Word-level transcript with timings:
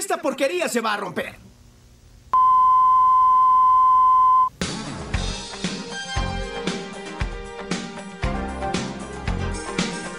esta 0.00 0.16
porquería 0.16 0.66
se 0.68 0.80
va 0.80 0.94
a 0.94 0.96
romper. 0.96 1.34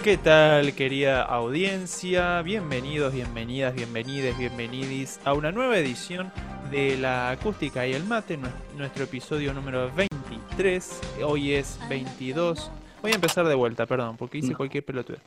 ¿Qué 0.04 0.16
tal, 0.16 0.74
querida 0.74 1.22
audiencia? 1.22 2.42
Bienvenidos, 2.42 3.12
bienvenidas, 3.12 3.74
bienvenides, 3.74 4.38
bienvenidis 4.38 5.20
a 5.24 5.32
una 5.32 5.52
nueva 5.52 5.76
edición 5.78 6.32
de 6.70 6.96
La 6.96 7.30
Acústica 7.30 7.86
y 7.86 7.92
el 7.92 8.04
Mate, 8.04 8.38
nuestro 8.76 9.04
episodio 9.04 9.52
número 9.52 9.90
23. 9.94 11.00
Hoy 11.24 11.54
es 11.54 11.78
22. 11.88 12.70
Voy 13.00 13.12
a 13.12 13.14
empezar 13.16 13.46
de 13.46 13.54
vuelta, 13.54 13.86
perdón, 13.86 14.16
porque 14.16 14.38
hice 14.38 14.54
cualquier 14.54 14.84
pelotudo. 14.84 15.18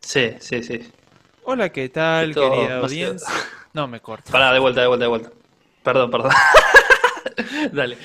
Sí, 0.00 0.32
sí, 0.40 0.62
sí. 0.64 0.80
Hola, 1.44 1.70
¿qué 1.70 1.88
tal, 1.88 2.34
querida 2.34 2.78
audiencia? 2.78 3.28
No, 3.74 3.88
me 3.88 4.00
corto. 4.00 4.30
Pará, 4.30 4.52
de 4.52 4.58
vuelta, 4.58 4.82
de 4.82 4.86
vuelta, 4.86 5.04
de 5.04 5.08
vuelta. 5.08 5.30
Perdón, 5.82 6.10
perdón. 6.10 6.30
Dale. 7.72 7.96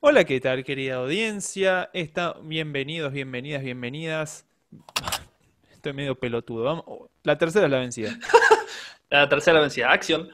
Hola, 0.00 0.24
¿qué 0.24 0.40
tal, 0.40 0.64
querida 0.64 0.96
audiencia? 0.96 1.90
Está... 1.92 2.36
Bienvenidos, 2.42 3.12
bienvenidas, 3.12 3.62
bienvenidas. 3.62 4.46
Estoy 5.70 5.92
medio 5.92 6.18
pelotudo. 6.18 6.64
Vamos... 6.64 6.84
La 7.22 7.36
tercera 7.36 7.66
es 7.66 7.70
la 7.70 7.80
vencida. 7.80 8.18
la 9.10 9.28
tercera 9.28 9.60
vencida. 9.60 9.92
Acción. 9.92 10.30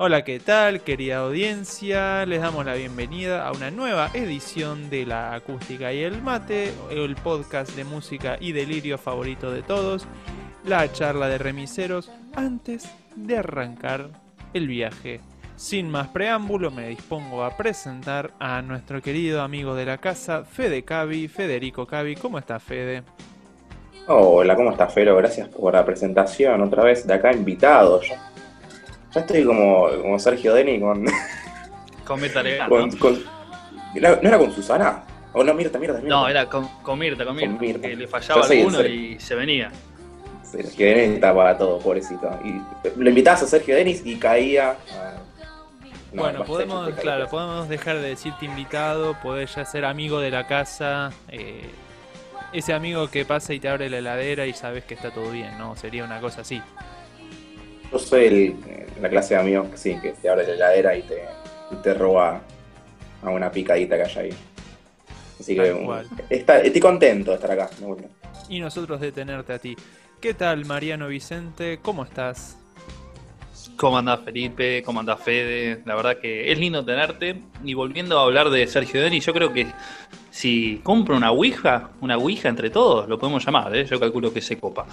Hola, 0.00 0.22
¿qué 0.22 0.38
tal, 0.38 0.82
querida 0.82 1.18
audiencia? 1.18 2.24
Les 2.24 2.40
damos 2.40 2.64
la 2.64 2.74
bienvenida 2.74 3.44
a 3.44 3.50
una 3.50 3.72
nueva 3.72 4.10
edición 4.14 4.90
de 4.90 5.04
La 5.04 5.34
Acústica 5.34 5.92
y 5.92 6.04
el 6.04 6.22
Mate, 6.22 6.72
el 6.90 7.16
podcast 7.16 7.74
de 7.74 7.82
música 7.82 8.36
y 8.38 8.52
delirio 8.52 8.96
favorito 8.96 9.50
de 9.50 9.62
todos, 9.62 10.06
la 10.64 10.92
charla 10.92 11.26
de 11.26 11.38
remiseros 11.38 12.12
antes 12.36 12.88
de 13.16 13.38
arrancar 13.38 14.10
el 14.54 14.68
viaje 14.68 15.20
sin 15.56 15.90
más 15.90 16.06
preámbulo, 16.06 16.70
me 16.70 16.86
dispongo 16.86 17.42
a 17.42 17.56
presentar 17.56 18.30
a 18.38 18.62
nuestro 18.62 19.02
querido 19.02 19.42
amigo 19.42 19.74
de 19.74 19.86
la 19.86 19.98
casa, 19.98 20.44
Fede 20.44 20.84
Cavi, 20.84 21.26
Federico 21.26 21.84
Cavi. 21.84 22.14
¿Cómo 22.14 22.38
está, 22.38 22.60
Fede? 22.60 23.02
Hola, 24.06 24.54
¿cómo 24.54 24.70
está, 24.70 24.86
Fero? 24.86 25.16
Gracias 25.16 25.48
por 25.48 25.74
la 25.74 25.84
presentación. 25.84 26.62
Otra 26.62 26.84
vez 26.84 27.04
de 27.04 27.12
acá 27.12 27.32
invitado. 27.32 28.00
Ya, 28.02 28.30
ya 29.12 29.20
estoy 29.20 29.44
como, 29.44 29.88
como 30.02 30.18
Sergio 30.18 30.54
Deni 30.54 30.80
con. 30.80 31.06
Con 32.04 32.20
Mirta 32.20 32.42
con, 32.68 32.88
¿No 33.94 34.28
era 34.28 34.38
con 34.38 34.52
Susana? 34.54 35.04
¿O 35.34 35.44
no, 35.44 35.52
Mirta, 35.52 35.78
Mirta, 35.78 35.98
Mirta? 35.98 36.08
No, 36.08 36.26
era 36.26 36.46
con, 36.46 36.66
con 36.82 36.98
Mirta, 36.98 37.24
con 37.24 37.36
Mirta. 37.36 37.88
Que 37.88 37.96
le 37.96 38.06
fallaba 38.06 38.46
alguno 38.46 38.82
y 38.84 39.18
se 39.20 39.34
venía. 39.34 39.70
Sergio 40.42 40.86
Denis 40.86 41.16
estaba 41.16 41.42
para 41.42 41.58
todo, 41.58 41.78
pobrecito. 41.78 42.30
Y 42.42 42.62
lo 42.98 43.08
invitabas 43.10 43.42
a 43.42 43.46
Sergio 43.46 43.76
Denis 43.76 44.00
y 44.04 44.16
caía 44.16 44.78
bueno, 46.12 46.44
podemos, 46.44 46.90
claro, 46.94 47.28
podemos 47.28 47.68
dejar 47.68 47.98
de 47.98 48.08
decirte 48.08 48.46
invitado, 48.46 49.14
podés 49.22 49.54
ya 49.54 49.64
ser 49.64 49.84
amigo 49.84 50.20
de 50.20 50.30
la 50.30 50.46
casa, 50.46 51.12
eh, 51.28 51.68
ese 52.52 52.72
amigo 52.72 53.08
que 53.08 53.24
pasa 53.26 53.52
y 53.52 53.60
te 53.60 53.68
abre 53.68 53.90
la 53.90 53.98
heladera 53.98 54.46
y 54.46 54.54
sabes 54.54 54.84
que 54.84 54.94
está 54.94 55.10
todo 55.10 55.30
bien, 55.30 55.58
¿no? 55.58 55.76
Sería 55.76 56.04
una 56.04 56.20
cosa 56.20 56.40
así. 56.40 56.62
Yo 57.92 57.98
soy 57.98 58.24
el, 58.24 58.56
la 59.00 59.08
clase 59.08 59.34
de 59.34 59.40
amigos 59.40 59.68
que 59.68 59.76
sí, 59.76 59.96
que 60.00 60.12
te 60.12 60.28
abre 60.28 60.46
la 60.46 60.54
heladera 60.54 60.96
y 60.96 61.02
te, 61.02 61.22
te 61.82 61.94
roba 61.94 62.40
a 63.22 63.30
una 63.30 63.50
picadita 63.50 63.96
que 63.96 64.02
hay 64.02 64.26
ahí. 64.26 64.34
Así 65.38 65.54
que 65.54 66.04
está, 66.30 66.60
estoy 66.60 66.80
contento 66.80 67.30
de 67.30 67.36
estar 67.36 67.50
acá. 67.50 67.70
Y 68.48 68.60
nosotros 68.60 69.00
de 69.00 69.12
tenerte 69.12 69.52
a 69.52 69.58
ti. 69.58 69.76
¿Qué 70.20 70.34
tal, 70.34 70.64
Mariano 70.64 71.06
Vicente? 71.08 71.78
¿Cómo 71.80 72.02
estás? 72.02 72.58
¿Cómo 73.76 73.98
andás 73.98 74.20
Felipe? 74.24 74.82
¿Cómo 74.84 74.98
andás 74.98 75.20
Fede? 75.20 75.82
La 75.84 75.94
verdad 75.94 76.18
que 76.18 76.50
es 76.50 76.58
lindo 76.58 76.84
tenerte. 76.84 77.40
Y 77.64 77.74
volviendo 77.74 78.18
a 78.18 78.24
hablar 78.24 78.50
de 78.50 78.66
Sergio 78.66 79.00
Denis, 79.00 79.24
yo 79.24 79.32
creo 79.32 79.52
que 79.52 79.68
si 80.30 80.80
compro 80.82 81.16
una 81.16 81.30
Ouija, 81.30 81.90
una 82.00 82.16
Ouija 82.16 82.48
entre 82.48 82.70
todos, 82.70 83.08
lo 83.08 83.18
podemos 83.18 83.44
llamar, 83.44 83.74
¿eh? 83.76 83.84
yo 83.84 84.00
calculo 84.00 84.32
que 84.32 84.40
se 84.40 84.58
copa. 84.58 84.86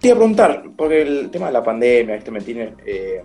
Te 0.00 0.08
iba 0.08 0.14
a 0.14 0.18
preguntar, 0.18 0.62
porque 0.76 1.02
el 1.02 1.30
tema 1.30 1.46
de 1.46 1.52
la 1.52 1.62
pandemia, 1.62 2.14
este 2.14 2.30
me 2.30 2.40
tiene... 2.40 2.74
Eh, 2.86 3.22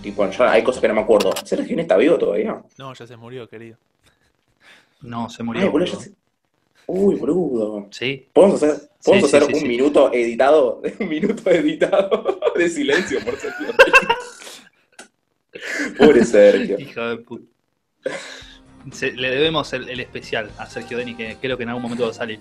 tipo, 0.00 0.28
hay 0.40 0.62
cosas 0.62 0.80
que 0.80 0.88
no 0.88 0.94
me 0.94 1.00
acuerdo. 1.00 1.32
¿Sergio 1.44 1.78
está 1.78 1.96
vivo 1.96 2.18
todavía? 2.18 2.62
No, 2.76 2.94
ya 2.94 3.06
se 3.06 3.16
murió, 3.16 3.48
querido. 3.48 3.76
No, 5.00 5.28
se 5.28 5.42
murió. 5.42 5.72
Uy, 6.86 7.16
brudo. 7.16 7.88
Sí. 7.90 8.28
¿Podemos 8.32 8.62
hacer, 8.62 8.88
hacer 9.24 9.44
un 9.44 9.68
minuto 9.68 10.12
editado? 10.12 10.80
Un 11.00 11.08
minuto 11.08 11.50
editado 11.50 12.40
de 12.56 12.70
silencio 12.70 13.20
por 13.24 13.36
Sergio. 13.36 13.68
Pobre 15.98 16.24
Sergio. 16.24 16.78
Hijo 16.78 17.00
de 17.00 17.16
puta. 17.18 17.44
Le 19.16 19.30
debemos 19.30 19.72
el, 19.72 20.00
especial 20.00 20.50
a 20.58 20.66
Sergio 20.66 20.98
Denis, 20.98 21.16
que 21.16 21.36
creo 21.40 21.56
que 21.56 21.62
en 21.62 21.68
algún 21.70 21.82
momento 21.82 22.04
va 22.04 22.10
a 22.10 22.14
salir. 22.14 22.38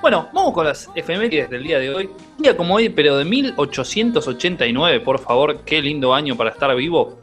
Bueno, 0.00 0.28
vamos 0.32 0.52
con 0.52 0.66
las 0.66 0.90
efemérides 0.94 1.50
del 1.50 1.64
día 1.64 1.78
de 1.78 1.94
hoy. 1.94 2.10
Día 2.38 2.56
como 2.56 2.74
hoy, 2.74 2.88
pero 2.88 3.16
de 3.16 3.24
1889, 3.24 5.00
por 5.00 5.18
favor, 5.18 5.60
qué 5.64 5.80
lindo 5.80 6.14
año 6.14 6.36
para 6.36 6.50
estar 6.50 6.74
vivo. 6.74 7.20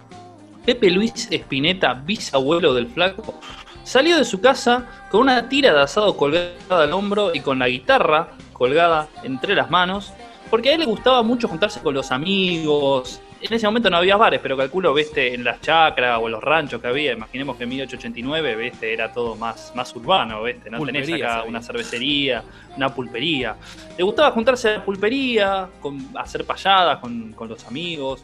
Pepe 0.66 0.90
Luis 0.90 1.28
Espineta, 1.32 1.94
bisabuelo 1.94 2.74
del 2.74 2.88
flaco, 2.88 3.40
Salió 3.84 4.18
de 4.18 4.26
su 4.26 4.40
casa 4.40 4.86
con 5.10 5.22
una 5.22 5.50
tira 5.50 5.74
de 5.74 5.82
asado 5.82 6.16
colgada 6.16 6.54
al 6.70 6.94
hombro 6.94 7.34
y 7.34 7.40
con 7.40 7.60
la 7.60 7.68
guitarra 7.68 8.30
colgada 8.54 9.08
entre 9.24 9.56
las 9.56 9.72
manos, 9.72 10.14
porque 10.50 10.70
a 10.70 10.74
él 10.74 10.82
le 10.82 10.86
gustaba 10.86 11.24
mucho 11.24 11.48
juntarse 11.48 11.82
con 11.82 11.96
los 11.96 12.12
amigos. 12.12 13.20
En 13.41 13.52
ese 13.52 13.66
momento 13.66 13.90
no 13.90 13.97
había 13.97 14.18
bares, 14.18 14.40
pero 14.40 14.56
calculo, 14.56 14.94
viste, 14.94 15.34
en 15.34 15.44
las 15.44 15.59
chacras 15.62 16.19
o 16.22 16.28
en 16.28 16.31
los 16.31 16.44
ranchos 16.44 16.79
que 16.79 16.88
había, 16.88 17.13
imaginemos 17.13 17.57
que 17.57 17.63
en 17.63 17.69
1889, 17.69 18.56
viste, 18.56 18.94
era 18.94 19.12
todo 19.12 19.35
más, 19.35 19.72
más 19.75 19.96
urbano, 19.96 20.44
viste, 20.44 20.69
no 20.69 20.85
tenés 20.85 21.12
acá 21.12 21.44
una 21.44 21.62
cervecería, 21.62 22.44
una 22.78 22.94
pulpería. 22.94 23.56
Le 23.97 24.03
gustaba 24.03 24.29
juntarse 24.31 24.69
a 24.69 24.72
la 24.78 24.85
pulpería, 24.85 25.68
con, 25.81 26.12
hacer 26.16 26.46
payadas 26.46 27.00
con, 27.00 27.34
con 27.34 27.50
los 27.50 27.66
amigos. 27.66 28.24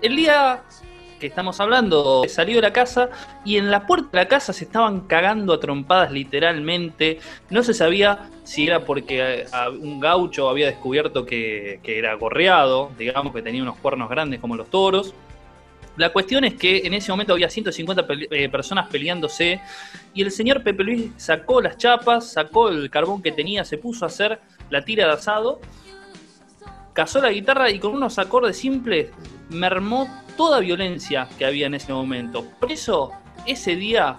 El 0.00 0.14
día 0.14 0.62
que 1.18 1.26
estamos 1.26 1.60
hablando 1.60 2.24
salió 2.28 2.56
de 2.56 2.62
la 2.62 2.72
casa 2.72 3.10
y 3.44 3.56
en 3.56 3.70
la 3.70 3.86
puerta 3.86 4.08
de 4.12 4.18
la 4.18 4.28
casa 4.28 4.52
se 4.52 4.64
estaban 4.64 5.00
cagando 5.00 5.52
a 5.52 5.60
trompadas 5.60 6.12
literalmente. 6.12 7.18
No 7.50 7.62
se 7.62 7.74
sabía 7.74 8.30
si 8.44 8.66
era 8.66 8.84
porque 8.84 9.46
un 9.80 10.00
gaucho 10.00 10.48
había 10.48 10.66
descubierto 10.66 11.24
que, 11.24 11.80
era 11.84 12.14
gorreado, 12.14 12.90
digamos 12.98 13.32
que 13.34 13.42
tenía 13.42 13.62
unos 13.62 13.78
cuernos 13.78 14.08
grandes 14.08 14.40
como 14.40 14.56
los 14.56 14.68
toros. 14.70 15.14
La 15.96 16.10
cuestión 16.12 16.44
es 16.44 16.54
que 16.54 16.86
en 16.86 16.92
ese 16.92 17.10
momento 17.10 17.32
había 17.32 17.48
150 17.48 18.06
eh, 18.30 18.48
personas 18.50 18.88
peleándose 18.88 19.62
y 20.12 20.22
el 20.22 20.30
señor 20.30 20.62
Pepe 20.62 20.84
Luis 20.84 21.10
sacó 21.16 21.62
las 21.62 21.78
chapas, 21.78 22.32
sacó 22.32 22.68
el 22.68 22.90
carbón 22.90 23.22
que 23.22 23.32
tenía, 23.32 23.64
se 23.64 23.78
puso 23.78 24.04
a 24.04 24.08
hacer 24.08 24.38
la 24.68 24.84
tira 24.84 25.06
de 25.06 25.12
asado, 25.14 25.58
cazó 26.92 27.22
la 27.22 27.30
guitarra 27.30 27.70
y 27.70 27.78
con 27.78 27.94
unos 27.94 28.18
acordes 28.18 28.58
simples 28.58 29.08
mermó 29.50 30.08
toda 30.36 30.60
violencia 30.60 31.28
que 31.38 31.46
había 31.46 31.66
en 31.66 31.74
ese 31.74 31.92
momento. 31.92 32.44
Por 32.60 32.72
eso, 32.72 33.12
ese 33.46 33.76
día 33.76 34.16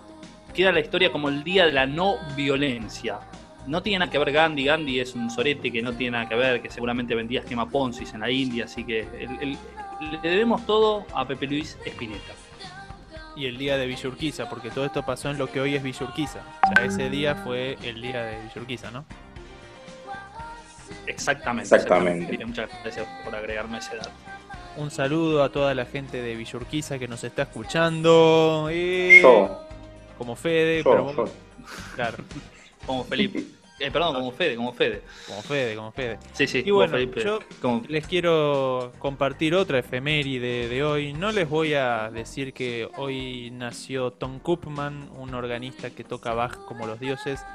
queda 0.53 0.71
la 0.71 0.79
historia 0.79 1.11
como 1.11 1.29
el 1.29 1.43
día 1.43 1.65
de 1.65 1.71
la 1.71 1.85
no 1.85 2.15
violencia. 2.35 3.19
No 3.67 3.83
tiene 3.83 3.99
nada 3.99 4.11
que 4.11 4.17
ver 4.17 4.31
Gandhi, 4.31 4.65
Gandhi 4.65 4.99
es 4.99 5.13
un 5.13 5.29
sorete 5.29 5.71
que 5.71 5.81
no 5.81 5.93
tiene 5.93 6.11
nada 6.17 6.29
que 6.29 6.35
ver, 6.35 6.61
que 6.61 6.69
seguramente 6.69 7.13
vendía 7.15 7.41
esquema 7.41 7.69
Ponzi 7.69 8.05
en 8.13 8.21
la 8.21 8.31
India, 8.31 8.65
así 8.65 8.83
que 8.83 9.05
le 9.99 10.29
debemos 10.29 10.65
todo 10.65 11.05
a 11.13 11.27
Pepe 11.27 11.47
Luis 11.47 11.77
Espineta. 11.85 12.33
Y 13.35 13.45
el 13.45 13.57
día 13.57 13.77
de 13.77 13.85
Villurquiza, 13.85 14.49
porque 14.49 14.71
todo 14.71 14.85
esto 14.85 15.05
pasó 15.05 15.29
en 15.29 15.37
lo 15.37 15.51
que 15.51 15.59
hoy 15.59 15.75
es 15.75 15.83
Villurquiza. 15.83 16.39
O 16.63 16.75
sea, 16.75 16.85
ese 16.85 17.09
día 17.09 17.35
fue 17.35 17.77
el 17.83 18.01
día 18.01 18.23
de 18.23 18.41
Villurquiza, 18.47 18.89
¿no? 18.89 19.05
Exactamente. 21.05 21.75
Exactamente. 21.75 22.45
Muchas 22.45 22.69
gracias 22.83 23.05
por 23.23 23.35
agregarme 23.35 23.77
ese 23.77 23.97
dato. 23.97 24.09
Un 24.77 24.91
saludo 24.91 25.43
a 25.43 25.51
toda 25.51 25.73
la 25.73 25.85
gente 25.85 26.21
de 26.21 26.35
Villurquiza 26.35 26.99
que 26.99 27.07
nos 27.07 27.23
está 27.23 27.43
escuchando. 27.43 28.69
Yo. 28.71 29.61
Como 30.17 30.35
Fede, 30.35 30.83
pero 30.83 31.25
Claro. 31.95 32.17
Como 32.85 33.03
Felipe. 33.03 33.43
Eh, 33.79 33.91
perdón, 33.91 34.15
como 34.15 34.31
Fede, 34.31 34.55
como 34.55 34.73
Fede. 34.73 35.03
Como 35.27 35.41
Fede, 35.43 35.75
como 35.75 35.91
Fede. 35.91 36.17
Sí, 36.33 36.47
sí, 36.47 36.63
y 36.65 36.71
bueno, 36.71 36.97
yo 36.97 37.39
les 37.87 38.07
quiero 38.07 38.91
compartir 38.97 39.53
otra 39.53 39.79
efeméride 39.79 40.67
de 40.67 40.83
hoy. 40.83 41.13
No 41.13 41.31
les 41.31 41.47
voy 41.47 41.75
a 41.75 42.09
decir 42.09 42.53
que 42.53 42.89
hoy 42.97 43.51
nació 43.51 44.11
Tom 44.11 44.39
Koopman, 44.39 45.09
un 45.15 45.35
organista 45.35 45.91
que 45.91 46.03
toca 46.03 46.33
Bach 46.33 46.55
como 46.65 46.87
los 46.87 46.99
dioses. 46.99 47.45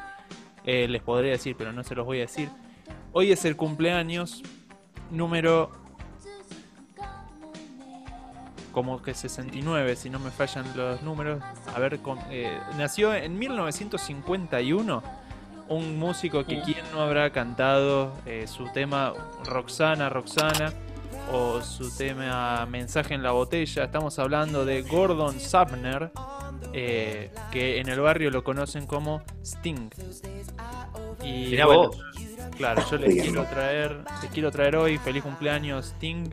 Eh, 0.65 0.87
les 0.87 1.03
podría 1.03 1.33
decir, 1.33 1.57
pero 1.57 1.73
no 1.73 1.83
se 1.83 1.97
los 1.97 2.07
voy 2.07 2.19
a 2.19 2.23
decir. 2.23 2.51
Hoy 3.13 3.33
es 3.33 3.45
el 3.45 3.57
cumpleaños 3.57 4.43
número 5.11 5.82
como 8.73 9.03
que 9.03 9.15
69, 9.15 9.97
si 9.97 10.11
no 10.11 10.19
me 10.19 10.31
fallan 10.31 10.65
los 10.77 11.03
números. 11.03 11.43
A 11.75 11.79
ver, 11.79 12.01
eh, 12.31 12.59
nació 12.77 13.15
en 13.15 13.39
1951 13.39 15.03
un 15.69 15.99
músico 15.99 16.45
que 16.45 16.61
quien 16.63 16.81
no 16.93 17.01
habrá 17.01 17.31
cantado 17.31 18.13
eh, 18.27 18.47
su 18.47 18.67
tema 18.73 19.13
Roxana, 19.45 20.09
Roxana 20.09 20.73
o 21.33 21.63
su 21.63 21.97
tema 21.97 22.67
Mensaje 22.67 23.15
en 23.15 23.23
la 23.23 23.33
botella. 23.33 23.85
Estamos 23.85 24.19
hablando 24.19 24.65
de 24.65 24.83
Gordon 24.83 25.39
Sapner, 25.41 26.11
eh, 26.73 27.31
que 27.51 27.81
en 27.81 27.89
el 27.89 28.01
barrio 28.01 28.31
lo 28.31 28.45
conocen 28.45 28.87
como 28.87 29.23
Sting. 29.43 29.91
Y 31.23 31.57
bueno, 31.63 31.91
claro, 32.57 32.83
yo 32.91 32.97
les 32.97 33.23
quiero 33.23 33.45
traer, 33.47 34.05
les 34.23 34.31
quiero 34.31 34.51
traer 34.51 34.77
hoy, 34.77 34.99
feliz 34.99 35.23
cumpleaños 35.23 35.87
Sting, 35.97 36.31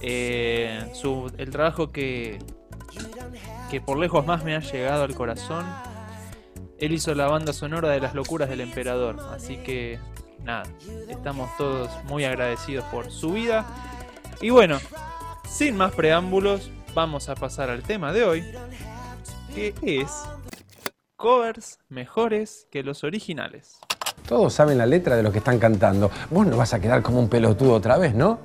eh, 0.00 0.90
su, 0.94 1.32
el 1.38 1.50
trabajo 1.50 1.90
que, 1.90 2.38
que 3.70 3.80
por 3.80 3.98
lejos 3.98 4.26
más 4.26 4.44
me 4.44 4.54
ha 4.56 4.60
llegado 4.60 5.04
al 5.04 5.14
corazón. 5.14 5.64
Él 6.78 6.92
hizo 6.92 7.14
la 7.14 7.26
banda 7.26 7.52
sonora 7.52 7.88
de 7.88 8.00
las 8.00 8.14
locuras 8.14 8.48
del 8.48 8.60
emperador, 8.60 9.16
así 9.32 9.56
que 9.58 9.98
nada, 10.42 10.64
estamos 11.08 11.48
todos 11.56 11.90
muy 12.04 12.24
agradecidos 12.24 12.84
por 12.86 13.10
su 13.10 13.32
vida. 13.32 13.64
Y 14.40 14.50
bueno, 14.50 14.78
sin 15.48 15.76
más 15.76 15.92
preámbulos, 15.92 16.70
vamos 16.94 17.28
a 17.28 17.34
pasar 17.34 17.70
al 17.70 17.82
tema 17.82 18.12
de 18.12 18.24
hoy, 18.24 18.44
que 19.54 19.74
es 19.82 20.10
covers 21.16 21.78
mejores 21.88 22.68
que 22.70 22.82
los 22.82 23.04
originales. 23.04 23.78
Todos 24.26 24.54
saben 24.54 24.78
la 24.78 24.86
letra 24.86 25.16
de 25.16 25.22
lo 25.22 25.30
que 25.30 25.38
están 25.38 25.58
cantando. 25.58 26.10
Vos 26.30 26.46
no 26.46 26.56
vas 26.56 26.72
a 26.72 26.80
quedar 26.80 27.02
como 27.02 27.18
un 27.18 27.28
pelotudo 27.28 27.74
otra 27.74 27.98
vez, 27.98 28.14
¿no? 28.14 28.38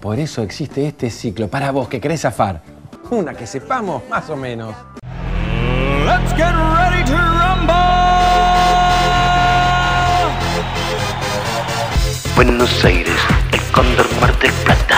Por 0.00 0.18
eso 0.18 0.42
existe 0.42 0.86
este 0.88 1.08
ciclo, 1.08 1.46
para 1.46 1.70
vos 1.70 1.88
que 1.88 2.00
querés 2.00 2.22
zafar. 2.22 2.62
Una 3.10 3.32
que 3.34 3.46
sepamos 3.46 4.02
más 4.08 4.28
o 4.28 4.36
menos. 4.36 4.74
Let's 6.04 6.32
get 6.34 6.52
ready 6.52 7.04
to 7.04 7.16
rumble. 7.16 7.74
Buenos 12.34 12.84
Aires, 12.84 13.20
el 13.52 13.60
cóndor 13.72 14.06
Mar 14.20 14.36
del 14.40 14.52
Plata. 14.64 14.96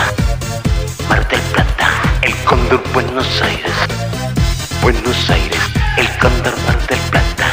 Mar 1.09 1.27
del 1.29 1.41
Plata, 1.41 1.89
el 2.23 2.33
cóndor 2.45 2.81
Buenos 2.91 3.41
Aires. 3.43 3.73
Buenos 4.81 5.29
Aires, 5.29 5.61
el 5.97 6.07
cóndor 6.17 6.53
Mar 6.65 6.87
del 6.87 6.99
Plata. 7.11 7.45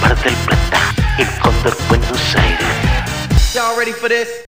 Mar 0.00 0.16
del 0.22 0.34
Plata, 0.46 0.73
el 1.18 1.26
cóndor 1.40 1.72
Buenos 1.88 2.36
Aires. 2.36 3.54
Y'all 3.54 3.78
ready 3.78 3.92
for 3.92 4.08
this? 4.08 4.44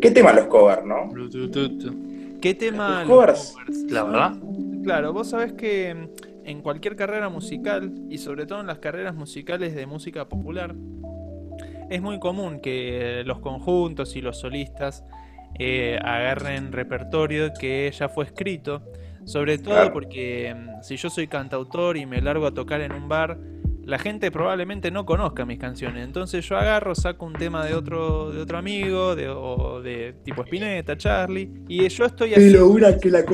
¿Qué 0.00 0.10
tema 0.12 0.32
los 0.32 0.46
covers, 0.46 0.84
no? 0.84 1.08
¿Qué 2.40 2.54
tema 2.54 3.00
los 3.00 3.08
covers? 3.08 3.56
La 3.88 4.04
verdad. 4.04 4.32
Claro, 4.84 5.12
vos 5.12 5.30
sabés 5.30 5.54
que 5.54 6.08
en 6.44 6.62
cualquier 6.62 6.94
carrera 6.94 7.28
musical 7.28 7.92
y 8.10 8.18
sobre 8.18 8.46
todo 8.46 8.60
en 8.60 8.68
las 8.68 8.78
carreras 8.78 9.14
musicales 9.14 9.74
de 9.74 9.86
música 9.86 10.28
popular 10.28 10.74
es 11.90 12.00
muy 12.00 12.20
común 12.20 12.60
que 12.60 13.22
los 13.26 13.40
conjuntos 13.40 14.14
y 14.14 14.20
los 14.20 14.38
solistas 14.38 15.04
eh, 15.58 15.98
agarren 16.00 16.72
repertorio 16.72 17.52
que 17.58 17.92
ya 17.92 18.08
fue 18.08 18.24
escrito, 18.24 18.82
sobre 19.24 19.58
todo 19.58 19.92
porque 19.92 20.54
mm, 20.54 20.82
si 20.82 20.96
yo 20.96 21.10
soy 21.10 21.26
cantautor 21.26 21.96
y 21.96 22.06
me 22.06 22.22
largo 22.22 22.46
a 22.46 22.54
tocar 22.54 22.80
en 22.80 22.92
un 22.92 23.08
bar, 23.08 23.38
la 23.84 23.98
gente 23.98 24.30
probablemente 24.30 24.90
no 24.90 25.04
conozca 25.04 25.44
mis 25.44 25.58
canciones. 25.58 26.04
Entonces 26.04 26.48
yo 26.48 26.56
agarro, 26.56 26.94
saco 26.94 27.26
un 27.26 27.32
tema 27.32 27.64
de 27.64 27.74
otro, 27.74 28.30
de 28.30 28.40
otro 28.40 28.58
amigo, 28.58 29.16
de, 29.16 29.28
o 29.28 29.80
de 29.82 30.14
tipo 30.24 30.42
Spinetta, 30.42 30.96
Charlie, 30.96 31.50
y 31.68 31.88
yo 31.88 32.04
estoy 32.04 32.34
haciendo... 32.34 32.68
una 32.68 32.96
que 32.96 33.10
la 33.10 33.24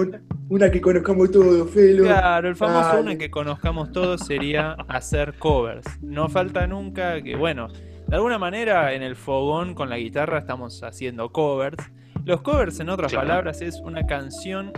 una 0.50 0.70
que 0.70 0.80
conozcamos 0.80 1.30
todos, 1.30 1.70
Felo. 1.70 2.04
Claro, 2.04 2.48
el 2.48 2.56
famoso 2.56 3.00
una 3.00 3.18
que 3.18 3.30
conozcamos 3.30 3.92
todos 3.92 4.22
sería 4.22 4.72
hacer 4.88 5.34
covers. 5.38 5.86
No 6.00 6.28
falta 6.30 6.66
nunca 6.66 7.20
que, 7.22 7.36
bueno, 7.36 7.68
de 8.06 8.16
alguna 8.16 8.38
manera 8.38 8.94
en 8.94 9.02
el 9.02 9.14
fogón 9.14 9.74
con 9.74 9.90
la 9.90 9.98
guitarra 9.98 10.38
estamos 10.38 10.82
haciendo 10.82 11.30
covers. 11.30 11.76
Los 12.24 12.40
covers, 12.40 12.80
en 12.80 12.88
otras 12.88 13.12
palabras, 13.12 13.60
es 13.60 13.80
una 13.80 14.06
canción 14.06 14.72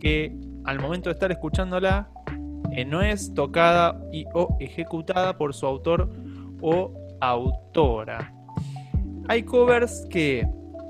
que 0.00 0.34
al 0.64 0.80
momento 0.80 1.10
de 1.10 1.14
estar 1.14 1.30
escuchándola 1.30 2.10
no 2.84 3.02
es 3.02 3.32
tocada 3.34 4.00
y 4.12 4.24
o 4.34 4.56
ejecutada 4.58 5.36
por 5.36 5.54
su 5.54 5.66
autor 5.66 6.10
o 6.60 6.92
autora. 7.20 8.32
Hay 9.28 9.42
covers 9.42 10.06
que 10.10 10.46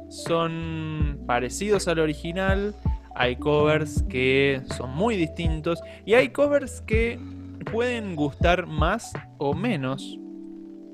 son 0.09 1.21
parecidos 1.27 1.89
al 1.89 1.99
original, 1.99 2.75
hay 3.15 3.37
covers 3.37 4.03
que 4.09 4.63
son 4.77 4.91
muy 4.95 5.17
distintos 5.17 5.81
y 6.05 6.15
hay 6.15 6.29
covers 6.29 6.81
que 6.81 7.19
pueden 7.71 8.17
gustar 8.17 8.67
más 8.67 9.13
o 9.39 9.55
menos 9.55 10.19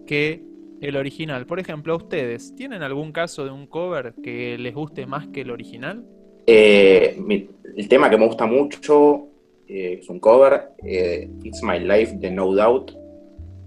que 0.07 0.43
el 0.81 0.97
original. 0.97 1.47
Por 1.47 1.61
ejemplo, 1.61 1.97
ustedes, 1.97 2.55
¿tienen 2.57 2.83
algún 2.83 3.13
caso 3.13 3.45
de 3.45 3.51
un 3.51 3.67
cover 3.67 4.15
que 4.23 4.57
les 4.59 4.75
guste 4.75 5.07
más 5.07 5.29
que 5.29 5.43
el 5.43 5.51
original? 5.51 6.05
Eh, 6.47 7.49
el 7.77 7.89
tema 7.89 8.11
que 8.11 8.17
me 8.17 8.27
gusta 8.27 8.47
mucho 8.47 9.30
eh, 9.71 9.99
es 10.01 10.09
un 10.09 10.19
cover, 10.19 10.71
eh, 10.85 11.31
It's 11.45 11.63
My 11.63 11.79
Life 11.79 12.17
de 12.19 12.31
No 12.33 12.53
Doubt, 12.53 12.91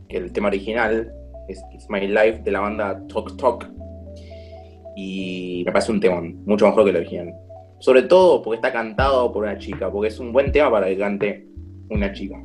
que 0.10 0.18
el 0.18 0.34
tema 0.34 0.50
original 0.50 1.10
es 1.48 1.64
It's 1.74 1.90
My 1.90 2.06
Life 2.06 2.42
de 2.44 2.52
la 2.52 2.60
banda 2.60 3.02
Talk 3.08 3.38
Talk. 3.38 3.70
Y 4.98 5.64
me 5.66 5.72
parece 5.72 5.94
un 5.94 6.02
tema 6.02 6.22
mucho 6.46 6.68
mejor 6.68 6.84
que 6.84 6.90
el 6.90 6.98
original. 6.98 7.34
Sobre 7.80 8.04
todo 8.04 8.42
porque 8.42 8.58
está 8.58 8.74
cantado 8.74 9.32
por 9.32 9.44
una 9.44 9.58
chica, 9.58 9.90
porque 9.90 10.10
es 10.10 10.20
un 10.20 10.34
buen 10.34 10.52
tema 10.52 10.70
para 10.70 10.88
que 10.88 10.98
cante 10.98 11.48
una 11.90 12.12
chica. 12.12 12.36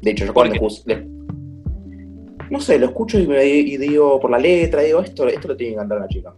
De 0.00 0.12
hecho, 0.12 0.26
yo 0.26 0.32
cuando 0.32 0.54
no 2.50 2.60
sé, 2.60 2.78
lo 2.78 2.86
escucho 2.86 3.18
y, 3.18 3.26
me, 3.26 3.42
digo 3.42 4.20
por 4.20 4.30
la 4.30 4.38
letra, 4.38 4.82
digo, 4.82 5.00
esto, 5.00 5.26
esto 5.26 5.48
lo 5.48 5.56
tiene 5.56 5.72
que 5.72 5.78
cantar 5.78 5.98
una 5.98 6.08
chica. 6.08 6.34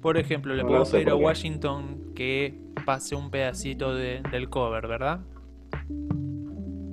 Por 0.00 0.16
ejemplo, 0.16 0.54
le 0.54 0.64
puedo 0.64 0.84
pedir 0.84 1.10
a 1.10 1.16
Washington 1.16 2.12
que 2.14 2.54
pase 2.86 3.16
un 3.16 3.30
pedacito 3.30 3.94
del 3.94 4.48
cover, 4.48 4.86
¿verdad? 4.86 5.20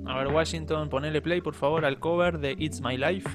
A 0.06 0.18
ver, 0.18 0.28
Washington, 0.28 0.88
ponele 0.88 1.22
play 1.22 1.40
por 1.40 1.54
favor 1.54 1.84
al 1.84 1.98
cover 1.98 2.38
de 2.38 2.54
It's 2.58 2.80
My 2.80 2.96
Life. 2.96 3.28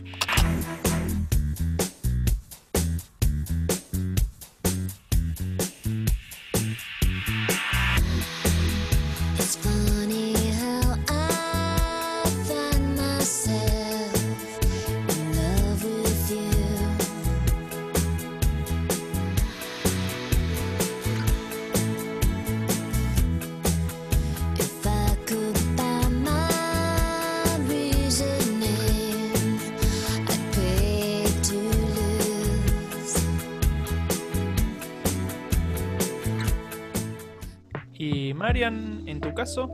Marian, 38.47 39.03
en 39.05 39.19
tu 39.19 39.33
caso? 39.33 39.69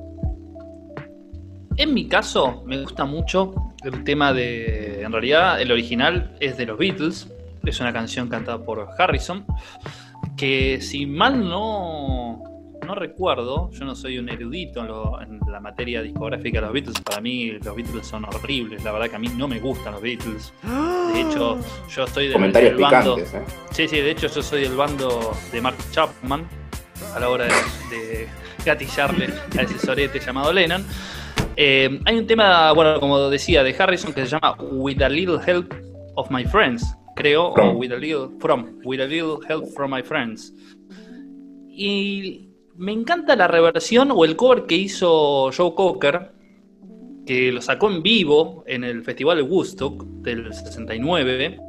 En 1.78 1.94
mi 1.94 2.08
caso, 2.08 2.64
me 2.66 2.82
gusta 2.82 3.06
mucho 3.06 3.54
el 3.84 4.04
tema 4.04 4.34
de. 4.34 5.04
En 5.04 5.12
realidad, 5.12 5.62
el 5.62 5.72
original 5.72 6.36
es 6.40 6.58
de 6.58 6.66
los 6.66 6.80
Beatles. 6.80 7.32
Es 7.64 7.80
una 7.80 7.94
canción 7.94 8.30
cantada 8.30 8.66
por 8.66 8.90
Harrison. 8.98 9.46
Que 10.36 10.82
si 10.82 11.06
mal 11.06 11.48
no, 11.48 12.42
no 12.84 12.96
recuerdo, 12.96 13.70
yo 13.70 13.86
no 13.86 13.94
soy 13.94 14.18
un 14.18 14.28
erudito 14.30 14.82
en, 15.22 15.40
la 15.48 15.60
materia 15.60 16.02
discográfica 16.02 16.58
de 16.58 16.62
los 16.66 16.74
Beatles. 16.74 17.00
Para 17.02 17.22
mí, 17.22 17.52
los 17.52 17.76
Beatles 17.76 18.08
son 18.08 18.26
horribles. 18.26 18.84
La 18.84 18.92
verdad 18.92 19.08
que 19.08 19.18
a 19.18 19.20
mí 19.20 19.28
no 19.38 19.48
me 19.48 19.60
gustan 19.60 19.94
los 19.94 20.02
Beatles. 20.02 20.52
De 21.14 21.22
hecho, 21.22 21.60
yo 21.96 22.06
estoy 22.06 22.24
del, 22.24 22.34
Comentarios 22.34 22.82
bando. 22.82 23.20
¿eh? 23.20 23.26
Sí, 23.70 23.88
sí, 23.88 23.98
de 23.98 24.10
hecho, 24.10 24.26
yo 24.26 24.42
soy 24.42 24.64
del 24.64 24.76
bando 24.76 25.32
de 25.52 25.62
Mark 25.62 25.78
Chapman 25.92 26.63
a 27.16 27.20
la 27.20 27.30
hora 27.30 27.48
de 27.90 28.28
gatillarle 28.66 29.30
a 29.58 29.62
ese 29.62 29.78
sorete 29.80 30.20
llamado 30.20 30.52
Lennon. 30.52 30.84
Eh, 31.56 32.00
hay 32.06 32.18
un 32.18 32.26
tema, 32.26 32.72
bueno, 32.74 33.00
como 33.00 33.30
decía, 33.30 33.64
de 33.64 33.76
Harrison 33.78 34.14
que 34.14 34.22
se 34.22 34.28
llama 34.28 34.56
With 34.60 35.02
a 35.02 35.10
Little 35.10 35.40
Help 35.46 35.74
of 36.16 36.32
My 36.32 36.46
Friends, 36.46 36.84
creo, 37.16 37.50
o 37.50 37.72
With 37.72 37.92
a 37.92 37.98
Little 37.98 38.30
From, 38.40 38.80
With 38.84 39.02
a 39.02 39.06
Little 39.06 39.38
Help 39.48 39.68
from 39.76 39.94
My 39.94 40.02
Friends. 40.02 40.54
Y 41.70 42.50
me 42.76 42.92
encanta 42.92 43.36
la 43.36 43.48
reversión 43.48 44.12
o 44.12 44.26
el 44.26 44.36
cover 44.36 44.66
que 44.66 44.76
hizo 44.76 45.52
Joe 45.52 45.76
Cocker, 45.76 46.32
que 47.26 47.52
lo 47.52 47.62
sacó 47.62 47.90
en 47.90 48.02
vivo 48.02 48.64
en 48.68 48.84
el 48.84 49.04
Festival 49.04 49.38
de 49.38 49.44
Woodstock 49.44 50.04
del 50.22 50.54
69 50.54 51.60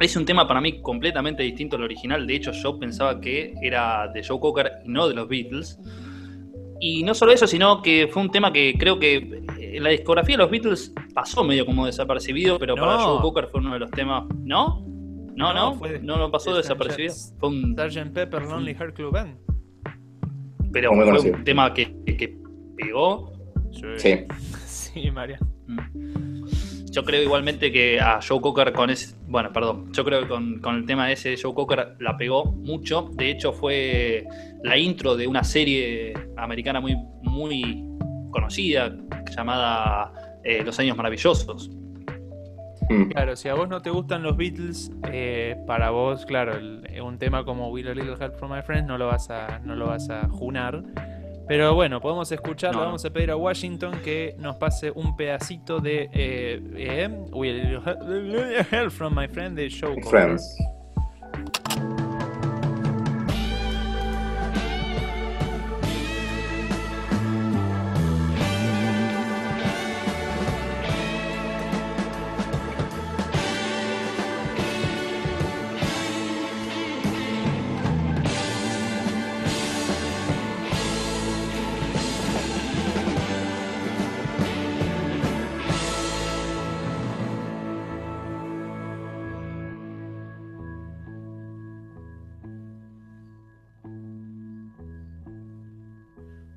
es 0.00 0.16
un 0.16 0.24
tema 0.24 0.46
para 0.46 0.60
mí 0.60 0.80
completamente 0.82 1.42
distinto 1.42 1.76
al 1.76 1.82
original. 1.82 2.26
De 2.26 2.34
hecho, 2.36 2.52
yo 2.52 2.78
pensaba 2.78 3.20
que 3.20 3.54
era 3.62 4.08
de 4.08 4.22
Joe 4.26 4.38
Cocker 4.40 4.70
y 4.84 4.88
no 4.88 5.08
de 5.08 5.14
los 5.14 5.28
Beatles. 5.28 5.78
Y 6.80 7.02
no 7.04 7.14
solo 7.14 7.32
eso, 7.32 7.46
sino 7.46 7.80
que 7.80 8.08
fue 8.08 8.22
un 8.22 8.30
tema 8.30 8.52
que 8.52 8.74
creo 8.78 8.98
que 8.98 9.42
en 9.58 9.82
la 9.82 9.90
discografía 9.90 10.34
de 10.36 10.42
los 10.42 10.50
Beatles 10.50 10.92
pasó 11.14 11.42
medio 11.44 11.64
como 11.64 11.86
desapercibido, 11.86 12.58
pero 12.58 12.74
para. 12.74 12.98
Joe 12.98 13.20
Cocker 13.22 13.46
fue 13.48 13.60
uno 13.60 13.72
de 13.72 13.78
los 13.78 13.90
temas. 13.90 14.24
¿No? 14.42 14.84
No, 15.36 15.52
no, 15.52 15.70
No, 15.70 15.74
fue- 15.74 15.98
no 16.00 16.16
lo 16.18 16.30
pasó 16.30 16.50
de 16.52 16.58
desapercibido. 16.58 17.12
Sgt. 17.12 17.38
Fue 17.40 17.48
un, 17.48 17.74
Sgt. 17.76 18.12
Pepper 18.12 18.42
Lonely 18.42 18.74
Heart 18.74 18.94
Club 18.94 19.12
Band. 19.12 19.36
pero 20.72 20.92
fue 20.92 21.30
un 21.30 21.44
tema 21.44 21.72
que, 21.72 21.94
que- 22.04 22.16
que 22.16 22.36
pegó. 22.76 23.32
Sí. 23.96 24.26
Sí, 24.66 25.10
María. 25.12 25.38
Mm. 25.66 26.33
Yo 26.94 27.02
creo 27.04 27.22
igualmente 27.22 27.72
que 27.72 27.98
a 28.00 28.20
Joe 28.26 28.40
Cocker 28.40 28.72
con 28.72 28.88
ese. 28.88 29.16
Bueno, 29.26 29.52
perdón. 29.52 29.92
Yo 29.92 30.04
creo 30.04 30.20
que 30.22 30.28
con, 30.28 30.60
con 30.60 30.76
el 30.76 30.86
tema 30.86 31.10
ese 31.10 31.30
de 31.30 31.38
Joe 31.42 31.52
Cocker 31.52 31.96
la 31.98 32.16
pegó 32.16 32.44
mucho. 32.52 33.10
De 33.14 33.30
hecho, 33.30 33.52
fue 33.52 34.24
la 34.62 34.76
intro 34.78 35.16
de 35.16 35.26
una 35.26 35.42
serie 35.42 36.14
americana 36.36 36.80
muy, 36.80 36.94
muy 37.22 37.84
conocida 38.30 38.94
llamada 39.36 40.12
eh, 40.44 40.62
Los 40.64 40.78
Años 40.78 40.96
Maravillosos. 40.96 41.68
Mm. 42.90 43.04
Claro, 43.10 43.34
si 43.34 43.48
a 43.48 43.54
vos 43.54 43.68
no 43.68 43.80
te 43.82 43.90
gustan 43.90 44.22
los 44.22 44.36
Beatles, 44.36 44.92
eh, 45.10 45.56
para 45.66 45.90
vos, 45.90 46.24
claro, 46.26 46.54
el- 46.56 46.82
un 47.02 47.18
tema 47.18 47.44
como 47.44 47.70
Will 47.70 47.88
a 47.88 47.94
Little 47.94 48.14
Help 48.20 48.36
from 48.36 48.52
My 48.52 48.62
Friends 48.62 48.86
no 48.86 48.98
lo 48.98 49.06
vas 49.06 49.30
a, 49.30 49.58
no 49.64 49.74
lo 49.74 49.86
vas 49.86 50.08
a 50.10 50.28
junar. 50.28 50.82
Pero 51.46 51.74
bueno, 51.74 52.00
podemos 52.00 52.30
escucharlo, 52.32 52.78
No, 52.78 52.84
no. 52.84 52.86
vamos 52.86 53.04
a 53.04 53.10
pedir 53.10 53.30
a 53.30 53.36
Washington 53.36 54.00
que 54.02 54.34
nos 54.38 54.56
pase 54.56 54.90
un 54.90 55.14
pedacito 55.16 55.78
de 55.78 56.08
eh, 56.12 56.60
eh, 56.76 57.08
Will 57.32 57.80
Help 58.70 58.90
from 58.90 59.14
My 59.14 59.28
Friend 59.28 59.54
de 59.56 59.68
Show 59.68 59.94
Friends. 60.10 60.56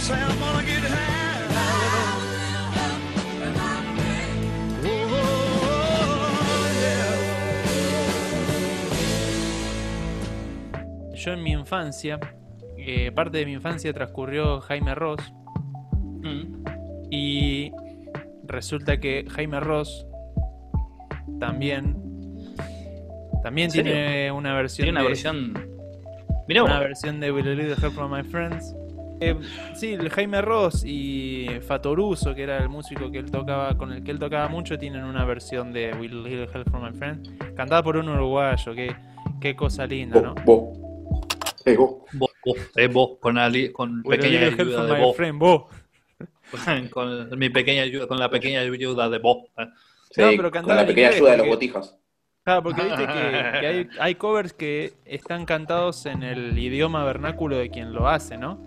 Say 0.00 0.14
I'm 0.16 0.38
gonna 0.38 0.62
get 0.66 0.82
high. 0.82 1.10
Oh, 5.22 6.66
yeah. 11.10 11.14
Yo 11.14 11.32
en 11.32 11.42
mi 11.42 11.52
infancia, 11.52 12.18
eh, 12.78 13.12
parte 13.12 13.38
de 13.38 13.46
mi 13.46 13.52
infancia 13.52 13.92
transcurrió 13.92 14.60
Jaime 14.62 14.94
Ross 14.94 15.20
Mm. 16.22 16.64
y 17.10 17.72
resulta 18.46 18.98
que 19.00 19.26
Jaime 19.30 19.60
Ross 19.60 20.06
también 21.38 21.96
también 23.42 23.70
tiene 23.70 24.30
una 24.32 24.54
versión 24.54 24.84
Tiene 24.84 24.90
una 24.98 25.02
de- 25.02 25.08
versión. 25.08 25.54
Mirá 26.46 26.64
una 26.64 26.78
versión 26.80 27.20
de 27.20 27.32
Will 27.32 27.44
Little 27.56 27.72
Help 27.82 27.94
from 27.94 28.12
My 28.12 28.22
Friends. 28.22 28.74
Eh, 29.20 29.36
sí, 29.74 29.92
el 29.92 30.08
Jaime 30.10 30.40
Ross 30.40 30.82
y 30.84 31.46
Fatoruso, 31.66 32.34
que 32.34 32.42
era 32.42 32.56
el 32.58 32.68
músico 32.70 33.10
que 33.10 33.18
él 33.18 33.30
tocaba, 33.30 33.76
con 33.76 33.92
el 33.92 34.02
que 34.02 34.10
él 34.10 34.18
tocaba 34.18 34.48
mucho, 34.48 34.78
tienen 34.78 35.04
una 35.04 35.24
versión 35.26 35.72
de 35.72 35.92
Will 35.94 36.22
Little 36.22 36.48
Help 36.52 36.70
from 36.70 36.84
My 36.84 36.92
Friends, 36.92 37.30
cantada 37.54 37.82
por 37.82 37.96
un 37.98 38.08
uruguayo, 38.08 38.74
qué, 38.74 38.94
qué 39.40 39.54
cosa 39.54 39.86
linda, 39.86 40.20
¿no? 40.20 40.34
Vos. 40.46 40.78
Eh, 41.66 41.76
vos. 41.76 41.96
Vos, 42.14 42.30
vos, 42.44 42.56
eh, 42.76 42.86
vos, 42.88 43.10
con, 43.20 43.36
ali- 43.36 43.70
con 43.72 44.00
Will 44.04 44.18
pequeña 44.18 44.40
Little 44.40 44.48
Help 44.50 44.60
ayuda 44.60 44.76
from 44.78 44.86
de 44.88 44.94
My 44.94 45.00
vos. 45.04 45.16
Friend, 45.16 45.38
vos. 45.38 45.62
con 46.90 47.38
mi 47.38 47.50
pequeña 47.50 47.82
ayuda, 47.82 48.06
con 48.06 48.18
la 48.18 48.30
pequeña 48.30 48.60
ayuda 48.60 49.08
de 49.10 49.18
vos. 49.18 49.38
eh. 49.58 49.66
Sí, 50.10 50.20
No, 50.22 50.30
pero 50.36 50.50
con 50.50 50.66
la 50.66 50.86
pequeña 50.86 51.06
inglés, 51.08 51.16
ayuda 51.16 51.30
de 51.32 51.36
los 51.36 51.46
porque- 51.48 51.66
botijas. 51.72 51.96
Claro, 52.42 52.62
porque 52.62 52.82
viste 52.82 53.06
que, 53.06 53.12
que 53.60 53.66
hay, 53.66 53.88
hay 54.00 54.14
covers 54.14 54.54
que 54.54 54.94
están 55.04 55.44
cantados 55.44 56.06
en 56.06 56.22
el 56.22 56.58
idioma 56.58 57.04
vernáculo 57.04 57.56
de 57.58 57.68
quien 57.70 57.92
lo 57.92 58.08
hace, 58.08 58.38
¿no? 58.38 58.64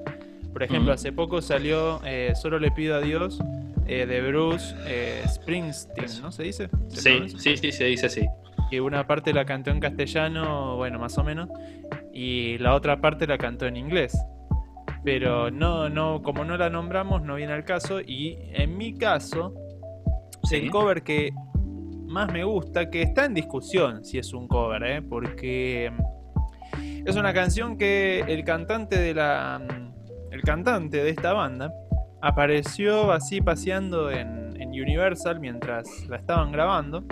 Por 0.54 0.64
ejemplo, 0.64 0.94
hace 0.94 1.12
poco 1.12 1.42
salió 1.42 2.00
eh, 2.06 2.34
Solo 2.36 2.60
le 2.60 2.72
pido 2.72 2.96
a 2.96 3.02
Dios 3.02 3.40
eh, 3.88 4.06
de 4.06 4.22
Bruce 4.22 4.74
eh, 4.86 5.24
Springsteen, 5.28 6.22
¿no 6.22 6.32
se 6.32 6.44
dice? 6.44 6.70
¿Se 6.88 7.28
Sí, 7.28 7.30
sí, 7.38 7.58
sí, 7.58 7.72
se 7.72 7.84
dice 7.86 8.06
así. 8.06 8.26
Que 8.70 8.80
una 8.80 9.06
parte 9.06 9.34
la 9.34 9.46
cantó 9.46 9.72
en 9.72 9.80
castellano, 9.80 10.78
bueno, 10.78 11.00
más 11.00 11.18
o 11.18 11.24
menos, 11.24 11.50
y 12.14 12.58
la 12.60 12.76
otra 12.76 13.02
parte 13.02 13.28
la 13.28 13.38
cantó 13.38 13.66
en 13.66 13.76
inglés. 13.78 14.18
Pero 15.04 15.52
no, 15.52 15.90
no, 15.90 16.22
como 16.22 16.46
no 16.46 16.56
la 16.56 16.70
nombramos, 16.70 17.22
no 17.24 17.36
viene 17.36 17.52
al 17.54 17.66
caso. 17.66 18.00
Y 18.00 18.38
en 18.54 18.78
mi 18.78 18.94
caso, 18.98 19.54
Sí. 20.44 20.58
el 20.58 20.72
cover 20.72 21.04
que 21.04 21.32
más 22.08 22.32
me 22.32 22.44
gusta, 22.44 22.90
que 22.90 23.02
está 23.02 23.26
en 23.26 23.34
discusión 23.34 24.04
si 24.06 24.18
es 24.18 24.34
un 24.34 24.48
cover, 24.48 24.84
¿eh? 24.84 25.02
porque 25.02 25.92
mm, 25.92 27.08
es 27.08 27.16
una 27.16 27.34
canción 27.34 27.78
que 27.78 28.20
el 28.28 28.44
cantante 28.44 28.98
de 29.00 29.14
la 29.14 29.60
mm, 29.60 29.93
el 30.34 30.42
cantante 30.42 31.04
de 31.04 31.12
esta 31.12 31.32
banda 31.34 31.72
apareció 32.22 33.12
así 33.12 33.40
paseando 33.40 34.10
en, 34.10 34.60
en 34.60 34.70
Universal 34.70 35.40
mientras 35.40 36.08
la 36.08 36.18
estaban 36.18 36.52
grabando 36.52 37.04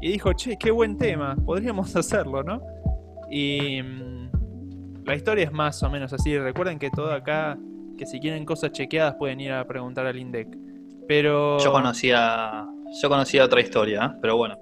y 0.00 0.12
dijo, 0.12 0.32
che, 0.34 0.56
qué 0.56 0.70
buen 0.70 0.96
tema, 0.96 1.34
podríamos 1.44 1.94
hacerlo, 1.96 2.44
¿no? 2.44 2.62
Y 3.28 3.82
mm, 3.82 5.04
la 5.04 5.16
historia 5.16 5.44
es 5.44 5.52
más 5.52 5.82
o 5.82 5.90
menos 5.90 6.12
así. 6.12 6.38
Recuerden 6.38 6.78
que 6.78 6.90
todo 6.90 7.12
acá, 7.12 7.58
que 7.98 8.06
si 8.06 8.20
quieren 8.20 8.44
cosas 8.44 8.70
chequeadas 8.70 9.16
pueden 9.16 9.40
ir 9.40 9.50
a 9.52 9.66
preguntar 9.66 10.06
al 10.06 10.16
INDEC. 10.16 10.48
Pero... 11.08 11.58
Yo 11.58 11.72
conocía, 11.72 12.66
yo 13.02 13.08
conocía 13.08 13.44
otra 13.44 13.60
historia, 13.60 14.04
¿eh? 14.14 14.18
pero 14.22 14.36
bueno. 14.36 14.56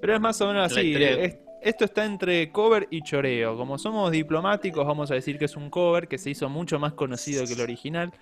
Pero 0.00 0.14
es 0.14 0.20
más 0.20 0.40
o 0.40 0.48
menos 0.48 0.72
así. 0.72 0.94
es- 0.96 1.38
esto 1.62 1.84
está 1.84 2.04
entre 2.04 2.50
cover 2.50 2.88
y 2.90 3.02
choreo. 3.02 3.56
Como 3.56 3.78
somos 3.78 4.10
diplomáticos, 4.10 4.86
vamos 4.86 5.10
a 5.10 5.14
decir 5.14 5.38
que 5.38 5.44
es 5.46 5.56
un 5.56 5.70
cover 5.70 6.08
que 6.08 6.18
se 6.18 6.30
hizo 6.30 6.48
mucho 6.48 6.78
más 6.78 6.92
conocido 6.94 7.46
que 7.46 7.52
el 7.54 7.60
original. 7.60 8.12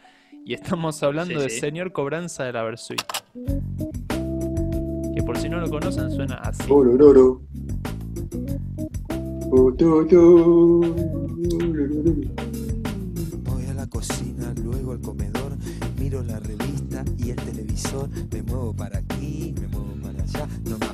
Y 0.44 0.54
estamos 0.54 1.02
hablando 1.02 1.34
Sí, 1.38 1.44
de 1.44 1.50
sí. 1.50 1.60
Señor 1.60 1.92
Cobranza 1.92 2.44
de 2.44 2.52
la 2.52 2.62
Versuit. 2.62 3.02
Que 5.14 5.22
por 5.22 5.36
si 5.38 5.48
no 5.48 5.58
lo 5.60 5.68
conocen, 5.68 6.10
suena 6.10 6.36
así. 6.36 6.64
Voy 13.44 13.66
a 13.66 13.74
la 13.74 13.86
cocina, 13.86 14.54
luego 14.62 14.92
al 14.92 15.00
comedor, 15.00 15.56
miro 15.98 16.22
la 16.22 16.38
revista 16.38 17.04
y 17.18 17.30
el 17.30 17.36
televisor, 17.36 18.08
me 18.32 18.42
muevo 18.42 18.72
para 18.74 18.98
aquí, 18.98 19.54
me 19.60 19.66
muevo 19.68 19.94
para 20.02 20.22
allá, 20.22 20.46
no 20.68 20.78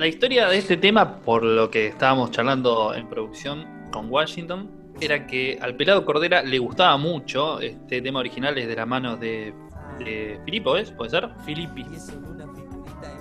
La 0.00 0.06
historia 0.06 0.48
de 0.48 0.56
este 0.56 0.78
tema, 0.78 1.18
por 1.18 1.42
lo 1.42 1.70
que 1.70 1.88
estábamos 1.88 2.30
charlando 2.30 2.94
en 2.94 3.06
producción 3.06 3.66
con 3.92 4.10
Washington, 4.10 4.94
era 4.98 5.26
que 5.26 5.58
al 5.60 5.76
pelado 5.76 6.06
Cordera 6.06 6.42
le 6.42 6.58
gustaba 6.58 6.96
mucho 6.96 7.60
este 7.60 8.00
tema 8.00 8.20
original 8.20 8.56
es 8.56 8.66
de 8.66 8.76
las 8.76 8.86
manos 8.86 9.20
de, 9.20 9.52
de 9.98 10.40
Filipo, 10.46 10.78
¿es? 10.78 10.90
¿Puede 10.92 11.10
ser? 11.10 11.28
Filippi. 11.44 11.84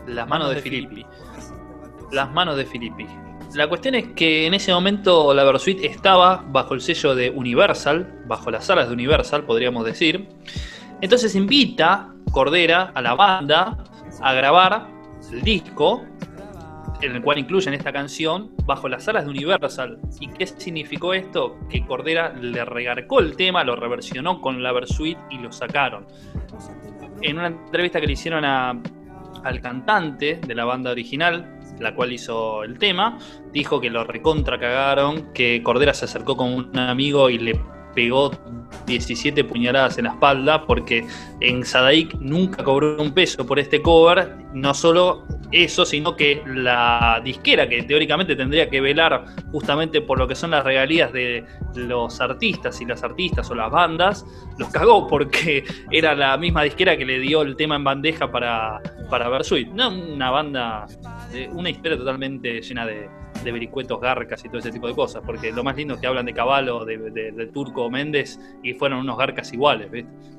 Las 0.08 0.26
manos 0.30 0.56
de 0.56 0.62
Filippi. 0.62 1.06
Las 2.14 2.32
manos 2.32 2.56
de 2.56 2.66
Filippi. 2.66 3.06
La 3.56 3.68
cuestión 3.68 3.96
es 3.96 4.14
que 4.14 4.48
en 4.48 4.54
ese 4.54 4.72
momento 4.72 5.34
la 5.34 5.44
Versuit 5.44 5.84
estaba 5.84 6.46
bajo 6.48 6.76
el 6.76 6.80
sello 6.80 7.14
de 7.14 7.30
Universal, 7.30 8.24
bajo 8.26 8.52
las 8.52 8.64
salas 8.64 8.88
de 8.88 8.94
Universal, 8.94 9.44
podríamos 9.44 9.84
decir. 9.84 10.30
Entonces 11.02 11.36
invita 11.36 12.14
Cordera 12.32 12.94
a 12.96 13.02
la 13.02 13.16
banda 13.16 13.78
a 14.22 14.34
grabar 14.34 14.88
el 15.30 15.42
disco, 15.42 16.06
en 17.02 17.16
el 17.16 17.22
cual 17.22 17.38
incluyen 17.38 17.74
esta 17.74 17.92
canción, 17.92 18.52
bajo 18.66 18.90
las 18.90 19.04
salas 19.04 19.26
de 19.26 19.32
Universal. 19.32 20.00
¿Y 20.20 20.28
qué 20.28 20.46
significó 20.48 21.14
esto? 21.14 21.58
Que 21.70 21.86
Cordera 21.86 22.34
le 22.34 22.66
regarcó 22.66 23.20
el 23.20 23.36
tema, 23.36 23.64
lo 23.64 23.76
reversionó 23.76 24.42
con 24.42 24.62
la 24.62 24.72
Versuit 24.72 25.18
y 25.30 25.38
lo 25.38 25.52
sacaron. 25.52 26.06
En 27.22 27.38
una 27.38 27.48
entrevista 27.48 28.00
que 28.00 28.08
le 28.08 28.14
hicieron 28.14 28.46
a, 28.46 28.80
al 29.44 29.62
cantante 29.62 30.40
de 30.46 30.56
la 30.56 30.66
banda 30.66 30.92
original, 30.92 31.60
la 31.80 31.96
cual 31.96 32.12
hizo 32.12 32.64
el 32.64 32.78
tema, 32.78 33.18
dijo 33.54 33.80
que 33.80 33.90
lo 33.90 34.04
recontra 34.04 34.60
cagaron, 34.60 35.34
que 35.34 35.62
Cordera 35.64 35.94
se 35.94 36.06
acercó 36.06 36.36
con 36.36 36.54
un 36.54 36.78
amigo 36.78 37.30
y 37.30 37.38
le 37.38 37.60
pegó 37.96 38.32
17 38.86 39.44
puñaladas 39.46 39.98
en 39.98 40.06
la 40.06 40.12
espalda 40.12 40.66
porque 40.66 41.08
en 41.40 41.66
Sadaik 41.66 42.16
nunca 42.16 42.64
cobró 42.64 43.02
un 43.02 43.14
peso 43.14 43.46
por 43.46 43.60
este 43.60 43.82
cover, 43.82 44.36
no 44.54 44.74
solo 44.74 45.26
eso, 45.52 45.86
sino 45.86 46.16
que 46.16 46.44
la 46.46 47.22
disquera 47.24 47.68
que 47.68 47.84
teóricamente 47.84 48.36
tendría 48.36 48.70
que 48.70 48.82
velar 48.82 49.26
justamente 49.52 50.02
por 50.02 50.20
lo 50.20 50.28
que 50.28 50.36
son 50.36 50.52
las 50.52 50.64
regalías 50.64 51.12
de 51.12 51.44
los 51.76 52.22
artistas 52.22 52.80
y 52.82 52.86
las 52.86 53.04
artistas 53.04 53.50
o 53.50 53.56
las 53.56 53.72
bandas, 53.72 54.26
los 54.58 54.70
cagó 54.70 55.08
porque 55.08 55.64
era 55.92 56.14
la 56.16 56.38
misma 56.38 56.64
disquera 56.64 56.98
que 56.98 57.06
le 57.06 57.20
dio 57.20 57.42
el 57.42 57.56
tema 57.56 57.76
en 57.76 57.84
bandeja 57.84 58.32
para, 58.32 58.80
para 59.10 59.30
Versuit. 59.30 59.70
No, 59.70 59.90
una 59.90 60.30
banda, 60.30 60.86
de, 61.32 61.48
una 61.50 61.70
historia 61.70 61.98
totalmente 61.98 62.62
llena 62.62 62.86
de, 62.86 63.10
de 63.44 63.52
vericuetos, 63.52 64.00
garcas 64.00 64.44
y 64.46 64.50
todo 64.50 64.60
ese 64.60 64.72
tipo 64.72 64.88
de 64.88 64.96
cosas, 64.96 65.24
porque 65.26 65.52
lo 65.52 65.64
más 65.64 65.76
lindo 65.76 65.96
es 65.96 66.02
que 66.02 66.08
hablan 66.08 66.26
de 66.26 66.34
Caballo, 66.34 66.86
de, 66.86 66.98
de, 66.98 67.32
del 67.32 67.52
turco 67.52 67.90
Méndez, 67.90 68.40
y 68.64 68.74
fueron 68.74 69.00
unos 69.00 69.18
garcas 69.18 69.52
iguales, 69.54 69.90
¿viste? 69.90 70.39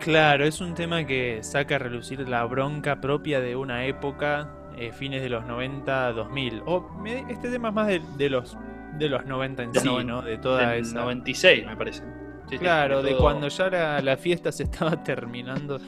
Claro, 0.00 0.44
es 0.44 0.60
un 0.60 0.74
tema 0.74 1.04
que 1.04 1.40
saca 1.42 1.74
a 1.76 1.78
relucir 1.78 2.26
la 2.28 2.44
bronca 2.44 3.00
propia 3.00 3.40
de 3.40 3.56
una 3.56 3.84
época, 3.84 4.48
eh, 4.76 4.92
fines 4.92 5.22
de 5.22 5.28
los 5.28 5.44
90, 5.44 6.12
2000. 6.12 6.62
O 6.66 6.88
me- 7.00 7.24
este 7.30 7.50
tema 7.50 7.68
es 7.68 7.74
más 7.74 7.86
de, 7.88 8.00
de 8.16 8.30
los 8.30 8.56
de 8.94 9.08
los 9.08 9.24
90 9.26 9.62
en 9.62 9.74
sí, 9.74 9.80
Sí, 9.80 10.04
¿no? 10.04 10.22
De 10.22 10.38
toda 10.38 10.70
Del 10.70 10.82
esa 10.82 10.94
96, 11.00 11.66
me 11.66 11.76
parece. 11.76 12.02
Sí, 12.48 12.58
Claro, 12.58 13.02
de 13.02 13.10
todo- 13.12 13.20
cuando 13.20 13.48
ya 13.48 13.68
la, 13.70 14.00
la 14.00 14.16
fiesta 14.16 14.50
se 14.50 14.64
estaba 14.64 15.02
terminando 15.04 15.78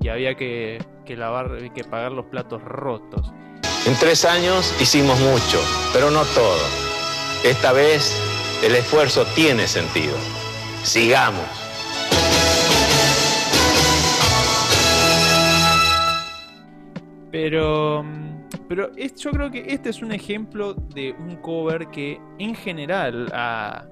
y 0.00 0.08
había 0.08 0.34
que, 0.34 0.78
que 1.04 1.16
lavar, 1.16 1.50
que 1.74 1.84
pagar 1.84 2.12
los 2.12 2.26
platos 2.26 2.62
rotos. 2.62 3.32
En 3.86 3.94
tres 3.98 4.24
años 4.24 4.74
hicimos 4.80 5.18
mucho, 5.20 5.58
pero 5.92 6.10
no 6.10 6.22
todo. 6.34 6.58
Esta 7.44 7.72
vez 7.72 8.18
el 8.64 8.74
esfuerzo 8.74 9.26
tiene 9.34 9.66
sentido. 9.66 10.14
Sigamos. 10.84 11.44
Pero, 17.34 18.04
mm, 18.04 18.48
pero 18.68 18.90
es- 18.96 19.16
yo 19.16 19.32
creo 19.32 19.50
que 19.50 19.64
este 19.66 19.90
es 19.90 20.02
un 20.02 20.12
ejemplo 20.12 20.72
de 20.74 21.16
un 21.18 21.34
cover 21.38 21.88
que 21.88 22.20
en 22.38 22.54
general 22.54 23.28
a, 23.34 23.84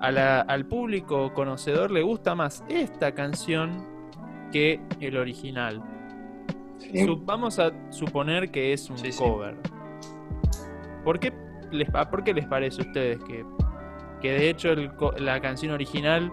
a 0.00 0.10
la- 0.10 0.40
al 0.40 0.66
público 0.66 1.32
conocedor 1.32 1.92
le 1.92 2.02
gusta 2.02 2.34
más 2.34 2.64
esta 2.68 3.12
canción 3.12 3.86
que 4.50 4.80
el 4.98 5.16
original. 5.16 5.80
Vamos 7.24 7.60
a 7.60 7.70
suponer 7.90 8.50
que 8.50 8.72
es 8.72 8.90
un 8.90 8.98
Sí, 8.98 9.12
sí. 9.12 9.22
cover. 9.22 9.54
¿Por 11.04 11.20
qué 11.20 11.32
les, 11.70 11.88
¿Por 11.88 12.24
qué 12.24 12.34
les 12.34 12.46
parece 12.46 12.82
a 12.82 12.84
ustedes 12.86 13.22
que, 13.22 13.44
que 14.20 14.32
de 14.32 14.50
hecho 14.50 14.72
el 14.72 14.90
la 15.18 15.40
canción 15.40 15.70
original, 15.72 16.32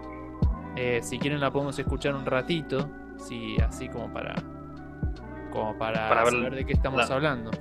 eh, 0.78 1.00
si 1.04 1.20
quieren 1.20 1.40
la 1.40 1.52
podemos 1.52 1.78
escuchar 1.78 2.16
un 2.16 2.26
ratito, 2.26 2.90
si 3.20 3.56
así 3.62 3.88
como 3.88 4.12
para 4.12 4.34
como 5.54 5.78
para, 5.78 6.10
Para 6.10 6.24
ver 6.24 6.34
saber 6.34 6.56
de 6.56 6.66
qué 6.66 6.74
estamos 6.74 7.08
la- 7.08 7.16
hablando? 7.16 7.52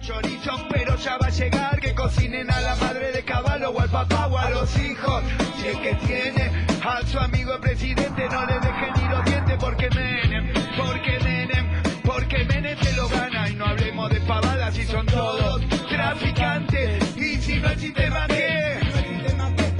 chorizo, 0.00 0.52
pero 0.70 0.96
ya 0.96 1.16
va 1.16 1.28
a 1.28 1.30
llegar 1.30 1.80
que 1.80 1.94
cocinen 1.94 2.50
a 2.50 2.60
la 2.60 2.74
madre 2.76 3.10
de 3.12 3.22
caballo 3.24 3.70
o 3.70 3.80
al 3.80 3.88
papá 3.88 4.26
o 4.26 4.36
a 4.36 4.50
los 4.50 4.76
hijos. 4.78 5.22
Si 5.56 5.68
es 5.68 5.76
que 5.78 5.94
tiene 6.06 6.50
a 6.84 7.00
su 7.06 7.18
amigo 7.18 7.54
el 7.54 7.60
presidente, 7.60 8.28
no 8.28 8.44
le 8.44 8.54
dejen 8.54 8.92
ni 9.02 9.08
los 9.08 9.24
dientes 9.24 9.56
porque 9.58 9.88
Menem, 9.94 10.52
porque 10.76 11.18
Menem, 11.24 11.66
porque 12.04 12.44
Menem 12.44 12.78
se 12.80 12.92
lo 12.96 13.08
gana. 13.08 13.48
Y 13.48 13.54
no 13.54 13.64
hablemos 13.64 14.10
de 14.10 14.20
pavadas 14.20 14.74
si 14.74 14.84
son 14.84 15.06
todos 15.06 15.62
traficantes. 15.88 17.16
Y 17.16 17.36
si 17.36 17.60
no 17.60 17.68
existe 17.70 18.10
más 18.10 18.26
que, 18.28 18.78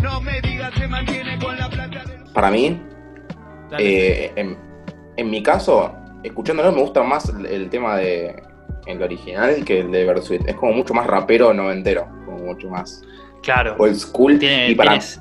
no 0.03 0.21
me 0.23 0.41
digas 0.41 0.73
se 0.75 0.89
mantiene 0.89 1.39
con 1.39 1.59
la 1.59 1.69
plata 1.69 2.03
de 2.05 2.19
los... 2.19 2.31
Para 2.31 2.51
mí, 2.51 2.81
eh, 3.79 4.33
en, 4.37 4.57
en 5.19 5.31
mi 5.31 5.43
caso, 5.43 5.95
escuchándolo 6.25 6.73
me 6.73 6.81
gusta 6.81 7.03
más 7.03 7.29
el, 7.29 7.47
el 7.47 7.71
tema 7.71 7.97
de 7.97 8.43
el 8.87 9.03
original 9.03 9.65
que 9.65 9.81
el 9.81 9.91
de 9.91 10.05
Versuit. 10.05 10.43
Es 10.47 10.55
como 10.57 10.73
mucho 10.73 10.93
más 10.95 11.07
rapero 11.07 11.55
noventero, 11.55 12.07
como 12.27 12.39
mucho 12.39 12.69
más 12.69 13.03
Claro. 13.43 13.77
old 13.79 13.95
school. 13.95 14.39
Tiene- 14.39 14.71
y 14.71 14.75
para, 14.75 14.91
tienes- 14.93 15.21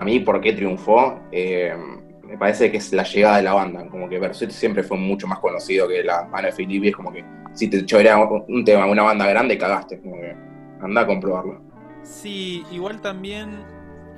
a 0.00 0.04
mí, 0.04 0.20
¿por 0.20 0.40
qué 0.40 0.52
triunfó? 0.52 1.18
Eh, 1.32 1.74
me 2.22 2.36
parece 2.36 2.70
que 2.70 2.76
es 2.78 2.92
la 2.92 3.02
llegada 3.04 3.36
de 3.38 3.42
la 3.44 3.54
banda. 3.54 3.86
Como 3.88 4.08
que 4.08 4.18
Versuit 4.18 4.50
siempre 4.50 4.82
fue 4.82 4.96
mucho 4.98 5.26
más 5.26 5.38
conocido 5.38 5.88
que 5.88 6.02
la 6.04 6.24
mano 6.24 6.46
de 6.48 6.52
Filippi. 6.52 6.88
Es 6.88 6.96
como 6.96 7.12
que 7.12 7.24
si 7.54 7.68
te 7.70 7.84
chorea 7.86 8.18
un 8.18 8.64
tema, 8.64 8.84
una 8.86 9.02
banda 9.04 9.26
grande, 9.26 9.56
cagaste. 9.56 10.00
Como 10.00 10.16
que 10.16 10.36
anda 10.82 11.00
a 11.02 11.06
comprobarlo. 11.06 11.60
Sí, 12.02 12.62
igual 12.70 13.00
también. 13.00 13.64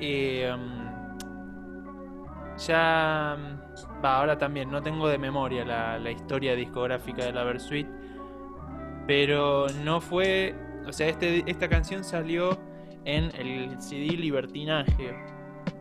eh, 0.00 0.52
ya. 2.66 3.58
Va, 4.04 4.18
ahora 4.18 4.38
también, 4.38 4.70
no 4.70 4.80
tengo 4.82 5.08
de 5.08 5.18
memoria 5.18 5.64
la, 5.64 5.98
la 5.98 6.11
historia 6.11 6.54
discográfica 6.54 7.24
de 7.24 7.32
la 7.32 7.42
Versuit. 7.44 7.87
Pero 9.06 9.66
no 9.84 10.00
fue. 10.00 10.54
O 10.87 10.92
sea, 10.92 11.08
este, 11.08 11.42
esta 11.50 11.68
canción 11.68 12.04
salió 12.04 12.58
en 13.04 13.24
el 13.37 13.80
CD 13.80 14.16
Libertinaje. 14.16 15.14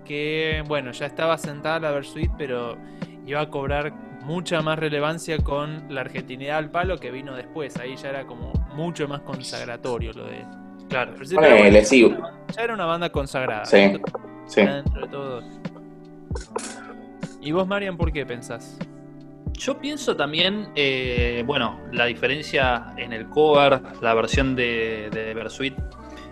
Que, 0.05 0.63
bueno, 0.67 0.91
ya 0.91 1.05
estaba 1.05 1.37
sentada 1.37 1.79
la 1.79 1.91
Versuit, 1.91 2.31
pero 2.37 2.77
iba 3.25 3.41
a 3.41 3.49
cobrar 3.49 3.93
mucha 4.23 4.61
más 4.61 4.79
relevancia 4.79 5.37
con 5.39 5.93
la 5.93 6.01
argentinidad 6.01 6.57
al 6.57 6.71
palo 6.71 6.97
que 6.97 7.11
vino 7.11 7.35
después. 7.35 7.77
Ahí 7.77 7.95
ya 7.97 8.09
era 8.09 8.25
como 8.25 8.51
mucho 8.73 9.07
más 9.07 9.21
consagratorio 9.21 10.13
lo 10.13 10.25
de. 10.25 10.45
Claro. 10.89 11.11
Pero 11.13 11.25
sí, 11.25 11.35
bueno, 11.35 12.29
ya 12.55 12.63
era 12.63 12.73
una 12.73 12.85
banda 12.85 13.09
consagrada. 13.11 13.65
Sí, 13.65 13.77
Dentro- 13.77 14.19
sí. 14.47 14.61
Dentro 14.65 15.01
de 15.01 15.07
todo. 15.09 15.41
¿Y 17.47 17.53
vos, 17.53 17.65
Marian, 17.65 17.95
por 17.95 18.11
qué 18.11 18.25
pensás? 18.25 18.77
Yo 19.53 19.79
pienso 19.79 20.17
también, 20.17 20.67
eh, 20.75 21.45
bueno, 21.47 21.79
la 21.93 22.05
diferencia 22.05 22.93
en 22.97 23.13
el 23.13 23.29
cover, 23.29 23.81
la 24.01 24.13
versión 24.13 24.53
de, 24.53 25.09
de 25.13 25.33
Versuit 25.33 25.73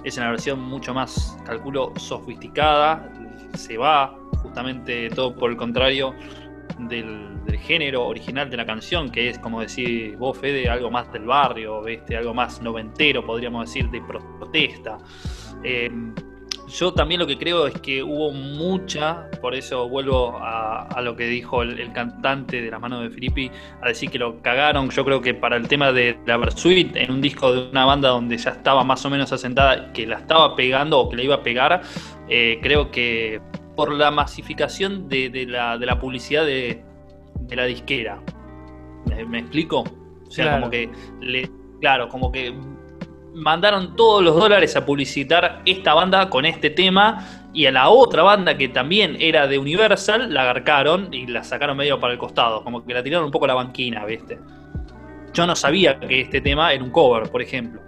es 0.04 0.18
una 0.18 0.30
versión 0.32 0.60
mucho 0.60 0.94
más, 0.94 1.38
calculo, 1.46 1.94
sofisticada, 1.96 3.10
se 3.54 3.78
va 3.78 4.14
justamente 4.42 5.10
todo 5.10 5.34
por 5.34 5.52
el 5.52 5.56
contrario 5.56 6.14
del, 6.80 7.32
género 7.60 8.06
original 8.06 8.50
de 8.50 8.58
la 8.58 8.66
canción, 8.66 9.10
que 9.10 9.30
es 9.30 9.40
como 9.40 9.62
decir 9.62 10.18
vos, 10.18 10.38
Fede, 10.38 10.68
algo 10.68 10.92
más 10.92 11.14
del 11.14 11.24
barrio, 11.24 11.82
¿viste? 11.82 12.18
algo 12.18 12.34
más 12.34 12.62
noventero, 12.62 13.26
podríamos 13.26 13.68
decir, 13.68 13.90
de 13.90 14.02
protesta. 14.02 14.98
Eh, 15.64 15.90
yo 16.68 16.94
también 16.94 17.20
lo 17.20 17.28
que 17.28 17.38
creo 17.38 17.68
es 17.68 17.80
que 17.80 18.02
hubo 18.04 18.32
mucha, 18.32 19.30
por 19.42 19.56
eso 19.56 19.88
vuelvo 19.88 20.38
a, 20.38 20.88
a 20.88 21.02
lo 21.02 21.16
que 21.16 21.26
dijo 21.28 21.62
el, 21.62 21.80
el 21.80 21.92
cantante 21.94 22.62
de 22.62 22.72
las 22.72 22.80
manos 22.82 23.04
de 23.04 23.10
Filippi, 23.10 23.52
a 23.82 23.88
decir 23.88 24.10
que 24.10 24.18
lo 24.20 24.42
cagaron. 24.42 24.90
Yo 24.90 25.06
creo 25.06 25.22
que 25.22 25.34
para 25.34 25.56
el 25.58 25.68
tema 25.68 25.92
de 25.92 26.18
la 26.26 26.38
Versuit, 26.38 26.96
en 26.96 27.12
un 27.12 27.22
disco 27.22 27.54
de 27.54 27.70
una 27.70 27.86
banda 27.86 28.10
donde 28.10 28.38
ya 28.38 28.52
estaba 28.52 28.84
más 28.84 29.06
o 29.06 29.10
menos 29.10 29.32
asentada, 29.32 29.92
que 29.94 30.08
la 30.08 30.18
estaba 30.18 30.56
pegando 30.56 31.00
o 31.00 31.10
que 31.10 31.18
la 31.18 31.24
iba 31.24 31.36
a 31.36 31.44
pegar, 31.44 31.82
eh, 32.30 32.60
creo 32.62 32.92
que 32.92 33.42
por 33.76 33.94
la 33.94 34.10
masificación 34.12 35.08
de, 35.10 35.30
de 35.30 35.46
la, 35.46 35.78
de 35.78 35.86
la 35.86 36.00
publicidad 36.00 36.46
de, 36.46 36.84
de 37.42 37.56
la 37.56 37.66
disquera. 37.66 38.22
¿Me, 39.08 39.24
me 39.26 39.40
explico? 39.40 39.84
O 40.28 40.32
sea, 40.32 40.46
Claro. 40.46 40.62
como 40.62 40.72
que 40.72 40.90
le. 41.22 41.50
Claro, 41.82 42.08
como 42.10 42.32
que 42.32 42.54
mandaron 43.36 43.96
todos 43.96 44.24
los 44.24 44.36
dólares 44.36 44.76
a 44.76 44.86
publicitar 44.86 45.62
esta 45.66 45.94
banda 45.94 46.30
con 46.30 46.46
este 46.46 46.70
tema 46.70 47.26
y 47.54 47.66
a 47.66 47.72
la 47.72 47.90
otra 47.90 48.24
banda 48.24 48.58
que 48.58 48.70
también 48.70 49.18
era 49.20 49.48
de 49.48 49.58
Universal 49.60 50.34
la 50.34 50.44
agarcaron 50.44 51.14
y 51.14 51.28
la 51.28 51.44
sacaron 51.44 51.78
medio 51.78 52.00
para 52.00 52.14
el 52.14 52.20
costado, 52.20 52.64
como 52.64 52.86
que 52.86 52.94
la 52.94 53.04
tiraron 53.04 53.26
un 53.26 53.32
poco 53.32 53.46
a 53.46 53.50
la 53.50 53.54
banquina, 53.54 54.06
¿viste? 54.06 54.40
Yo 55.34 55.46
no 55.46 55.56
sabía 55.56 56.00
que 56.00 56.22
este 56.22 56.40
tema 56.42 56.72
era 56.72 56.84
un 56.84 56.92
cover, 56.92 57.30
por 57.30 57.42
ejemplo. 57.42 57.82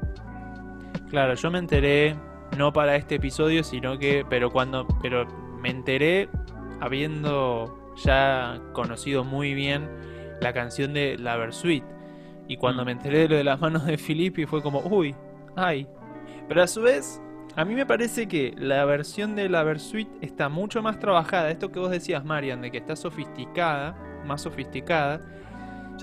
Claro, 1.10 1.34
yo 1.36 1.50
me 1.50 1.60
enteré, 1.60 2.16
no 2.58 2.74
para 2.74 2.98
este 2.98 3.16
episodio, 3.16 3.64
sino 3.64 3.98
que, 3.98 4.26
pero 4.30 4.52
cuando, 4.52 4.86
pero 5.02 5.26
me 5.62 5.70
enteré 5.70 6.30
habiendo 6.82 7.94
ya 8.04 8.60
conocido 8.74 9.24
muy 9.24 9.54
bien 9.54 9.90
la 10.42 10.54
canción 10.54 10.94
de 10.94 11.18
La 11.18 11.38
Versuit. 11.38 11.84
Y 12.48 12.58
cuando 12.58 12.84
Mm. 12.84 12.86
me 12.86 12.92
enteré 12.92 13.20
de 13.20 13.30
lo 13.30 13.36
de 13.38 13.44
las 13.44 13.60
manos 13.60 13.86
de 13.86 13.98
Filippi 13.98 14.46
fue 14.46 14.62
como, 14.62 14.80
uy, 14.82 15.16
ay. 15.58 15.88
Pero 16.48 16.64
a 16.64 16.68
su 16.68 16.82
vez, 16.82 17.22
a 17.58 17.66
mí 17.66 17.76
me 17.76 17.86
parece 17.86 18.28
que 18.28 18.54
la 18.58 18.86
versión 18.86 19.36
de 19.36 19.50
la 19.50 19.64
Versuit 19.64 20.08
está 20.22 20.48
mucho 20.48 20.82
más 20.82 21.00
trabajada. 21.00 21.52
Esto 21.52 21.72
que 21.72 21.80
vos 21.80 21.92
decías, 21.92 22.24
Marian, 22.24 22.62
de 22.62 22.72
que 22.72 22.78
está 22.78 22.96
sofisticada, 22.96 23.98
más 24.26 24.44
sofisticada, 24.44 25.22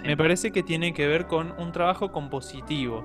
me 0.03 0.17
parece 0.17 0.51
que 0.51 0.62
tiene 0.62 0.93
que 0.93 1.07
ver 1.07 1.27
con 1.27 1.55
un 1.59 1.73
trabajo 1.73 2.11
compositivo. 2.12 3.05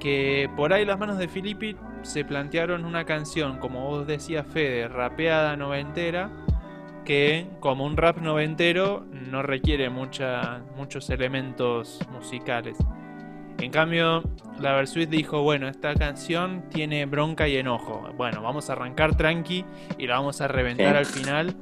Que 0.00 0.48
por 0.56 0.72
ahí 0.72 0.84
las 0.84 0.98
manos 0.98 1.18
de 1.18 1.26
Filippi 1.26 1.76
se 2.02 2.24
plantearon 2.24 2.84
una 2.84 3.04
canción, 3.04 3.58
como 3.58 3.88
vos 3.88 4.06
decías, 4.06 4.46
Fede, 4.46 4.86
rapeada 4.86 5.56
noventera, 5.56 6.30
que 7.04 7.48
como 7.58 7.84
un 7.84 7.96
rap 7.96 8.18
noventero 8.18 9.04
no 9.10 9.42
requiere 9.42 9.90
mucha, 9.90 10.62
muchos 10.76 11.10
elementos 11.10 11.98
musicales. 12.12 12.78
En 13.60 13.70
cambio, 13.72 14.22
la 14.60 14.74
Versuit 14.74 15.08
dijo, 15.10 15.42
bueno, 15.42 15.68
esta 15.68 15.94
canción 15.94 16.64
tiene 16.70 17.06
bronca 17.06 17.48
y 17.48 17.56
enojo. 17.56 18.08
Bueno, 18.16 18.42
vamos 18.42 18.70
a 18.70 18.74
arrancar 18.74 19.16
tranqui 19.16 19.64
y 19.98 20.06
la 20.06 20.16
vamos 20.16 20.40
a 20.40 20.48
reventar 20.48 20.92
Sí. 20.92 20.96
al 20.98 21.06
final. 21.06 21.56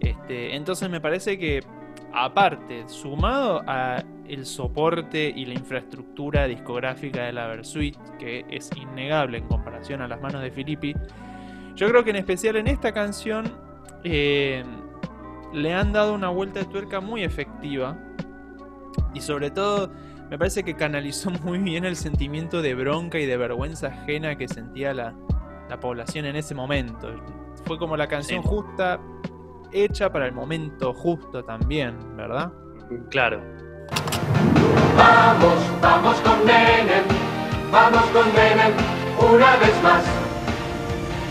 Este, 0.00 0.54
entonces 0.54 0.88
me 0.90 1.00
parece 1.00 1.38
que 1.38 1.62
aparte, 2.12 2.84
sumado 2.88 3.62
a 3.66 4.02
el 4.28 4.46
soporte 4.46 5.32
y 5.34 5.44
la 5.44 5.54
infraestructura 5.54 6.46
discográfica 6.46 7.24
de 7.24 7.32
la 7.32 7.46
Versuit, 7.48 7.96
que 8.18 8.44
es 8.48 8.70
innegable 8.76 9.38
en 9.38 9.48
comparación 9.48 10.00
a 10.00 10.08
las 10.08 10.20
manos 10.20 10.40
de 10.40 10.50
Filippi, 10.50 10.94
yo 11.74 11.88
creo 11.88 12.04
que 12.04 12.10
en 12.10 12.16
especial 12.16 12.56
en 12.56 12.68
esta 12.68 12.92
canción 12.92 13.52
eh, 14.04 14.62
le 15.52 15.74
han 15.74 15.92
dado 15.92 16.14
una 16.14 16.28
vuelta 16.28 16.60
de 16.60 16.66
tuerca 16.66 17.00
muy 17.00 17.22
efectiva 17.24 17.98
y 19.12 19.20
sobre 19.20 19.50
todo 19.50 19.90
me 20.30 20.38
parece 20.38 20.62
que 20.64 20.74
canalizó 20.74 21.30
muy 21.44 21.58
bien 21.58 21.84
el 21.84 21.96
sentimiento 21.96 22.62
de 22.62 22.74
bronca 22.74 23.18
y 23.18 23.26
de 23.26 23.36
vergüenza 23.36 23.88
ajena 23.88 24.36
que 24.36 24.48
sentía 24.48 24.92
la, 24.94 25.14
la 25.68 25.80
población 25.80 26.26
en 26.26 26.36
ese 26.36 26.54
momento. 26.54 27.08
Fue 27.66 27.78
como 27.78 27.96
la 27.96 28.06
canción 28.08 28.42
Sí. 28.42 28.48
justa, 28.48 29.00
hecha 29.72 30.12
para 30.12 30.26
el 30.26 30.32
momento 30.32 30.92
justo 30.94 31.42
también, 31.44 31.96
¿verdad? 32.16 32.52
Claro. 33.10 33.40
Vamos, 34.96 35.54
vamos 35.80 36.16
con 36.20 36.44
Menem, 36.44 37.04
vamos 37.72 38.02
con 38.06 38.26
Menem 38.34 38.72
una 39.18 39.56
vez 39.56 39.82
más. 39.82 40.04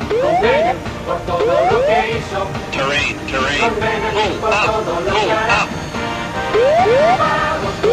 Con 0.09 0.41
Menem 0.41 0.75
por 1.05 1.17
todo 1.21 1.45
lo 1.45 1.85
que 1.85 2.17
hizo. 2.17 2.47
Terrain, 2.71 3.17
Con 3.61 3.79
Menem 3.79 4.39
por 4.41 4.49
todo 4.49 4.99
lo 4.99 5.11
que 5.13 5.31
hará. 5.31 5.67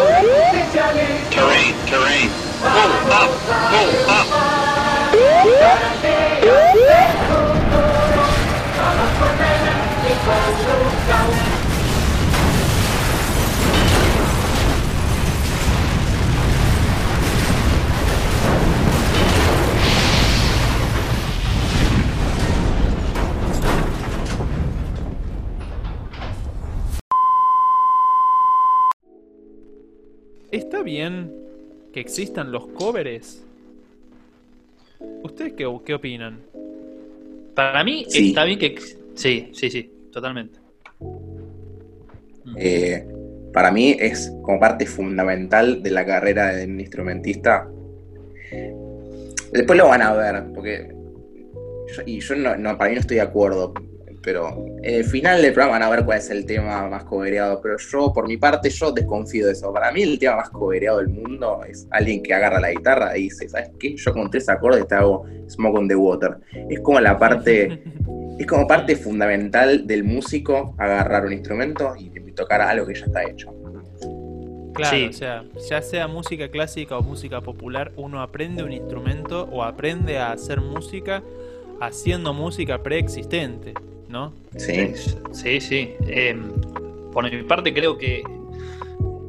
Vamos 0.00 0.14
con 0.14 0.14
el 0.14 0.30
justicialismo. 0.30 1.30
terrain, 1.30 1.74
terrain. 1.86 2.30
Move 2.62 3.12
up, 3.12 3.30
move 3.70 4.08
up. 4.08 4.50
Garantía 5.12 5.76
de 6.02 6.40
¿Está 30.80 30.88
bien 30.88 31.30
que 31.92 32.00
existan 32.00 32.50
los 32.50 32.68
covers? 32.68 33.44
¿Ustedes 35.22 35.52
qué, 35.52 35.70
qué 35.84 35.92
opinan? 35.92 36.38
Para 37.54 37.84
mí 37.84 38.06
Sí. 38.08 38.28
está 38.30 38.44
bien 38.44 38.58
que... 38.58 38.78
Sí, 39.14 39.50
sí, 39.52 39.70
sí, 39.70 39.92
totalmente. 40.10 40.58
Eh, 42.56 43.04
para 43.52 43.70
mí 43.70 43.94
es 44.00 44.32
como 44.40 44.58
parte 44.58 44.86
fundamental 44.86 45.82
de 45.82 45.90
la 45.90 46.06
carrera 46.06 46.54
de 46.56 46.64
un 46.64 46.80
instrumentista. 46.80 47.68
Después 49.52 49.78
lo 49.78 49.86
van 49.88 50.00
a 50.00 50.14
ver, 50.14 50.44
porque. 50.54 50.94
yo- 51.94 52.02
y 52.06 52.20
yo 52.20 52.36
no, 52.36 52.56
no, 52.56 52.78
para 52.78 52.88
mí 52.88 52.94
no 52.94 53.00
estoy 53.02 53.16
de 53.16 53.22
acuerdo, 53.22 53.74
pero 54.22 54.66
en 54.82 54.94
el 54.94 55.04
final 55.04 55.40
del 55.40 55.52
programa 55.52 55.78
van 55.78 55.82
a 55.82 55.90
ver 55.90 56.04
cuál 56.04 56.18
es 56.18 56.30
el 56.30 56.44
tema 56.46 56.88
más 56.88 57.04
cobereado. 57.04 57.60
Pero 57.62 57.76
yo, 57.78 58.12
por 58.12 58.28
mi 58.28 58.36
parte, 58.36 58.68
yo 58.70 58.92
desconfío 58.92 59.46
de 59.46 59.52
eso. 59.52 59.72
Para 59.72 59.90
mí, 59.92 60.02
el 60.02 60.18
tema 60.18 60.36
más 60.36 60.50
cobereado 60.50 60.98
del 60.98 61.08
mundo 61.08 61.62
es 61.68 61.86
alguien 61.90 62.22
que 62.22 62.34
agarra 62.34 62.60
la 62.60 62.70
guitarra 62.70 63.16
y 63.16 63.24
dice: 63.24 63.48
¿Sabes 63.48 63.70
qué? 63.78 63.96
Yo 63.96 64.12
con 64.12 64.30
tres 64.30 64.48
acordes 64.48 64.86
te 64.86 64.94
hago 64.94 65.24
Smoke 65.48 65.78
on 65.78 65.88
the 65.88 65.96
Water. 65.96 66.36
Es 66.68 66.80
como 66.80 67.00
la 67.00 67.18
parte. 67.18 67.82
Es 68.38 68.46
como 68.46 68.66
parte 68.66 68.96
fundamental 68.96 69.86
del 69.86 70.02
músico 70.02 70.74
agarrar 70.78 71.26
un 71.26 71.34
instrumento 71.34 71.94
y 71.98 72.08
tocar 72.32 72.62
algo 72.62 72.86
que 72.86 72.94
ya 72.94 73.04
está 73.04 73.22
hecho. 73.24 73.52
Claro, 74.72 74.96
Sí. 74.96 75.06
o 75.10 75.12
sea, 75.12 75.44
ya 75.68 75.82
sea 75.82 76.08
música 76.08 76.48
clásica 76.48 76.96
o 76.96 77.02
música 77.02 77.42
popular, 77.42 77.92
uno 77.96 78.22
aprende 78.22 78.62
un 78.62 78.72
instrumento 78.72 79.46
o 79.52 79.62
aprende 79.62 80.18
a 80.18 80.32
hacer 80.32 80.62
música 80.62 81.22
haciendo 81.82 82.32
música 82.32 82.82
preexistente, 82.82 83.74
¿no? 84.10 84.32
Sí. 84.56 84.92
Sí, 85.32 85.60
sí. 85.60 85.94
Eh, 86.06 86.36
por 87.12 87.30
mi 87.30 87.42
parte 87.44 87.72
creo 87.72 87.96
que, 87.96 88.22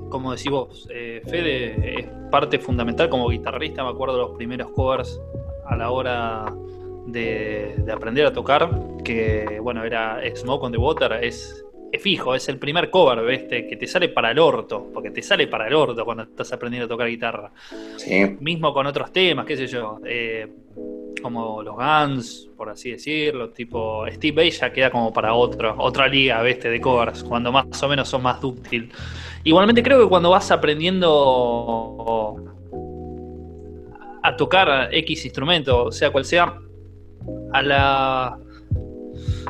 como 0.09 0.33
decís 0.33 0.51
vos, 0.51 0.87
eh, 0.91 1.21
Fede 1.25 1.99
es 1.99 2.07
parte 2.29 2.59
fundamental 2.59 3.09
como 3.09 3.29
guitarrista. 3.29 3.83
Me 3.83 3.89
acuerdo 3.89 4.15
de 4.15 4.21
los 4.21 4.37
primeros 4.37 4.71
covers 4.71 5.19
a 5.65 5.75
la 5.75 5.91
hora 5.91 6.53
de, 7.07 7.75
de 7.77 7.91
aprender 7.91 8.25
a 8.25 8.33
tocar, 8.33 8.69
que 9.03 9.59
bueno, 9.61 9.83
era 9.83 10.19
Smoke 10.35 10.63
on 10.63 10.71
the 10.71 10.77
Water, 10.77 11.13
es, 11.23 11.65
es 11.91 12.01
fijo, 12.01 12.35
es 12.35 12.47
el 12.49 12.57
primer 12.57 12.89
cover, 12.89 13.25
¿viste? 13.25 13.67
Que 13.67 13.77
te 13.77 13.87
sale 13.87 14.09
para 14.09 14.31
el 14.31 14.39
orto, 14.39 14.89
porque 14.93 15.11
te 15.11 15.21
sale 15.21 15.47
para 15.47 15.67
el 15.67 15.73
orto 15.73 16.05
cuando 16.05 16.23
estás 16.23 16.51
aprendiendo 16.53 16.85
a 16.85 16.89
tocar 16.89 17.07
guitarra. 17.07 17.51
Sí. 17.97 18.37
Mismo 18.39 18.73
con 18.73 18.85
otros 18.87 19.11
temas, 19.11 19.45
qué 19.45 19.57
sé 19.57 19.67
yo, 19.67 19.99
eh, 20.05 20.47
como 21.21 21.61
los 21.63 21.75
Guns, 21.75 22.49
por 22.57 22.69
así 22.69 22.91
decirlo, 22.91 23.49
tipo 23.49 24.05
Steve 24.11 24.35
Vai 24.35 24.51
ya 24.51 24.71
queda 24.71 24.89
como 24.89 25.13
para 25.13 25.33
otro, 25.33 25.75
otra 25.77 26.07
liga. 26.07 26.41
De 26.43 26.81
covers, 26.81 27.23
cuando 27.23 27.51
más 27.51 27.81
o 27.83 27.87
menos 27.87 28.07
son 28.09 28.23
más 28.23 28.41
dúctil. 28.41 28.91
Igualmente 29.43 29.81
creo 29.81 30.01
que 30.01 30.07
cuando 30.09 30.29
vas 30.29 30.51
aprendiendo 30.51 32.35
a 34.23 34.35
tocar 34.35 34.89
X 34.93 35.25
instrumento, 35.25 35.91
sea 35.91 36.11
cual 36.11 36.25
sea, 36.25 36.55
a 37.53 37.61
la... 37.61 38.37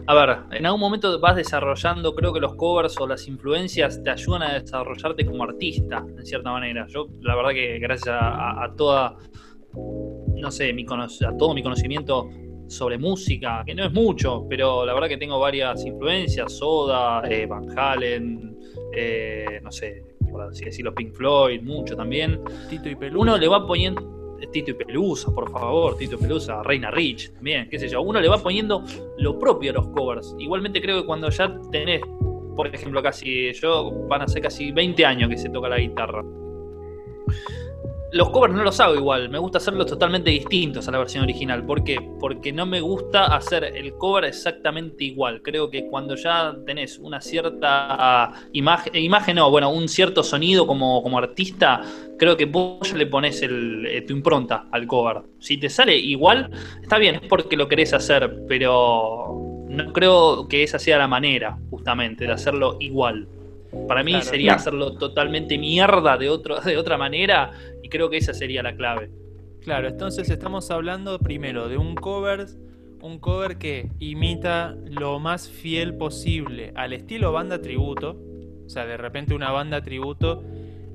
A 0.07 0.13
ver, 0.15 0.37
en 0.51 0.65
algún 0.65 0.79
momento 0.81 1.19
vas 1.19 1.35
desarrollando, 1.35 2.15
creo 2.15 2.33
que 2.33 2.39
los 2.39 2.55
covers 2.55 2.99
o 2.99 3.05
las 3.07 3.27
influencias 3.27 4.01
te 4.01 4.09
ayudan 4.09 4.41
a 4.43 4.53
desarrollarte 4.59 5.25
como 5.25 5.43
artista, 5.43 6.03
en 6.17 6.25
cierta 6.25 6.51
manera. 6.51 6.87
Yo, 6.87 7.07
la 7.21 7.35
verdad 7.35 7.51
que 7.51 7.77
gracias 7.79 8.15
a- 8.19 8.63
a 8.63 8.75
toda, 8.75 9.17
no 10.41 10.51
sé, 10.51 10.73
mi 10.73 10.85
a 10.89 11.37
todo 11.37 11.53
mi 11.53 11.63
conocimiento 11.63 12.29
sobre 12.67 12.97
música, 12.97 13.63
que 13.65 13.75
no 13.75 13.85
es 13.85 13.91
mucho, 13.91 14.45
pero 14.49 14.85
la 14.85 14.93
verdad 14.93 15.09
que 15.09 15.17
tengo 15.17 15.39
varias 15.39 15.85
influencias, 15.85 16.53
Soda, 16.53 17.21
eh, 17.29 17.45
Van 17.45 17.67
Halen, 17.77 18.57
eh, 18.93 19.59
no 19.61 19.71
sé, 19.71 20.03
por 20.31 20.41
así 20.43 20.63
decirlo, 20.63 20.95
Pink 20.95 21.13
Floyd, 21.13 21.61
mucho 21.61 21.95
también. 21.95 22.41
Tito 22.69 22.89
y 22.89 22.95
Pelusa. 22.95 23.21
Uno 23.21 23.37
le 23.37 23.47
va 23.47 23.65
poniendo. 23.65 24.37
Tito 24.51 24.71
y 24.71 24.73
Pelusa, 24.73 25.31
por 25.33 25.51
favor, 25.51 25.97
Tito 25.97 26.15
y 26.15 26.17
Pelusa, 26.19 26.63
Reina 26.63 26.89
Rich, 26.89 27.33
también, 27.33 27.69
qué 27.69 27.77
sé 27.77 27.87
yo. 27.87 28.01
Uno 28.01 28.19
le 28.19 28.27
va 28.27 28.37
poniendo 28.37 28.83
lo 29.17 29.37
propio 29.37 29.71
a 29.71 29.73
los 29.75 29.87
covers. 29.89 30.35
Igualmente 30.39 30.81
creo 30.81 31.01
que 31.01 31.05
cuando 31.05 31.29
ya 31.29 31.59
tenés, 31.71 32.01
por 32.55 32.67
ejemplo, 32.67 33.03
casi. 33.03 33.51
Yo 33.53 33.91
van 34.07 34.21
a 34.23 34.27
ser 34.27 34.41
casi 34.41 34.71
20 34.71 35.05
años 35.05 35.29
que 35.29 35.37
se 35.37 35.49
toca 35.49 35.69
la 35.69 35.77
guitarra. 35.77 36.23
Los 38.13 38.29
covers 38.29 38.53
no 38.53 38.63
los 38.63 38.77
hago 38.81 38.95
igual, 38.95 39.29
me 39.29 39.37
gusta 39.39 39.59
hacerlos 39.59 39.85
totalmente 39.85 40.29
distintos 40.29 40.85
a 40.85 40.91
la 40.91 40.97
versión 40.97 41.23
original. 41.23 41.65
¿Por 41.65 41.81
qué? 41.83 41.97
Porque 42.19 42.51
no 42.51 42.65
me 42.65 42.81
gusta 42.81 43.27
hacer 43.27 43.63
el 43.63 43.93
cover 43.93 44.25
exactamente 44.25 45.05
igual. 45.05 45.41
Creo 45.41 45.69
que 45.69 45.87
cuando 45.87 46.15
ya 46.15 46.53
tenés 46.65 46.99
una 46.99 47.21
cierta 47.21 48.33
imagen, 48.51 48.95
imagen 48.97 49.37
no, 49.37 49.49
bueno, 49.49 49.69
un 49.69 49.87
cierto 49.87 50.23
sonido 50.23 50.67
como, 50.67 51.01
como 51.01 51.17
artista, 51.19 51.81
creo 52.19 52.35
que 52.35 52.45
vos 52.45 52.91
ya 52.91 52.97
le 52.97 53.07
pones 53.07 53.41
el, 53.43 53.85
eh, 53.85 54.01
tu 54.01 54.11
impronta 54.13 54.65
al 54.71 54.87
cover. 54.87 55.21
Si 55.39 55.55
te 55.57 55.69
sale 55.69 55.95
igual, 55.95 56.51
está 56.81 56.97
bien, 56.97 57.15
es 57.15 57.21
porque 57.29 57.55
lo 57.55 57.69
querés 57.69 57.93
hacer, 57.93 58.43
pero 58.45 59.65
no 59.69 59.93
creo 59.93 60.49
que 60.49 60.63
esa 60.63 60.79
sea 60.79 60.97
la 60.97 61.07
manera, 61.07 61.57
justamente, 61.69 62.25
de 62.25 62.33
hacerlo 62.33 62.75
igual. 62.81 63.25
Para 63.87 64.03
mí 64.03 64.11
Claro. 64.11 64.25
sería 64.25 64.51
No. 64.51 64.57
hacerlo 64.57 64.93
totalmente 64.97 65.57
mierda 65.57 66.17
de, 66.17 66.27
otro, 66.29 66.59
de 66.59 66.75
otra 66.77 66.97
manera 66.97 67.51
creo 67.91 68.09
que 68.09 68.17
esa 68.17 68.33
sería 68.33 68.63
la 68.63 68.75
clave. 68.75 69.11
Claro, 69.61 69.87
entonces 69.87 70.29
estamos 70.31 70.71
hablando 70.71 71.19
primero 71.19 71.69
de 71.69 71.77
un 71.77 71.93
cover, 71.93 72.47
un 73.03 73.19
cover 73.19 73.57
que 73.57 73.91
imita 73.99 74.75
lo 74.85 75.19
más 75.19 75.47
fiel 75.47 75.95
posible 75.95 76.71
al 76.75 76.93
estilo 76.93 77.31
banda 77.31 77.61
tributo. 77.61 78.19
O 78.65 78.69
sea, 78.69 78.87
de 78.87 78.97
repente 78.97 79.35
una 79.35 79.51
banda 79.51 79.81
tributo 79.83 80.43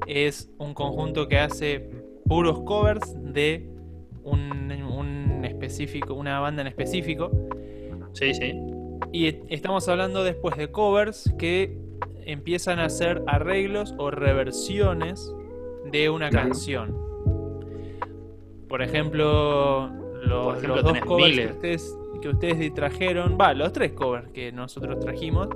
es 0.08 0.50
un 0.58 0.74
conjunto 0.74 1.28
que 1.28 1.38
hace 1.38 1.90
puros 2.24 2.60
covers 2.62 3.14
de 3.32 3.68
un, 4.24 4.72
un 4.72 5.44
específico, 5.44 6.14
una 6.14 6.40
banda 6.40 6.62
en 6.62 6.68
específico. 6.68 7.30
Sí, 8.14 8.34
sí. 8.34 8.52
Y 9.12 9.26
estamos 9.48 9.88
hablando 9.88 10.24
después 10.24 10.56
de 10.56 10.72
covers 10.72 11.32
que 11.38 11.78
empiezan 12.24 12.80
a 12.80 12.86
hacer 12.86 13.22
arreglos 13.26 13.94
o 13.98 14.10
reversiones 14.10 15.32
de 15.90 16.10
una 16.10 16.28
Claro. 16.30 16.48
canción. 16.48 16.94
Por 18.68 18.82
ejemplo, 18.82 19.88
los, 20.24 20.44
Por 20.46 20.56
ejemplo, 20.56 20.76
los 20.76 20.84
dos 20.84 21.00
covers 21.00 21.36
que 21.38 21.46
ustedes, 21.52 21.98
que 22.20 22.28
ustedes 22.28 22.74
trajeron, 22.74 23.36
va, 23.40 23.54
los 23.54 23.72
tres 23.72 23.92
covers 23.92 24.28
que 24.32 24.50
nosotros 24.52 24.98
trajimos, 25.00 25.48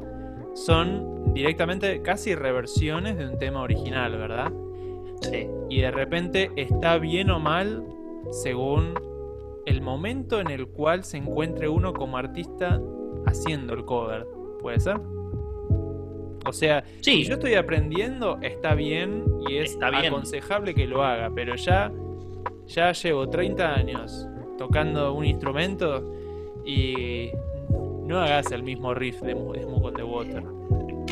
son 0.55 1.33
directamente 1.35 2.03
casi 2.03 2.35
reversiones 2.35 3.17
de 3.17 3.27
un 3.29 3.39
tema 3.39 3.63
original, 3.63 4.17
¿verdad? 4.17 4.53
Sí. 5.23 5.49
Y 5.69 5.81
de 5.81 5.91
repente 5.91 6.51
está 6.57 6.99
bien 6.99 7.31
o 7.31 7.39
mal 7.41 7.85
según 8.31 8.95
el 9.67 9.83
momento 9.83 10.41
en 10.41 10.51
el 10.51 10.67
cual 10.69 11.05
se 11.05 11.19
encuentre 11.19 11.69
uno 11.69 11.93
como 11.93 12.17
artista 12.17 12.81
haciendo 13.27 13.75
el 13.75 13.85
cover. 13.85 14.27
¿Puede 14.61 14.81
ser? 14.81 15.01
O 16.47 16.53
sea, 16.53 16.83
Sí. 17.01 17.23
si 17.23 17.25
yo 17.25 17.35
estoy 17.35 17.55
aprendiendo, 17.55 18.39
está 18.43 18.75
bien 18.75 19.25
y 19.49 19.57
es 19.59 19.73
Está 19.73 19.91
bien. 19.91 20.07
aconsejable 20.07 20.75
que 20.75 20.87
lo 20.87 21.03
haga, 21.05 21.31
pero 21.35 21.55
ya, 21.57 21.91
ya 22.67 22.93
llevo 22.93 23.29
30 23.29 23.75
años 23.75 24.27
tocando 24.59 25.13
un 25.15 25.25
instrumento 25.27 26.03
y 26.65 27.29
no 28.07 28.21
hagas 28.21 28.51
el 28.53 28.63
mismo 28.63 28.95
riff 28.95 29.21
de, 29.23 29.33
Smoke 29.33 29.85
on 29.85 29.95
the 29.95 30.03
Water. 30.03 30.43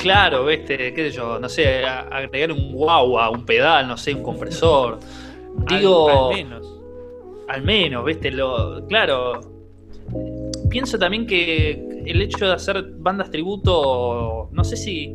Claro, 0.00 0.46
viste, 0.46 0.76
qué 0.94 1.10
sé 1.10 1.16
yo, 1.16 1.38
no 1.38 1.48
sé, 1.48 1.84
a- 1.84 2.02
agregar 2.08 2.52
un 2.52 2.72
guagua, 2.72 3.30
un 3.30 3.44
pedal, 3.44 3.86
no 3.88 3.96
sé, 3.96 4.14
un 4.14 4.22
compresor. 4.22 4.98
Al- 5.66 5.78
Digo, 5.78 6.28
al 6.30 6.34
menos. 6.36 6.80
al 7.48 7.62
menos, 7.62 8.04
viste, 8.04 8.30
lo. 8.30 8.86
Claro. 8.86 9.40
Pienso 10.70 10.98
también 10.98 11.26
que 11.26 11.87
el 12.10 12.22
hecho 12.22 12.46
de 12.46 12.52
hacer 12.52 12.84
bandas 12.98 13.30
tributo, 13.30 14.48
no 14.52 14.64
sé 14.64 14.76
si. 14.76 15.14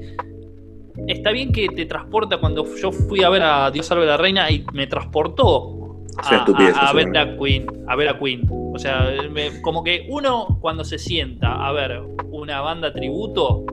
Está 1.08 1.32
bien 1.32 1.52
que 1.52 1.68
te 1.70 1.86
transporta 1.86 2.38
cuando 2.38 2.66
yo 2.76 2.92
fui 2.92 3.24
a 3.24 3.30
ver 3.30 3.42
a 3.42 3.72
Dios 3.72 3.88
salve 3.88 4.06
la 4.06 4.16
reina 4.18 4.50
y 4.52 4.64
me 4.74 4.86
transportó 4.86 6.02
a, 6.18 6.46
a- 6.78 6.94
ver 6.94 7.18
a 7.18 7.38
Queen, 7.38 7.66
a 7.88 7.96
ver 7.96 8.10
a 8.10 8.20
Queen. 8.20 8.48
O 8.52 8.78
sea, 8.78 9.12
me- 9.32 9.60
como 9.62 9.84
que 9.84 10.06
uno 10.10 10.60
cuando 10.62 10.84
se 10.84 11.00
sienta 11.00 11.68
a 11.68 11.72
ver 11.72 12.00
una 12.32 12.62
banda 12.62 12.94
tributo 12.94 13.66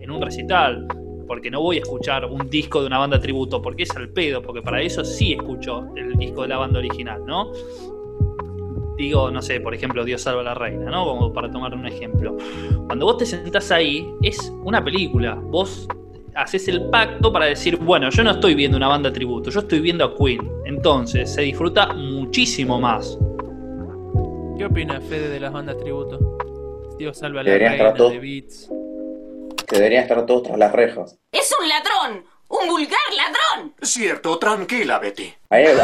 en 0.00 0.10
un 0.10 0.22
recital, 0.22 0.86
porque 1.26 1.50
no 1.50 1.60
voy 1.60 1.76
a 1.76 1.80
escuchar 1.80 2.24
un 2.26 2.48
disco 2.48 2.80
de 2.80 2.86
una 2.86 2.98
banda 2.98 3.18
tributo, 3.20 3.60
porque 3.60 3.82
es 3.84 3.94
al 3.96 4.08
pedo, 4.10 4.40
porque 4.42 4.62
para 4.62 4.80
eso 4.80 5.04
sí 5.04 5.32
escucho 5.34 5.86
el 5.96 6.16
disco 6.16 6.42
de 6.42 6.48
la 6.48 6.56
banda 6.58 6.78
original, 6.78 7.22
¿no? 7.26 7.50
Digo, 8.96 9.30
no 9.30 9.42
sé, 9.42 9.60
por 9.60 9.74
ejemplo, 9.74 10.04
Dios 10.04 10.22
salva 10.22 10.40
a 10.42 10.44
la 10.44 10.54
reina, 10.54 10.90
¿no? 10.90 11.04
Como 11.04 11.32
para 11.32 11.50
tomar 11.50 11.74
un 11.74 11.86
ejemplo. 11.86 12.36
Cuando 12.86 13.06
vos 13.06 13.18
te 13.18 13.26
sentás 13.26 13.70
ahí, 13.72 14.08
es 14.22 14.52
una 14.62 14.82
película. 14.84 15.34
Vos 15.34 15.88
haces 16.36 16.68
el 16.68 16.88
pacto 16.90 17.32
para 17.32 17.46
decir, 17.46 17.76
bueno, 17.76 18.10
yo 18.10 18.22
no 18.22 18.32
estoy 18.32 18.54
viendo 18.54 18.76
una 18.76 18.88
banda 18.88 19.12
tributo, 19.12 19.50
yo 19.50 19.60
estoy 19.60 19.80
viendo 19.80 20.04
a 20.04 20.16
Queen. 20.16 20.48
Entonces, 20.64 21.32
se 21.32 21.42
disfruta 21.42 21.92
muchísimo 21.92 22.80
más. 22.80 23.18
¿Qué 24.56 24.64
opina 24.66 25.00
Fede 25.00 25.28
de 25.28 25.40
las 25.40 25.52
bandas 25.52 25.76
tributo? 25.78 26.38
Dios 26.96 27.18
salva 27.18 27.40
a 27.40 27.42
la 27.42 27.50
Deberían 27.50 27.72
reina 27.72 27.92
de 28.10 28.18
Beats. 28.20 28.70
Que 29.66 29.76
deberían 29.76 30.02
estar 30.02 30.24
todos 30.26 30.44
tras 30.44 30.58
las 30.58 30.70
rejas. 30.72 31.18
¡Es 31.32 31.52
un 31.60 31.68
ladrón! 31.68 32.24
¡Un 32.48 32.68
vulgar 32.68 32.98
ladrón! 33.16 33.74
Cierto, 33.82 34.38
tranquila, 34.38 35.00
Betty. 35.00 35.32
A 35.50 35.56
mí, 35.56 35.64
me- 35.64 35.74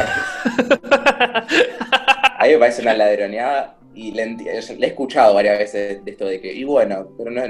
a 2.41 2.45
mí 2.47 2.53
me 2.53 2.59
parece 2.59 2.81
una 2.83 2.95
ladroneada 2.95 3.77
y 3.95 4.13
le, 4.13 4.23
he 4.47 4.87
escuchado 4.87 5.35
varias 5.35 5.59
veces 5.59 6.03
de 6.05 6.11
esto 6.11 6.25
de 6.27 6.41
que, 6.41 6.53
y 6.53 6.65
bueno, 6.65 7.07
pero 7.19 7.31
no, 7.31 7.43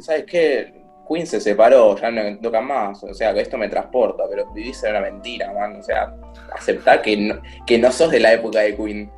¿sabes 0.00 0.24
qué? 0.24 0.72
Queen 1.06 1.26
se 1.26 1.38
separó, 1.40 1.96
ya 1.98 2.10
no 2.10 2.38
toca 2.40 2.60
más, 2.62 3.02
o 3.04 3.12
sea, 3.12 3.34
que 3.34 3.40
esto 3.40 3.58
me 3.58 3.68
transporta, 3.68 4.24
pero 4.30 4.50
vivís 4.52 4.82
en 4.84 4.90
una 4.90 5.00
mentira, 5.00 5.52
man, 5.52 5.76
o 5.76 5.82
sea, 5.82 6.14
aceptar 6.54 7.02
que 7.02 7.16
no, 7.16 7.40
que 7.66 7.76
no 7.78 7.92
sos 7.92 8.10
de 8.10 8.20
la 8.20 8.32
época 8.32 8.60
de 8.60 8.74
Queen. 8.74 9.10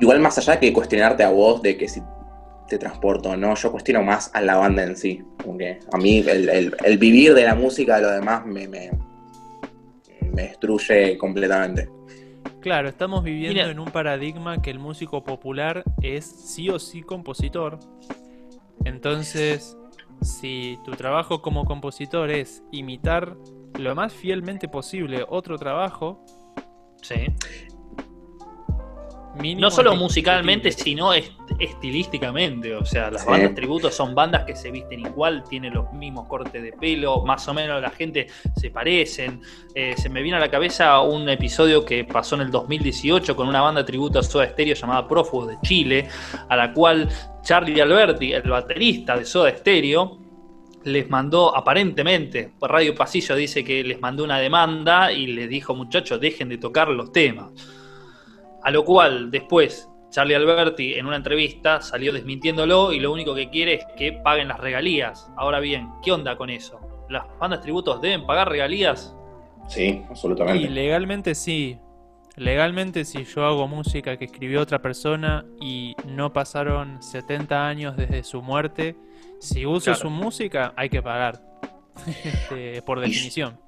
Igual 0.00 0.20
más 0.20 0.38
allá 0.38 0.58
que 0.58 0.72
cuestionarte 0.72 1.22
a 1.24 1.30
vos 1.30 1.60
de 1.60 1.76
que 1.76 1.86
si 1.86 2.00
te 2.68 2.78
transporto 2.78 3.36
no, 3.36 3.54
yo 3.54 3.70
cuestiono 3.72 4.02
más 4.02 4.30
a 4.32 4.40
la 4.40 4.56
banda 4.56 4.82
en 4.82 4.96
sí, 4.96 5.22
porque 5.44 5.78
a 5.92 5.98
mí 5.98 6.24
el, 6.26 6.48
el- 6.84 6.98
vivir 6.98 7.34
de 7.34 7.44
la 7.44 7.54
música 7.54 7.98
lo 7.98 8.10
demás 8.12 8.46
me, 8.46 8.66
me, 8.68 8.90
me 10.32 10.42
destruye 10.42 11.18
completamente. 11.18 11.88
Claro, 12.60 12.88
estamos 12.88 13.24
viviendo 13.24 13.54
Mira. 13.54 13.70
en 13.70 13.78
un 13.80 13.90
paradigma 13.90 14.60
que 14.60 14.70
el 14.70 14.78
músico 14.78 15.24
popular 15.24 15.82
es 16.02 16.24
sí 16.26 16.68
o 16.68 16.78
sí 16.78 17.02
compositor. 17.02 17.78
Entonces, 18.84 19.76
si 20.20 20.78
tu 20.84 20.92
trabajo 20.92 21.40
como 21.40 21.64
compositor 21.64 22.30
es 22.30 22.62
imitar 22.70 23.36
lo 23.78 23.94
más 23.94 24.12
fielmente 24.12 24.68
posible 24.68 25.24
otro 25.28 25.56
trabajo, 25.58 26.24
Sí. 27.02 27.14
Mínimo 29.36 29.60
No 29.62 29.70
solo 29.70 29.94
musicalmente, 29.96 30.72
sino 30.72 31.12
est- 31.14 31.32
estilísticamente. 31.58 32.74
O 32.74 32.84
sea, 32.84 33.10
las 33.10 33.22
Sí. 33.22 33.28
bandas 33.28 33.54
tributos 33.54 33.94
son 33.94 34.14
bandas 34.14 34.44
que 34.44 34.54
se 34.56 34.70
visten 34.70 35.00
igual, 35.00 35.44
tienen 35.48 35.74
los 35.74 35.92
mismos 35.92 36.26
cortes 36.28 36.62
de 36.62 36.72
pelo, 36.72 37.22
más 37.24 37.46
o 37.48 37.54
menos 37.54 37.80
la 37.80 37.90
gente 37.90 38.26
se 38.56 38.70
parecen. 38.70 39.40
Eh, 39.74 39.94
se 39.96 40.08
me 40.08 40.22
viene 40.22 40.36
a 40.38 40.40
la 40.40 40.50
cabeza 40.50 41.00
un 41.00 41.28
episodio 41.28 41.84
que 41.84 42.04
pasó 42.04 42.34
en 42.36 42.42
el 42.42 42.50
2018 42.50 43.34
con 43.36 43.48
una 43.48 43.60
banda 43.60 43.84
tributo 43.84 44.18
a 44.18 44.22
Soda 44.22 44.48
Stereo 44.48 44.74
llamada 44.74 45.06
Prófugos 45.08 45.48
de 45.48 45.56
Chile, 45.62 46.08
a 46.48 46.56
la 46.56 46.72
cual 46.72 47.08
Charlie 47.42 47.80
Alberti, 47.80 48.32
el 48.32 48.42
baterista 48.42 49.16
de 49.16 49.24
Soda 49.24 49.50
Stereo, 49.56 50.18
les 50.84 51.10
mandó, 51.10 51.54
aparentemente, 51.54 52.52
por 52.58 52.70
Radio 52.72 52.94
Pasillo 52.94 53.36
dice 53.36 53.62
que 53.62 53.84
les 53.84 54.00
mandó 54.00 54.24
una 54.24 54.38
demanda 54.38 55.12
y 55.12 55.26
les 55.26 55.48
dijo, 55.48 55.74
muchachos, 55.74 56.18
dejen 56.20 56.48
de 56.48 56.56
tocar 56.56 56.88
los 56.88 57.12
temas. 57.12 57.50
A 58.62 58.70
lo 58.70 58.84
cual 58.84 59.30
después 59.30 59.88
Charlie 60.10 60.34
Alberti 60.34 60.94
en 60.94 61.06
una 61.06 61.16
entrevista 61.16 61.80
salió 61.80 62.12
desmintiéndolo 62.12 62.92
y 62.92 63.00
lo 63.00 63.12
único 63.12 63.34
que 63.34 63.48
quiere 63.48 63.74
es 63.74 63.84
que 63.96 64.12
paguen 64.12 64.48
las 64.48 64.58
regalías. 64.60 65.30
Ahora 65.36 65.60
bien, 65.60 65.88
¿qué 66.02 66.12
onda 66.12 66.36
con 66.36 66.50
eso? 66.50 66.80
¿Las 67.08 67.24
bandas 67.38 67.60
tributos 67.62 68.00
deben 68.00 68.26
pagar 68.26 68.48
regalías? 68.48 69.14
Sí, 69.68 70.02
Y 70.02 70.04
absolutamente. 70.08 70.68
legalmente 70.68 71.34
sí. 71.34 71.78
Legalmente 72.36 73.04
si 73.04 73.24
yo 73.24 73.44
hago 73.44 73.68
música 73.68 74.16
que 74.16 74.24
escribió 74.24 74.60
otra 74.62 74.80
persona 74.80 75.44
y 75.60 75.94
no 76.06 76.32
pasaron 76.32 77.02
70 77.02 77.66
años 77.68 77.96
desde 77.96 78.22
su 78.24 78.40
muerte, 78.42 78.96
si 79.40 79.66
uso 79.66 79.86
Claro. 79.86 79.98
su 80.00 80.10
música 80.10 80.72
hay 80.76 80.88
que 80.88 81.02
pagar. 81.02 81.40
Este, 82.24 82.80
por 82.82 82.98
definición. 83.00 83.58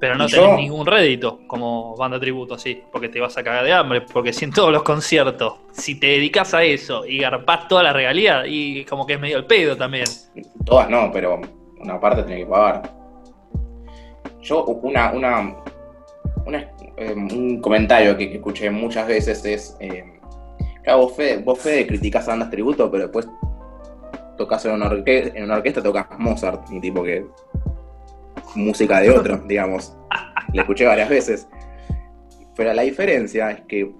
Pero 0.00 0.14
no 0.14 0.26
tenés 0.28 0.46
yo- 0.46 0.56
ningún 0.56 0.86
rédito 0.86 1.40
como 1.48 1.96
banda 1.96 2.20
tributo 2.20 2.54
así, 2.54 2.82
porque 2.92 3.08
te 3.08 3.18
vas 3.20 3.36
a 3.36 3.42
cagar 3.42 3.64
de 3.64 3.72
hambre, 3.72 4.00
porque 4.02 4.32
si 4.32 4.44
en 4.44 4.52
todos 4.52 4.70
los 4.72 4.82
conciertos, 4.84 5.54
si 5.72 5.98
te 5.98 6.06
dedicas 6.06 6.54
a 6.54 6.62
eso 6.62 7.04
y 7.04 7.18
garpás 7.18 7.66
toda 7.66 7.82
la 7.82 7.92
regalía, 7.92 8.46
y 8.46 8.84
como 8.84 9.04
que 9.06 9.14
es 9.14 9.20
medio 9.20 9.36
el 9.38 9.46
pedo 9.46 9.76
también. 9.76 10.04
Todas 10.64 10.88
no, 10.88 11.10
pero 11.12 11.40
una 11.80 11.98
parte 12.00 12.22
tiene 12.22 12.42
que 12.42 12.46
pagar. 12.46 12.82
Yo, 14.40 14.64
una, 14.64 15.12
una, 15.12 15.56
una- 16.46 16.70
eh, 16.96 17.12
un 17.14 17.60
comentario 17.60 18.16
que, 18.16 18.28
que 18.30 18.36
escuché 18.36 18.70
muchas 18.70 19.06
veces 19.08 19.44
es, 19.44 19.76
eh, 19.80 20.04
claro, 20.84 21.00
vos 21.00 21.16
Fede, 21.16 21.38
vos 21.38 21.58
Fede 21.58 21.86
criticás 21.86 22.28
a 22.28 22.32
bandas 22.32 22.50
tributo, 22.50 22.90
pero 22.90 23.04
después 23.04 23.28
tocas 24.36 24.64
en 24.64 24.72
una, 24.72 24.88
orque- 24.88 25.32
en 25.34 25.44
una 25.44 25.56
orquesta, 25.56 25.82
tocas 25.82 26.06
Mozart, 26.18 26.70
y 26.70 26.80
tipo 26.80 27.02
que 27.02 27.26
música 28.54 29.00
de 29.00 29.10
otro, 29.10 29.38
digamos. 29.48 29.96
Le 30.52 30.60
escuché 30.62 30.86
varias 30.86 31.08
veces. 31.08 31.48
Pero 32.56 32.72
la 32.72 32.82
diferencia 32.82 33.50
es 33.50 33.60
que, 33.62 33.90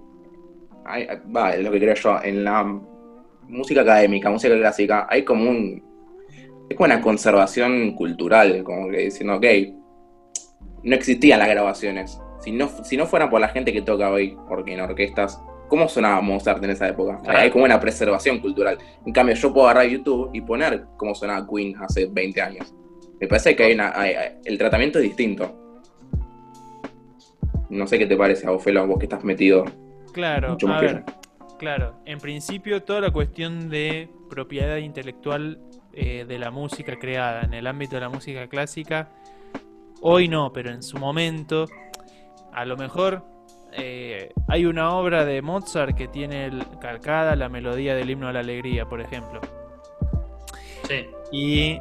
hay- 0.84 1.06
va, 1.34 1.54
es 1.54 1.62
lo 1.62 1.70
que 1.70 1.78
creo 1.78 1.94
yo, 1.94 2.18
en 2.22 2.44
la 2.44 2.64
música 3.48 3.82
académica, 3.82 4.30
música 4.30 4.56
clásica, 4.56 5.06
hay 5.08 5.24
como 5.24 5.48
un, 5.48 5.82
es 6.68 6.76
como 6.76 6.86
una 6.86 7.00
conservación 7.00 7.92
cultural, 7.94 8.62
como 8.64 8.88
que 8.90 8.98
diciendo, 8.98 9.36
ok, 9.36 9.44
no 10.82 10.94
existían 10.94 11.38
las 11.38 11.48
grabaciones. 11.48 12.20
Si 12.40 12.52
no, 12.52 12.68
si 12.84 12.96
no 12.96 13.06
fuera 13.06 13.28
por 13.30 13.40
la 13.40 13.48
gente 13.48 13.72
que 13.72 13.82
toca 13.82 14.10
hoy, 14.10 14.36
porque 14.48 14.74
en 14.74 14.80
orquestas, 14.80 15.40
¿cómo 15.68 15.88
sonaba 15.88 16.20
Mozart 16.20 16.62
en 16.64 16.70
esa 16.70 16.88
época? 16.88 17.20
Claro. 17.22 17.38
Hay 17.38 17.50
como 17.50 17.64
una 17.64 17.80
preservación 17.80 18.38
cultural. 18.40 18.78
En 19.04 19.12
cambio, 19.12 19.34
yo 19.34 19.52
puedo 19.52 19.68
agarrar 19.68 19.88
YouTube 19.90 20.30
y 20.32 20.40
poner 20.40 20.84
cómo 20.96 21.14
sonaba 21.14 21.46
Queen 21.48 21.74
hace 21.80 22.06
20 22.06 22.40
años. 22.40 22.74
Me 23.20 23.26
parece 23.26 23.56
que 23.56 23.64
hay 23.64 23.72
una, 23.74 23.92
hay- 23.98 24.14
hay- 24.14 24.32
el 24.44 24.58
tratamiento 24.58 24.98
es 24.98 25.04
distinto. 25.04 25.82
No 27.70 27.86
sé 27.86 27.98
qué 27.98 28.06
te 28.06 28.16
parece 28.16 28.46
a 28.46 28.50
vos, 28.50 28.62
Felo, 28.62 28.86
vos 28.86 28.98
que 28.98 29.04
estás 29.06 29.24
metido 29.24 29.64
Claro, 30.12 30.50
mucho 30.50 30.66
a 30.66 30.70
más 30.70 30.80
que 30.80 30.86
ver, 30.86 31.04
claro. 31.58 31.94
En 32.06 32.18
principio 32.18 32.82
toda 32.82 33.00
la 33.00 33.10
cuestión 33.10 33.68
de 33.68 34.08
propiedad 34.30 34.76
intelectual 34.78 35.60
eh, 35.92 36.24
de 36.26 36.38
la 36.38 36.50
música 36.50 36.96
creada 36.98 37.42
en 37.42 37.54
el 37.54 37.66
ámbito 37.66 37.96
de 37.96 38.00
la 38.02 38.08
música 38.08 38.46
clásica, 38.48 39.10
hoy 40.00 40.28
no, 40.28 40.52
pero 40.52 40.70
en 40.70 40.82
su 40.82 40.96
momento 40.98 41.66
a 42.52 42.64
lo 42.64 42.76
mejor 42.76 43.24
eh, 43.72 44.32
hay 44.48 44.64
una 44.64 44.94
obra 44.96 45.24
de 45.26 45.42
Mozart 45.42 45.94
que 45.94 46.08
tiene 46.08 46.46
el- 46.46 46.64
calcada 46.80 47.36
la 47.36 47.48
melodía 47.50 47.94
del 47.94 48.08
himno 48.08 48.28
a 48.28 48.32
la 48.32 48.40
alegría, 48.40 48.86
por 48.86 49.00
ejemplo. 49.02 49.40
Sí. 50.88 51.06
Y 51.32 51.78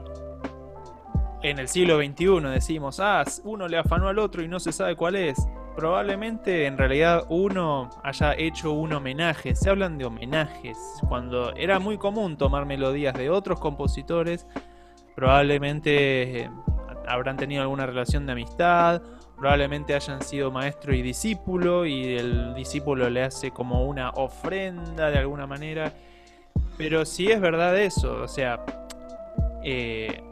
en 1.41 1.59
el 1.59 1.67
siglo 1.67 1.97
XXI 1.97 2.41
decimos, 2.49 2.99
ah, 2.99 3.23
uno 3.43 3.67
le 3.67 3.77
afanó 3.77 4.07
al 4.07 4.19
otro 4.19 4.41
y 4.41 4.47
no 4.47 4.59
se 4.59 4.71
sabe 4.71 4.95
cuál 4.95 5.15
es. 5.15 5.37
Probablemente 5.75 6.65
en 6.65 6.77
realidad 6.77 7.25
uno 7.29 7.89
haya 8.03 8.33
hecho 8.33 8.71
un 8.71 8.93
homenaje. 8.93 9.55
Se 9.55 9.69
hablan 9.69 9.97
de 9.97 10.05
homenajes. 10.05 10.77
Cuando 11.07 11.53
era 11.55 11.79
muy 11.79 11.97
común 11.97 12.37
tomar 12.37 12.65
melodías 12.65 13.13
de 13.13 13.29
otros 13.29 13.59
compositores, 13.59 14.47
probablemente 15.15 16.41
eh, 16.41 16.49
habrán 17.07 17.37
tenido 17.37 17.61
alguna 17.61 17.85
relación 17.85 18.25
de 18.25 18.31
amistad, 18.31 19.03
probablemente 19.37 19.93
hayan 19.93 20.21
sido 20.23 20.51
maestro 20.51 20.95
y 20.95 21.03
discípulo 21.03 21.85
y 21.85 22.15
el 22.15 22.55
discípulo 22.55 23.07
le 23.09 23.23
hace 23.23 23.51
como 23.51 23.85
una 23.85 24.09
ofrenda 24.11 25.11
de 25.11 25.19
alguna 25.19 25.45
manera. 25.45 25.93
Pero 26.75 27.05
si 27.05 27.31
es 27.31 27.39
verdad 27.39 27.77
eso, 27.77 28.23
o 28.23 28.27
sea, 28.27 28.65
eh, 29.63 30.23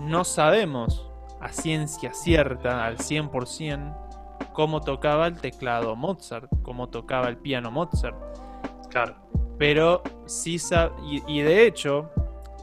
no 0.00 0.24
sabemos 0.24 1.10
a 1.40 1.52
ciencia 1.52 2.12
cierta, 2.14 2.86
al 2.86 2.98
100%, 2.98 4.52
cómo 4.52 4.80
tocaba 4.80 5.26
el 5.26 5.40
teclado 5.40 5.96
Mozart, 5.96 6.48
cómo 6.62 6.88
tocaba 6.88 7.28
el 7.28 7.36
piano 7.36 7.70
Mozart. 7.70 8.16
Claro. 8.90 9.16
Pero 9.58 10.02
sí 10.26 10.56
y, 11.04 11.22
y 11.26 11.42
de 11.42 11.66
hecho, 11.66 12.10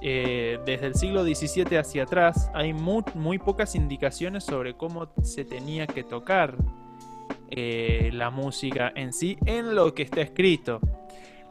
eh, 0.01 0.59
desde 0.65 0.87
el 0.87 0.95
siglo 0.95 1.23
XVII 1.23 1.77
hacia 1.77 2.03
atrás 2.03 2.49
hay 2.55 2.73
muy, 2.73 3.03
muy 3.13 3.37
pocas 3.37 3.75
indicaciones 3.75 4.43
sobre 4.43 4.73
cómo 4.73 5.11
se 5.21 5.45
tenía 5.45 5.85
que 5.85 6.03
tocar 6.03 6.57
eh, 7.51 8.09
la 8.11 8.31
música 8.31 8.91
en 8.95 9.13
sí 9.13 9.37
en 9.45 9.75
lo 9.75 9.93
que 9.93 10.01
está 10.03 10.21
escrito. 10.21 10.79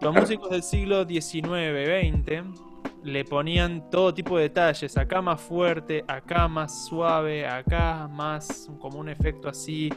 Los 0.01 0.15
músicos 0.15 0.51
del 0.51 0.63
siglo 0.63 1.05
XIX-XX 1.05 2.70
le 3.03 3.25
ponían 3.25 3.91
todo 3.91 4.13
tipo 4.13 4.37
de 4.37 4.45
detalles, 4.45 4.97
acá 4.97 5.23
más 5.23 5.41
fuerte, 5.41 6.05
acá 6.07 6.49
más 6.49 6.87
suave, 6.87 7.47
acá 7.47 8.09
más 8.09 8.71
como 8.79 8.99
un 8.99 9.09
efecto 9.09 9.49
así, 9.49 9.91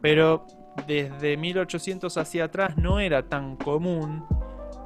pero 0.00 0.46
desde 0.86 1.36
1800 1.36 2.16
hacia 2.16 2.44
atrás 2.44 2.76
no 2.76 3.00
era 3.00 3.28
tan 3.28 3.56
común, 3.56 4.24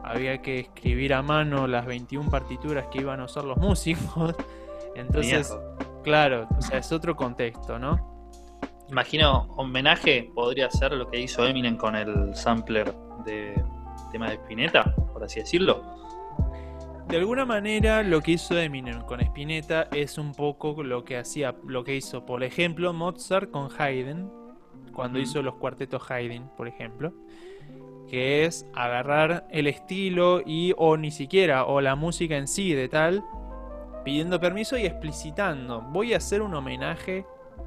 había 0.05 0.41
que 0.41 0.61
escribir 0.61 1.13
a 1.15 1.23
mano 1.23 1.67
las 1.67 1.87
21 1.87 2.31
partituras 2.31 2.87
que 2.91 3.01
iban 3.01 3.21
a 3.21 3.25
usar 3.25 3.45
los 3.45 3.59
músicos, 3.59 4.35
entonces, 4.95 5.57
claro, 6.03 6.49
o 6.57 6.63
sea, 6.63 6.79
es 6.79 6.91
otro 6.93 7.15
contexto, 7.17 7.79
¿no? 7.79 8.09
Imagino, 8.89 9.47
homenaje 9.57 10.31
podría 10.35 10.69
ser 10.71 10.93
lo 10.93 11.09
que 11.09 11.21
hizo 11.21 11.47
Eminem 11.47 11.77
con 11.77 11.95
el 11.95 12.35
sampler 12.35 12.93
de 13.25 13.63
tema 14.11 14.31
de 14.31 14.35
Spinetta, 14.35 14.95
por 15.13 15.23
así 15.23 15.41
decirlo. 15.41 15.83
De 17.11 17.17
alguna 17.17 17.45
manera 17.45 18.05
lo 18.05 18.21
que 18.21 18.33
hizo 18.33 18.57
Eminem 18.57 19.03
con 19.03 19.21
Spinetta 19.21 19.89
es 19.93 20.17
un 20.17 20.33
poco 20.33 20.81
lo 20.85 21.05
que 21.05 21.17
hacía, 21.17 21.57
lo 21.67 21.83
que 21.83 21.97
hizo, 21.97 22.25
por 22.25 22.45
ejemplo, 22.45 22.93
Mozart 22.93 23.51
con 23.51 23.69
Haydn, 23.77 24.31
cuando 24.93 25.19
hizo 25.19 25.43
los 25.43 25.57
cuartetos 25.57 26.09
Haydn, 26.09 26.49
por 26.57 26.69
ejemplo, 26.69 27.13
que 28.09 28.45
es 28.45 28.65
agarrar 28.75 29.49
el 29.51 29.67
estilo 29.67 30.41
y 30.47 30.73
o 30.77 30.97
ni 30.97 31.11
siquiera 31.11 31.65
o 31.65 31.81
la 31.81 31.97
música 31.97 32.37
en 32.37 32.47
sí 32.47 32.75
de 32.75 32.89
tal, 32.89 33.25
pidiendo 34.05 34.39
permiso 34.39 34.79
y 34.79 34.87
explicitando, 34.87 35.83
voy 35.83 36.15
a 36.15 36.19
hacer 36.19 36.43
un 36.43 36.55
homenaje 36.55 37.27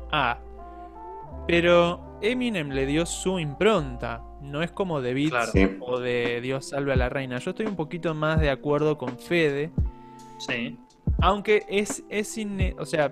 a 0.10 0.40
pero 1.48 2.00
Eminem 2.22 2.70
le 2.70 2.86
dio 2.86 3.06
su 3.06 3.40
impronta. 3.40 4.24
No 4.44 4.62
es 4.62 4.72
como 4.72 5.02
The 5.02 5.14
Beats 5.14 5.30
Claro. 5.32 5.52
Sí. 5.52 5.78
o 5.80 6.00
de 6.00 6.40
Dios 6.42 6.70
salve 6.70 6.94
a 6.94 6.96
la 6.96 7.10
reina. 7.10 7.40
Yo 7.40 7.52
estoy 7.52 7.66
un 7.66 7.76
poquito 7.76 8.14
más 8.14 8.40
de 8.40 8.50
acuerdo 8.52 8.98
con 8.98 9.18
Fede. 9.18 9.72
Sí. 10.38 10.78
Aunque 11.22 11.64
es, 11.70 12.04
es 12.10 12.38
inne- 12.38 12.76
o 12.78 12.86
sea, 12.86 13.12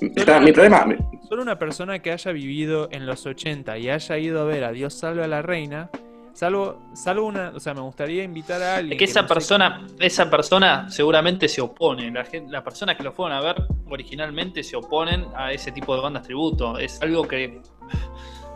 Está- 0.00 0.40
mi 0.40 0.52
problema, 0.52 0.86
solo 1.28 1.42
una 1.42 1.58
persona 1.58 1.98
que 1.98 2.12
haya 2.12 2.32
vivido 2.32 2.88
en 2.90 3.06
los 3.06 3.26
80 3.26 3.76
y 3.78 3.88
haya 3.90 4.18
ido 4.18 4.40
a 4.40 4.44
ver 4.44 4.64
a 4.64 4.72
Dios 4.72 4.94
salve 4.94 5.22
a 5.24 5.26
la 5.28 5.42
reina, 5.42 5.90
salvo, 6.32 6.78
salvo 6.94 7.26
una, 7.26 7.50
o 7.54 7.60
sea, 7.60 7.74
me 7.74 7.80
gustaría 7.80 8.22
invitar 8.22 8.62
a 8.62 8.76
alguien 8.76 8.92
Es 8.94 8.98
que 8.98 9.04
esa 9.04 9.22
no 9.22 9.28
sé- 9.28 9.34
persona, 9.34 9.86
esa 9.98 10.30
persona 10.30 10.88
seguramente 10.90 11.48
se 11.48 11.60
opone. 11.60 12.10
La 12.10 12.24
las 12.48 12.62
personas 12.62 12.96
que 12.96 13.02
lo 13.02 13.12
fueron 13.12 13.36
a 13.36 13.40
ver 13.40 13.56
originalmente 13.90 14.62
se 14.62 14.76
oponen 14.76 15.26
a 15.34 15.52
ese 15.52 15.72
tipo 15.72 15.94
de 15.94 16.00
bandas 16.02 16.22
tributo. 16.22 16.78
Es 16.78 17.02
algo 17.02 17.26
que 17.28 17.60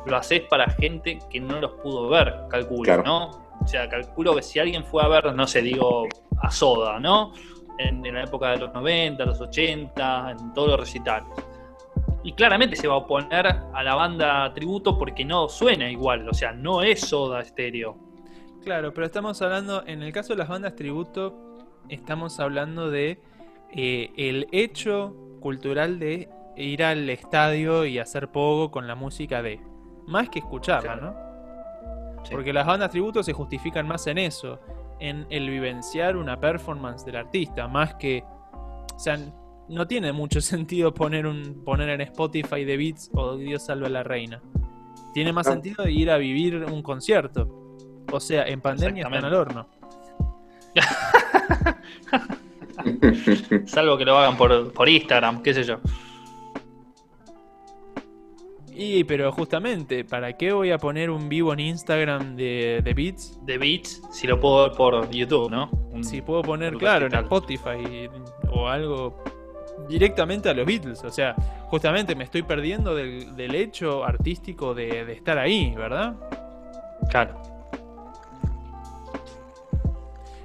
lo 0.06 0.16
haces 0.16 0.42
para 0.42 0.70
gente 0.70 1.18
que 1.30 1.40
no 1.40 1.60
los 1.60 1.72
pudo 1.82 2.08
ver, 2.08 2.34
calculo, 2.50 2.82
Claro. 2.82 3.02
¿no? 3.04 3.30
O 3.60 3.66
sea, 3.66 3.88
calculo 3.88 4.34
que 4.34 4.42
si 4.42 4.58
alguien 4.58 4.84
fue 4.84 5.02
a 5.02 5.08
ver, 5.08 5.34
no 5.34 5.46
sé, 5.46 5.62
digo, 5.62 6.06
a 6.42 6.50
Soda, 6.50 6.98
¿no? 7.00 7.32
En, 7.78 8.04
en 8.04 8.14
la 8.14 8.24
época 8.24 8.50
de 8.50 8.58
los 8.58 8.72
90, 8.74 9.24
los 9.24 9.40
80, 9.40 10.30
en 10.32 10.52
todos 10.52 10.68
los 10.70 10.80
recitales. 10.80 11.28
Y 12.22 12.32
claramente 12.32 12.76
se 12.76 12.88
va 12.88 12.94
a 12.94 12.98
oponer 12.98 13.46
a 13.46 13.82
la 13.82 13.94
banda 13.94 14.52
tributo 14.54 14.98
porque 14.98 15.24
no 15.24 15.48
suena 15.48 15.90
igual, 15.90 16.28
o 16.28 16.34
sea, 16.34 16.52
no 16.52 16.82
es 16.82 17.00
Soda 17.00 17.44
Stereo. 17.44 17.96
Claro, 18.64 18.94
pero 18.94 19.04
estamos 19.06 19.40
hablando, 19.42 19.84
en 19.86 20.02
el 20.02 20.12
caso 20.12 20.32
de 20.32 20.38
las 20.38 20.48
bandas 20.48 20.74
tributo, 20.74 21.34
estamos 21.90 22.40
hablando 22.40 22.90
de 22.90 23.20
eh, 23.70 24.10
el 24.16 24.46
hecho 24.52 25.14
cultural 25.40 25.98
de 25.98 26.30
ir 26.56 26.82
al 26.82 27.10
estadio 27.10 27.84
y 27.84 27.98
hacer 27.98 28.28
pogo 28.28 28.70
con 28.70 28.86
la 28.86 28.94
música 28.94 29.42
de. 29.42 29.60
Más 30.06 30.28
que 30.28 30.40
escucharla, 30.40 30.96
¿no? 30.96 31.14
Porque 32.30 32.52
las 32.52 32.66
bandas 32.66 32.90
tributo 32.90 33.22
se 33.22 33.32
justifican 33.32 33.86
más 33.86 34.06
en 34.06 34.18
eso, 34.18 34.58
en 35.00 35.26
el 35.30 35.48
vivenciar 35.50 36.16
una 36.16 36.38
performance 36.40 37.04
del 37.04 37.16
artista, 37.16 37.68
más 37.68 37.94
que. 37.96 38.24
O 38.94 38.98
sea, 38.98 39.18
no 39.68 39.86
tiene 39.86 40.12
mucho 40.12 40.40
sentido 40.40 40.94
poner 40.94 41.26
un 41.26 41.62
poner 41.64 41.88
en 41.90 42.00
Spotify 42.02 42.64
The 42.64 42.76
Beats 42.76 43.10
o 43.14 43.36
Dios 43.36 43.64
salve 43.66 43.86
a 43.86 43.90
la 43.90 44.02
reina. 44.02 44.40
Tiene 45.12 45.32
más 45.32 45.46
No. 45.46 45.52
sentido 45.52 45.86
ir 45.88 46.10
a 46.10 46.16
vivir 46.16 46.64
un 46.64 46.82
concierto. 46.82 47.48
O 48.10 48.20
sea, 48.20 48.46
en 48.46 48.60
pandemia 48.60 49.04
están 49.04 49.24
al 49.24 49.34
horno. 49.34 49.66
Salvo 53.66 53.96
que 53.96 54.04
lo 54.04 54.16
hagan 54.18 54.36
por, 54.36 54.72
por 54.72 54.88
Instagram, 54.88 55.42
qué 55.42 55.54
sé 55.54 55.64
yo. 55.64 55.78
Y 58.76 59.04
pero 59.04 59.30
justamente, 59.30 60.04
¿para 60.04 60.32
qué 60.37 60.52
voy 60.52 60.72
a 60.72 60.78
poner 60.78 61.08
un 61.10 61.28
vivo 61.28 61.52
en 61.52 61.60
Instagram 61.60 62.34
de, 62.34 62.80
de 62.82 62.94
Beats? 62.94 63.38
De 63.46 63.56
Beats, 63.56 64.02
si 64.10 64.26
lo 64.26 64.40
puedo 64.40 64.64
ver 64.68 64.76
por 64.76 65.10
YouTube, 65.10 65.48
¿no? 65.50 65.70
Un- 65.92 66.02
Si 66.04 66.20
puedo 66.22 66.42
poner, 66.42 66.74
claro, 66.76 67.06
en. 67.06 67.22
Spotify 67.24 68.08
o 68.50 68.66
algo 68.66 69.22
directamente 69.88 70.48
a 70.48 70.54
los 70.54 70.66
Beatles. 70.66 71.04
O 71.04 71.10
sea, 71.10 71.37
justamente 71.68 72.16
me 72.16 72.24
estoy 72.24 72.42
perdiendo 72.42 72.96
del, 72.96 73.37
del 73.37 73.54
hecho 73.54 74.04
artístico 74.04 74.74
de, 74.74 75.04
de 75.04 75.12
estar 75.12 75.38
ahí, 75.38 75.72
¿verdad? 75.76 76.14
Claro. 77.10 77.40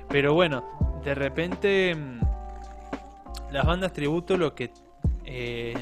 Pero 0.10 0.34
bueno, 0.34 0.64
de 1.04 1.16
repente 1.16 1.96
mm, 1.96 2.20
las 3.52 3.66
bandas 3.66 3.94
tributo 3.94 4.38
lo 4.38 4.54
que 4.56 4.72
eh, 5.26 5.74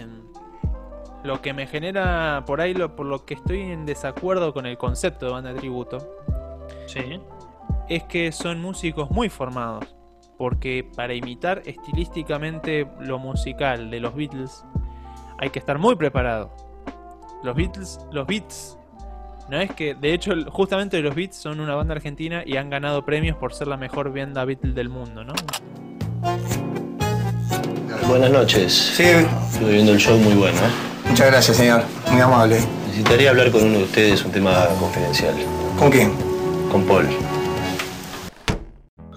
lo 1.23 1.41
que 1.41 1.53
me 1.53 1.67
genera 1.67 2.43
por 2.45 2.62
ahí 2.62 2.73
lo, 2.73 2.95
por 2.95 3.06
lo 3.06 3.25
que 3.25 3.34
estoy 3.34 3.62
en 3.62 3.86
desacuerdo 3.86 4.53
con 4.53 4.65
el 4.65 4.77
concepto 4.77 5.25
de 5.25 5.32
banda 5.32 5.53
tributo 5.53 5.97
Sí. 6.86 7.19
es 7.89 8.03
que 8.03 8.32
son 8.32 8.62
músicos 8.62 9.10
muy 9.12 9.30
formados 9.30 9.95
porque 10.38 10.89
para 10.95 11.13
imitar 11.13 11.62
estilísticamente 11.65 12.88
lo 12.99 13.19
musical 13.19 13.89
de 13.89 13.99
los 13.99 14.15
Beatles 14.15 14.63
hay 15.39 15.49
que 15.49 15.60
estar 15.60 15.80
muy 15.80 15.95
preparado 15.95 16.51
los 17.43 17.55
Beatles 17.55 17.99
los 18.11 18.26
Beats 18.28 18.78
no 19.49 19.59
es 19.59 19.72
que 19.74 19.95
de 19.95 20.13
hecho 20.13 20.34
justamente 20.49 21.01
los 21.01 21.15
Beats 21.15 21.38
son 21.38 21.59
una 21.59 21.76
banda 21.76 21.93
argentina 21.95 22.43
y 22.45 22.57
han 22.57 22.70
ganado 22.70 23.05
premios 23.05 23.38
por 23.38 23.53
ser 23.53 23.68
la 23.68 23.78
mejor 23.78 24.13
banda 24.13 24.45
Beatle 24.45 24.74
del 24.74 24.89
mundo 24.89 25.24
no 25.24 25.34
Buenas 28.07 28.32
noches. 28.32 28.72
Sí, 28.74 29.03
Estuve 29.03 29.74
viendo 29.74 29.91
el 29.91 29.97
show 29.99 30.18
muy 30.18 30.34
bueno. 30.36 30.57
¿eh? 30.57 30.97
Muchas 31.18 31.32
gracias, 31.32 31.57
señor. 31.57 31.82
Muy 32.11 32.22
amable. 32.22 32.59
Necesitaría 32.86 33.32
hablar 33.32 33.49
con 33.49 33.63
uno 33.63 33.80
de 33.80 33.84
ustedes 33.86 34.24
un 34.24 34.32
tema 34.32 34.68
confidencial. 34.80 35.34
¿Con 35.80 35.89
quién? 35.89 36.11
Con 36.72 36.84
Paul. 36.86 37.07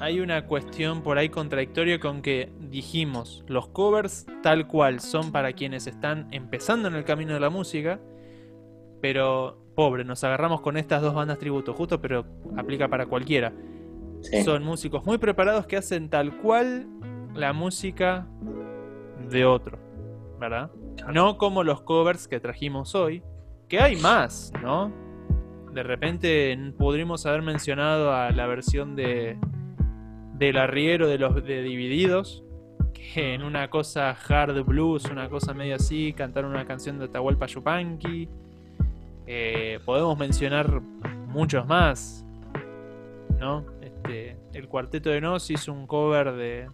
hay 0.01 0.21
una 0.21 0.47
cuestión 0.47 1.03
por 1.03 1.19
ahí 1.19 1.29
contradictoria 1.29 2.01
con 2.01 2.23
que 2.23 2.51
dijimos 2.59 3.45
los 3.49 3.69
covers 3.69 4.25
tal 4.43 4.67
cual 4.67 5.01
son 5.01 5.31
para 5.31 5.53
quienes 5.53 5.87
están 5.87 6.27
empezando 6.31 6.89
en 6.89 6.95
el 6.95 7.05
camino 7.05 7.35
de 7.35 7.41
la 7.41 7.51
música, 7.51 8.01
pero 9.03 9.63
pobre, 9.75 10.03
nos 10.03 10.25
agarramos 10.25 10.63
con 10.63 10.79
estas 10.79 11.03
dos 11.03 11.13
bandas 11.13 11.39
tributo 11.39 11.75
justo, 11.75 12.01
pero 12.01 12.25
aplica 12.57 12.89
para 12.89 13.05
cualquiera. 13.05 13.53
Sí. 14.23 14.43
Son 14.43 14.65
músicos 14.65 15.05
muy 15.05 15.19
preparados 15.19 15.67
que 15.67 15.77
hacen 15.77 16.09
tal 16.09 16.39
cual 16.39 16.87
la 17.35 17.53
música 17.53 18.27
de 19.29 19.45
otro, 19.45 19.79
¿verdad? 20.41 20.71
No 21.13 21.39
como 21.39 21.65
los 21.65 21.83
covers 21.83 22.29
que 22.29 22.41
trajimos 22.41 22.95
hoy, 22.95 23.23
que 23.69 23.81
hay 23.81 23.97
más, 23.97 24.53
¿no? 24.63 24.93
De 25.73 25.83
repente 25.83 26.57
podríamos 26.77 27.27
haber 27.27 27.43
mencionado 27.43 28.13
a 28.13 28.31
la 28.31 28.47
versión 28.47 28.97
de 28.97 29.39
del 30.35 30.57
arriero 30.57 31.07
de 31.07 31.19
los 31.19 31.35
de 31.45 31.63
Divididos, 31.63 32.43
que 32.95 33.35
en 33.35 33.43
una 33.43 33.69
cosa 33.69 34.11
hard 34.11 34.65
blues, 34.65 35.05
una 35.05 35.29
cosa 35.29 35.53
medio 35.53 35.77
así, 35.77 36.15
cantaron 36.15 36.53
una 36.53 36.65
canción 36.65 36.99
de 36.99 37.05
Atahualpa 37.05 37.47
Yupanqui. 37.47 38.29
Eh, 39.27 39.81
podemos 39.85 40.19
mencionar 40.19 40.81
muchos 41.29 41.67
más, 41.67 42.25
¿no? 43.39 43.67
Este, 43.83 44.39
el 44.55 44.67
cuarteto 44.67 45.11
de 45.11 45.21
Nos 45.21 45.51
hizo 45.51 45.75
un 45.75 45.87
cover 45.87 46.33
de, 46.33 46.71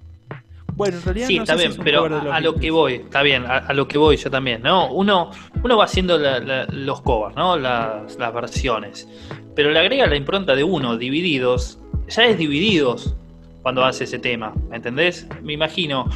bueno, 0.77 0.99
en 0.99 1.03
realidad 1.03 1.27
Sí, 1.27 1.37
no 1.37 1.43
está 1.43 1.55
sé 1.55 1.59
si 1.59 1.63
bien, 1.65 1.73
es 1.73 1.79
un 1.79 1.85
pero 1.85 2.33
a 2.33 2.41
lo 2.41 2.55
que 2.55 2.71
voy, 2.71 2.95
está 2.95 3.23
bien, 3.23 3.45
a, 3.47 3.57
a 3.59 3.73
lo 3.73 3.89
que 3.89 3.99
voy 3.99 4.17
yo 4.17 4.31
también, 4.31 4.63
¿no? 4.63 4.93
Uno, 4.93 5.31
uno 5.65 5.77
va 5.77 5.85
haciendo 5.85 6.19
la- 6.19 6.39
la- 6.39 6.67
los 6.67 7.01
covers, 7.01 7.35
¿no? 7.35 7.57
Las, 7.57 8.17
las 8.19 8.33
versiones. 8.35 9.09
Pero 9.55 9.71
le 9.71 9.79
agrega 9.79 10.07
la 10.07 10.17
impronta 10.17 10.55
de 10.55 10.63
uno, 10.63 10.97
divididos. 10.97 11.79
Ya 12.09 12.25
es 12.27 12.39
divididos 12.39 13.17
cuando 13.63 13.85
hace 13.85 14.05
ese 14.05 14.19
tema, 14.19 14.55
¿entendés? 14.71 15.27
Me 15.43 15.55
imagino. 15.55 16.09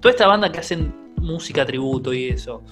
Toda 0.00 0.10
esta 0.12 0.26
banda 0.26 0.50
que 0.50 0.58
hacen 0.58 0.92
música 1.18 1.64
tributo 1.66 2.12
y 2.14 2.28
eso, 2.30 2.62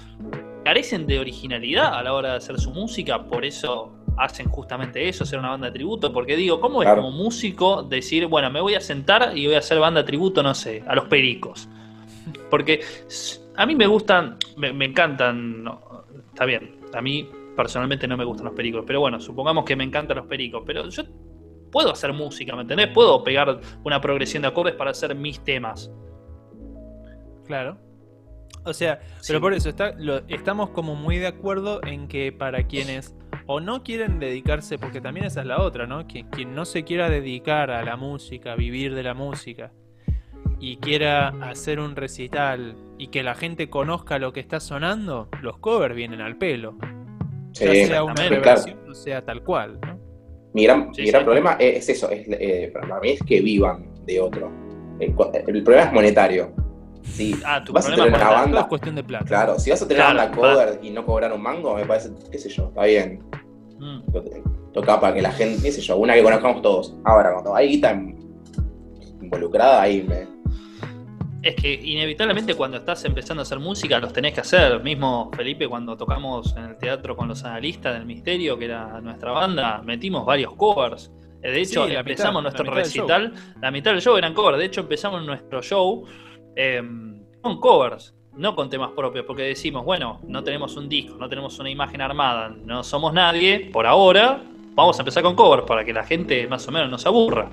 carecen 0.65 1.07
de 1.07 1.19
originalidad 1.21 1.95
a 1.95 2.03
la 2.03 2.15
hora 2.15 2.31
de 2.31 2.37
hacer 2.39 2.59
su 2.59 2.71
música, 2.71 3.25
por 3.27 3.45
eso 3.45 3.93
hacen 4.19 4.49
justamente 4.49 5.09
eso, 5.09 5.25
ser 5.25 5.39
una 5.39 5.51
banda 5.51 5.67
de 5.69 5.73
tributo, 5.73 6.13
porque 6.13 6.37
digo, 6.37 6.61
¿cómo 6.61 6.83
es 6.83 6.89
como 6.89 7.11
músico 7.11 7.83
decir, 7.83 8.27
bueno, 8.27 8.51
me 8.51 8.61
voy 8.61 8.75
a 8.75 8.81
sentar 8.81 9.37
y 9.37 9.47
voy 9.47 9.55
a 9.55 9.59
hacer 9.59 9.79
banda 9.79 10.05
tributo, 10.05 10.43
no 10.43 10.55
sé, 10.55 10.83
a 10.87 10.95
los 10.95 11.05
pericos? 11.07 11.69
Porque 12.51 12.81
a 13.57 13.67
mí 13.67 13.75
me 13.75 13.87
gustan, 13.87 14.37
me, 14.57 14.73
me 14.73 14.85
encantan, 14.87 15.65
no, 15.65 15.81
está 16.29 16.45
bien, 16.45 16.77
a 16.93 17.01
mí 17.01 17.29
personalmente 17.57 18.07
no 18.07 18.17
me 18.17 18.25
gustan 18.25 18.47
los 18.47 18.55
pericos, 18.55 18.85
pero 18.87 19.01
bueno, 19.01 19.19
supongamos 19.21 19.65
que 19.65 19.75
me 19.77 19.85
encantan 19.85 20.17
los 20.19 20.27
pericos, 20.27 20.63
pero 20.67 20.89
yo 20.89 21.03
puedo 21.73 21.91
hacer 21.91 22.13
música, 22.13 22.55
¿me 22.55 22.63
entendés? 22.63 22.89
Puedo 22.89 23.23
pegar 23.25 23.61
una 23.85 24.01
progresión 24.01 24.43
de 24.43 24.49
acordes 24.49 24.75
para 24.75 24.91
hacer 24.93 25.15
mis 25.15 25.41
temas. 25.41 25.91
Claro. 27.47 27.79
O 28.65 28.73
sea, 28.75 29.01
pero 29.27 29.41
por 29.41 29.55
eso 29.55 29.71
está, 29.71 29.95
lo- 29.99 30.23
estamos 30.29 30.71
como 30.71 30.95
muy 30.95 31.17
de 31.17 31.27
acuerdo 31.29 31.81
en 31.85 32.07
que 32.09 32.33
para 32.33 32.67
quienes 32.67 33.17
o 33.51 33.61
no 33.61 33.83
quieren 33.83 34.21
dedicarse, 34.21 34.79
porque 34.79 35.01
también 35.01 35.25
esa 35.25 35.41
es 35.41 35.47
la 35.47 35.63
otra, 35.63 35.87
¿no? 35.87 36.07
Quien, 36.07 36.29
quien 36.29 36.55
no 36.55 36.67
se 36.67 36.85
quiera 36.85 37.09
dedicar 37.09 37.71
a 37.71 37.83
la 37.83 37.97
música, 37.97 38.55
vivir 38.55 38.95
de 38.95 39.03
la 39.03 39.15
música, 39.15 39.73
y 40.61 40.77
quiera 40.77 41.29
hacer 41.41 41.81
un 41.81 41.97
recital 41.97 42.77
y 42.99 43.09
que 43.09 43.23
la 43.23 43.35
gente 43.35 43.71
conozca 43.71 44.19
lo 44.19 44.35
que 44.35 44.41
está 44.41 44.61
sonando, 44.61 45.31
los 45.41 45.59
covers 45.59 45.95
vienen 45.95 46.21
al 46.21 46.37
pelo. 46.37 46.77
Sí, 47.53 47.65
ya 47.65 47.87
sea 47.87 48.05
una 48.05 48.13
exactamente, 48.13 48.37
reversión 48.37 48.79
o 48.91 48.95
sea 48.95 49.25
tal 49.25 49.43
cual, 49.43 49.81
¿no? 49.81 49.99
Mi 50.53 50.65
gran, 50.65 50.95
Sí, 50.95 51.03
mi 51.03 51.09
gran 51.09 51.23
sí. 51.23 51.25
problema 51.25 51.57
es, 51.59 51.77
es 51.77 51.89
eso, 51.97 52.11
es, 52.11 52.27
eh, 52.29 52.71
para 52.73 53.01
mí 53.01 53.11
es 53.11 53.23
que 53.23 53.41
vivan 53.41 53.87
de 54.05 54.21
otro. 54.21 54.53
El 55.01 55.15
problema 55.63 55.87
es 55.87 55.93
monetario. 55.93 56.53
Si 57.13 57.35
Ah, 57.45 57.63
tu 57.65 57.73
vas 57.73 57.87
a 57.89 57.95
tener 57.95 58.09
una 58.13 58.31
banda, 58.31 58.61
es 58.61 58.67
cuestión 58.67 58.95
de 58.95 59.03
plata. 59.03 59.25
claro, 59.25 59.59
si 59.59 59.71
vas 59.71 59.83
a 59.83 59.89
tener 59.89 60.03
Claro, 60.05 60.15
una 60.15 60.25
banda 60.25 60.37
cover 60.37 60.81
y 60.83 60.91
no 60.91 61.05
cobrar 61.05 61.33
un 61.33 61.43
mango, 61.43 61.75
me 61.75 61.85
parece, 61.85 62.11
qué 62.31 62.39
sé 62.39 62.49
yo, 62.49 62.69
está 62.69 62.85
bien. 62.85 63.23
Mm. 63.79 64.13
To- 64.13 64.25
Toca 64.73 65.01
para 65.01 65.15
que 65.15 65.23
la 65.23 65.33
gente, 65.33 65.63
qué 65.63 65.73
sé 65.73 65.81
yo, 65.81 65.97
una 65.97 66.15
que 66.15 66.23
conozcamos 66.23 66.63
todos. 66.63 66.95
Ahora, 67.05 67.33
cuando 67.33 67.57
hay 67.57 67.69
guita 67.69 67.93
in- 67.93 68.17
involucrada, 69.23 69.83
ahí 69.83 70.03
me. 70.07 70.27
Es 71.43 71.55
que 71.57 71.73
inevitablemente 71.73 72.55
cuando 72.55 72.77
estás 72.77 73.05
empezando 73.05 73.41
a 73.41 73.45
hacer 73.45 73.59
música 73.59 73.99
los 73.99 74.13
tenés 74.13 74.35
que 74.35 74.41
hacer. 74.41 74.83
Mismo 74.83 75.31
Felipe 75.35 75.67
cuando 75.69 75.97
tocamos 75.97 76.55
en 76.57 76.65
el 76.65 76.77
teatro 76.79 77.17
con 77.17 77.29
los 77.29 77.45
analistas 77.45 77.95
del 77.95 78.05
misterio, 78.07 78.59
que 78.59 78.67
era 78.67 79.01
nuestra 79.01 79.33
banda, 79.33 79.81
metimos 79.85 80.27
varios 80.27 80.55
covers. 80.55 81.11
Eh, 81.43 81.51
De 81.53 81.61
hecho, 81.63 81.87
Sí, 81.87 81.95
empezamos 81.95 82.43
mitad, 82.43 82.43
nuestro 82.43 82.65
la 82.65 82.75
recital, 82.75 83.35
la 83.63 83.71
mitad 83.71 83.93
del 83.93 84.01
show 84.03 84.17
eran 84.17 84.35
covers. 84.35 84.59
De 84.59 84.65
hecho, 84.67 84.81
empezamos 84.83 85.25
nuestro 85.25 85.63
show 85.63 86.05
eh, 86.61 86.83
con 87.41 87.61
covers, 87.61 88.13
no 88.35 88.57
con 88.57 88.69
temas 88.69 88.91
propios, 88.91 89.25
porque 89.25 89.43
decimos, 89.43 89.85
bueno, 89.85 90.21
no 90.27 90.43
tenemos 90.43 90.77
un 90.77 90.89
disco, 90.89 91.17
no 91.17 91.29
tenemos 91.29 91.57
una 91.61 91.71
imagen 91.71 92.01
armada, 92.01 92.49
no 92.49 92.83
somos 92.83 93.13
nadie, 93.13 93.71
por 93.73 93.87
ahora, 93.87 94.43
vamos 94.75 94.99
a 94.99 95.03
empezar 95.03 95.23
con 95.23 95.37
covers 95.37 95.63
para 95.63 95.85
que 95.85 95.93
la 95.93 96.03
gente 96.03 96.49
más 96.49 96.67
o 96.67 96.73
menos 96.73 96.91
no 96.91 96.99
se 96.99 97.07
aburra. 97.07 97.51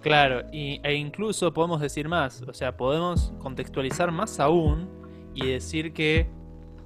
Claro, 0.00 0.44
e 0.50 0.94
incluso 0.94 1.52
podemos 1.52 1.78
decir 1.78 2.08
más, 2.08 2.42
o 2.48 2.54
sea, 2.54 2.74
podemos 2.74 3.34
contextualizar 3.38 4.10
más 4.10 4.40
aún 4.40 4.88
y 5.34 5.48
decir 5.48 5.92
que 5.92 6.26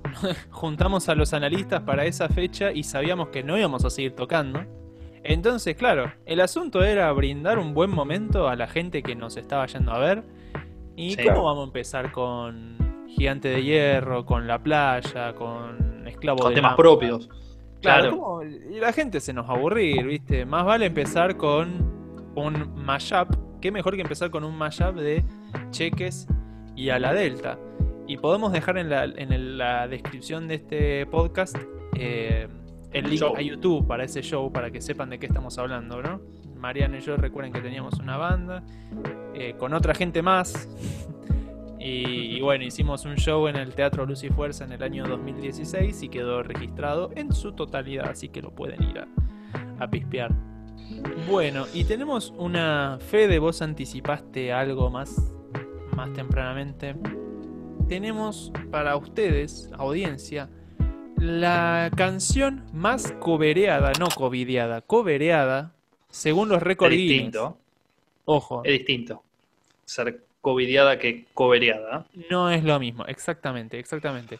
juntamos 0.51 1.09
a 1.09 1.15
los 1.15 1.33
analistas 1.33 1.83
para 1.83 2.07
esa 2.07 2.29
fecha 2.29 2.73
y 2.73 2.83
sabíamos 2.83 3.29
que 3.29 3.45
no 3.45 3.57
íbamos 3.57 3.85
a 3.85 3.91
seguir 3.91 4.17
tocando. 4.17 4.65
Entonces, 5.23 5.77
claro, 5.77 6.13
el 6.27 6.41
asunto 6.41 6.83
era 6.83 7.13
brindar 7.13 7.61
un 7.61 7.73
buen 7.73 7.91
momento 7.91 8.49
a 8.49 8.57
la 8.57 8.67
gente 8.67 9.03
que 9.05 9.15
nos 9.15 9.37
estaba 9.37 9.67
yendo 9.67 9.93
a 9.93 9.99
ver. 9.99 10.25
¿Y 11.01 11.11
Sí. 11.11 11.17
cómo 11.17 11.25
Claro. 11.27 11.43
vamos 11.45 11.63
a 11.63 11.67
empezar 11.67 12.13
con 12.13 12.77
Gigante 13.09 13.49
de 13.49 13.63
Hierro, 13.63 14.25
con 14.25 14.47
La 14.47 14.63
Playa, 14.63 15.35
con 15.35 16.07
Esclavo 16.07 16.39
Con 16.41 16.55
temas 16.55 16.77
propios. 16.77 17.29
Claro, 17.81 18.03
Claro. 18.03 18.11
¿cómo? 18.19 18.43
y 18.43 18.79
la 18.79 18.93
gente 18.93 19.21
se 19.21 19.33
nos 19.33 19.47
va 19.49 19.55
a 19.55 19.57
aburrir, 19.57 20.05
¿viste? 20.07 20.45
Más 20.45 20.65
vale 20.65 20.87
empezar 20.87 21.37
con 21.37 22.33
un 22.37 22.75
mashup. 22.75 23.35
Qué 23.61 23.71
mejor 23.73 23.97
que 23.97 24.03
empezar 24.03 24.31
con 24.31 24.45
un 24.45 24.57
mashup 24.57 24.95
de 24.97 25.25
Cheques 25.71 26.27
y 26.77 26.91
a 26.91 26.99
la 26.99 27.13
Delta. 27.13 27.59
Y 28.07 28.17
podemos 28.17 28.53
dejar 28.53 28.77
en 28.79 28.91
la, 28.91 29.05
en 29.05 29.33
el- 29.33 29.57
la 29.59 29.87
descripción 29.89 30.49
de 30.49 30.55
este 30.57 31.07
podcast 31.07 31.57
eh, 31.97 32.49
el 32.93 33.05
link 33.05 33.21
Show. 33.21 33.37
a 33.37 33.41
YouTube 33.41 33.87
para 33.87 34.05
ese 34.05 34.21
show, 34.23 34.51
para 34.53 34.71
que 34.71 34.81
sepan 34.81 35.11
de 35.11 35.19
qué 35.19 35.27
estamos 35.27 35.59
hablando, 35.59 36.03
¿no? 36.03 36.21
Mariano 36.61 36.97
y 36.97 37.01
yo 37.01 37.17
recuerden 37.17 37.53
que 37.53 37.61
teníamos 37.61 37.99
una 37.99 38.17
banda 38.17 38.63
eh, 39.35 39.55
con 39.59 39.75
otra 39.75 39.95
gente 39.95 40.23
más. 40.23 40.69
Y, 41.83 42.39
bueno, 42.43 42.65
hicimos 42.65 43.07
un 43.07 43.15
show 43.15 43.49
en 43.49 43.57
el 43.57 43.75
Teatro 43.75 44.05
Luz 44.05 44.23
y 44.23 44.29
Fuerza 44.29 44.65
en 44.65 44.73
el 44.73 44.83
año 44.83 45.07
2016 45.09 46.03
y 46.03 46.09
quedó 46.11 46.43
registrado 46.43 47.11
en 47.17 47.33
su 47.33 47.53
totalidad, 47.53 48.11
así 48.11 48.29
que 48.29 48.43
lo 48.43 48.55
pueden 48.55 48.83
ir 48.83 48.99
a, 48.99 49.09
a 49.83 49.91
pispear. 49.91 50.31
Bueno, 51.27 51.65
y 51.73 51.85
tenemos 51.85 52.35
una 52.37 52.99
fe 53.01 53.29
de 53.29 53.39
vos 53.39 53.63
anticipaste 53.63 54.53
algo 54.53 54.91
más, 54.91 55.33
más 55.97 56.13
tempranamente. 56.13 56.97
Tenemos 57.89 58.53
para 58.71 58.95
ustedes, 58.97 59.71
audiencia, 59.79 60.51
la 61.17 61.91
canción 61.97 62.65
más 62.73 63.13
cobereada, 63.21 63.93
no 63.99 64.09
covideada, 64.15 64.81
cobereada, 64.83 65.75
según 66.11 66.49
los 66.49 66.63
récords 66.63 66.93
Es 66.95 66.99
Guinness. 66.99 67.17
distinto. 67.25 67.59
Ojo, 68.25 68.63
Es 68.65 68.73
distinto. 68.73 69.23
Ser 69.85 70.23
covidiada 70.41 70.99
que 70.99 71.27
cobereada. 71.35 72.07
no 72.31 72.51
es 72.51 72.65
lo 72.65 72.79
mismo, 72.79 73.05
exactamente, 73.07 73.79
exactamente. 73.79 74.39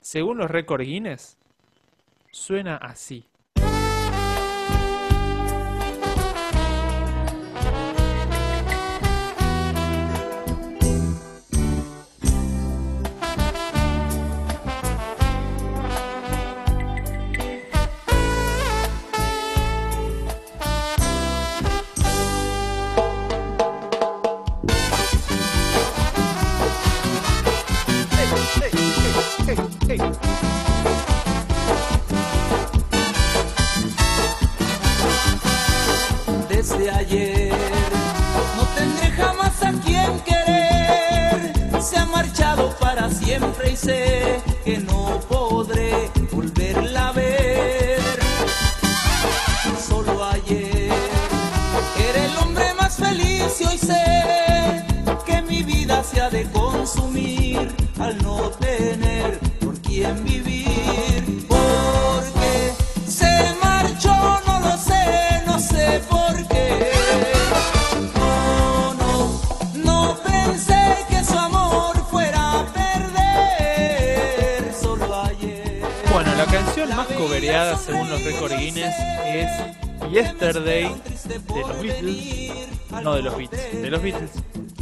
Según 0.00 0.38
los 0.38 0.50
récords 0.50 0.86
Guinness, 0.86 1.36
suena 2.30 2.76
así. 2.76 3.24
Vida 56.04 56.04
se 56.04 56.20
ha 56.20 56.30
de 56.30 56.44
consumir 56.50 57.68
al 57.98 58.22
no 58.22 58.50
tener 58.50 59.38
por 59.60 59.80
quien 59.80 60.22
vivir. 60.24 61.46
Porque 61.48 62.72
se 63.06 63.54
marchó, 63.62 64.14
no 64.46 64.60
lo 64.60 64.76
sé, 64.76 65.42
no 65.46 65.58
sé 65.58 66.02
por 66.08 66.46
qué. 66.48 66.92
No, 68.14 68.94
no, 68.94 69.40
no 69.84 70.16
pensé 70.24 70.96
que 71.08 71.24
su 71.24 71.38
amor 71.38 71.96
fuera 72.10 72.60
a 72.60 72.66
perder. 72.72 74.72
Solo 74.74 75.22
ayer. 75.22 75.82
Bueno, 76.12 76.34
la 76.34 76.44
canción 76.46 76.90
creada 77.28 77.76
según 77.76 78.10
los 78.10 78.24
récords 78.24 78.58
Guinness 78.58 78.94
es 79.26 79.50
Yesterday 80.10 80.90
de 81.28 81.60
los 81.60 81.80
Beatles, 81.80 82.68
no 83.02 83.14
de 83.14 83.22
los 83.22 83.36
Beatles, 83.36 83.82
de 83.82 83.90
los 83.90 84.02
Beatles. 84.02 84.30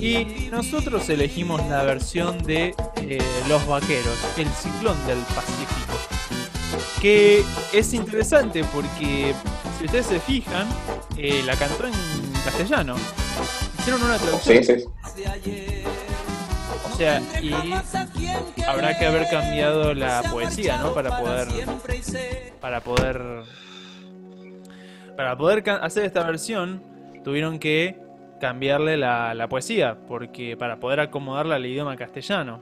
Y 0.03 0.49
nosotros 0.51 1.09
elegimos 1.11 1.65
la 1.69 1.85
versión 1.85 2.43
de 2.43 2.75
eh, 2.97 3.23
Los 3.49 3.65
Vaqueros, 3.69 4.19
el 4.37 4.49
ciclón 4.49 4.97
del 5.07 5.19
Pacífico. 5.19 5.97
Que 7.01 7.45
es 7.73 7.95
interesante 7.95 8.65
porque, 8.65 9.33
si 9.79 9.85
ustedes 9.85 10.07
se 10.07 10.19
fijan, 10.19 10.67
eh, 11.17 11.45
la 11.47 11.55
cantó 11.55 11.87
en 11.87 11.93
castellano. 12.45 12.97
Hicieron 13.79 14.03
una 14.03 14.19
traducción. 14.19 14.65
Sí, 14.65 14.75
sí. 14.75 15.85
O 16.93 16.97
sea, 16.97 17.23
y 17.41 17.53
habrá 18.67 18.99
que 18.99 19.07
haber 19.07 19.29
cambiado 19.31 19.95
la 19.95 20.25
poesía, 20.33 20.79
¿no? 20.79 20.95
Para 20.95 21.17
poder. 21.17 21.49
Para 22.61 22.81
poder. 22.81 23.23
Para 25.17 25.37
poder 25.37 25.63
hacer 25.81 26.07
esta 26.07 26.25
versión, 26.25 26.83
tuvieron 27.23 27.61
que 27.61 28.02
cambiarle 28.43 28.97
la, 28.97 29.35
la 29.35 29.49
poesía, 29.49 29.97
porque 30.09 30.57
para 30.57 30.81
poder 30.81 30.99
acomodarla 30.99 31.55
al 31.55 31.65
idioma 31.65 31.97
castellano. 31.97 32.61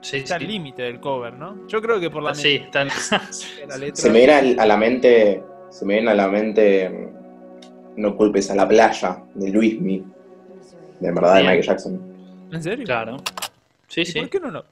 Sí, 0.00 0.18
Está 0.18 0.38
sí. 0.38 0.44
al 0.44 0.48
límite 0.52 0.82
del 0.82 1.00
cover, 1.00 1.32
¿no? 1.32 1.66
Yo 1.66 1.82
creo 1.82 1.98
que 1.98 2.10
por 2.10 2.22
la, 2.22 2.30
Ah, 2.30 2.34
Sí, 2.36 2.54
están. 2.62 2.86
la 3.68 3.76
letra. 3.76 3.96
Se 3.96 4.08
me 4.08 4.18
viene 4.18 4.54
a 4.56 4.64
la 4.66 4.76
mente, 4.76 5.42
se 5.70 5.84
me 5.84 5.94
viene 5.94 6.12
a 6.12 6.14
la 6.14 6.28
mente 6.28 6.88
mm, 6.88 8.00
No 8.00 8.16
culpes 8.16 8.48
a 8.52 8.54
la 8.54 8.68
playa 8.68 9.20
de 9.34 9.50
Luismi, 9.50 10.04
de 11.00 11.12
verdad 11.12 11.34
de. 11.34 11.40
Michael 11.40 11.62
Jackson. 11.62 12.00
¿En 12.52 12.62
serio? 12.62 12.84
Claro. 12.84 13.16
Sí, 13.88 14.02
¿Y 14.02 14.06
sí. 14.06 14.20
¿Por 14.20 14.30
qué 14.30 14.38
no, 14.38 14.52
no? 14.52 14.62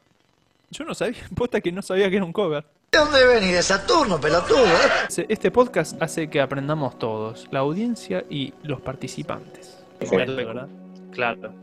Yo 0.70 0.84
no 0.84 0.94
sabía, 0.94 1.18
posta 1.34 1.60
que 1.60 1.72
no 1.72 1.82
sabía 1.82 2.08
que 2.08 2.14
era 2.14 2.24
un 2.24 2.32
cover. 2.32 2.64
¿De 2.92 2.98
dónde 3.00 3.26
venís? 3.26 3.54
De 3.54 3.62
Saturno, 3.62 4.20
pelotudo, 4.20 4.64
¿eh? 4.66 5.26
Este 5.28 5.50
podcast 5.50 6.00
hace 6.00 6.30
que 6.30 6.40
aprendamos 6.40 6.96
todos, 6.96 7.48
la 7.50 7.58
audiencia 7.58 8.24
y 8.30 8.54
los 8.62 8.80
participantes. 8.80 9.81
Sí. 10.06 10.16
¿Verdad? 10.16 10.68
Claro. 11.10 11.54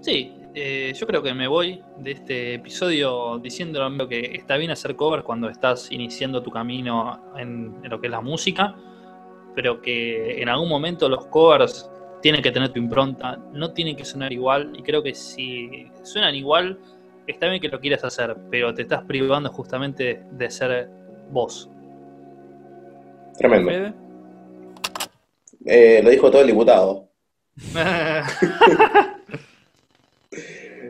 Sí, 0.00 0.32
eh, 0.54 0.92
yo 0.94 1.06
creo 1.06 1.22
que 1.22 1.34
me 1.34 1.46
voy 1.46 1.82
de 1.98 2.12
este 2.12 2.54
episodio 2.54 3.38
diciendo 3.38 3.82
amigo, 3.82 4.08
que 4.08 4.20
está 4.34 4.56
bien 4.56 4.70
hacer 4.70 4.96
covers 4.96 5.22
cuando 5.22 5.48
estás 5.48 5.92
iniciando 5.92 6.42
tu 6.42 6.50
camino 6.50 7.20
en, 7.36 7.76
en 7.82 7.90
lo 7.90 8.00
que 8.00 8.06
es 8.06 8.10
la 8.10 8.20
música, 8.20 8.74
pero 9.54 9.80
que 9.80 10.40
en 10.40 10.48
algún 10.48 10.68
momento 10.68 11.08
los 11.08 11.26
covers 11.26 11.90
tienen 12.22 12.42
que 12.42 12.50
tener 12.50 12.70
tu 12.70 12.78
impronta, 12.78 13.38
no 13.52 13.72
tienen 13.72 13.96
que 13.96 14.04
sonar 14.04 14.32
igual, 14.32 14.72
y 14.76 14.82
creo 14.82 15.02
que 15.02 15.14
si 15.14 15.88
suenan 16.02 16.34
igual, 16.34 16.78
está 17.26 17.48
bien 17.48 17.60
que 17.60 17.68
lo 17.68 17.80
quieras 17.80 18.04
hacer, 18.04 18.36
pero 18.50 18.74
te 18.74 18.82
estás 18.82 19.04
privando 19.04 19.50
justamente 19.50 20.22
de 20.30 20.50
ser 20.50 20.90
vos. 21.30 21.70
Tremendo. 23.38 24.09
Eh, 25.64 26.00
lo 26.02 26.10
dijo 26.10 26.30
todo 26.30 26.42
el 26.42 26.48
diputado. 26.48 27.08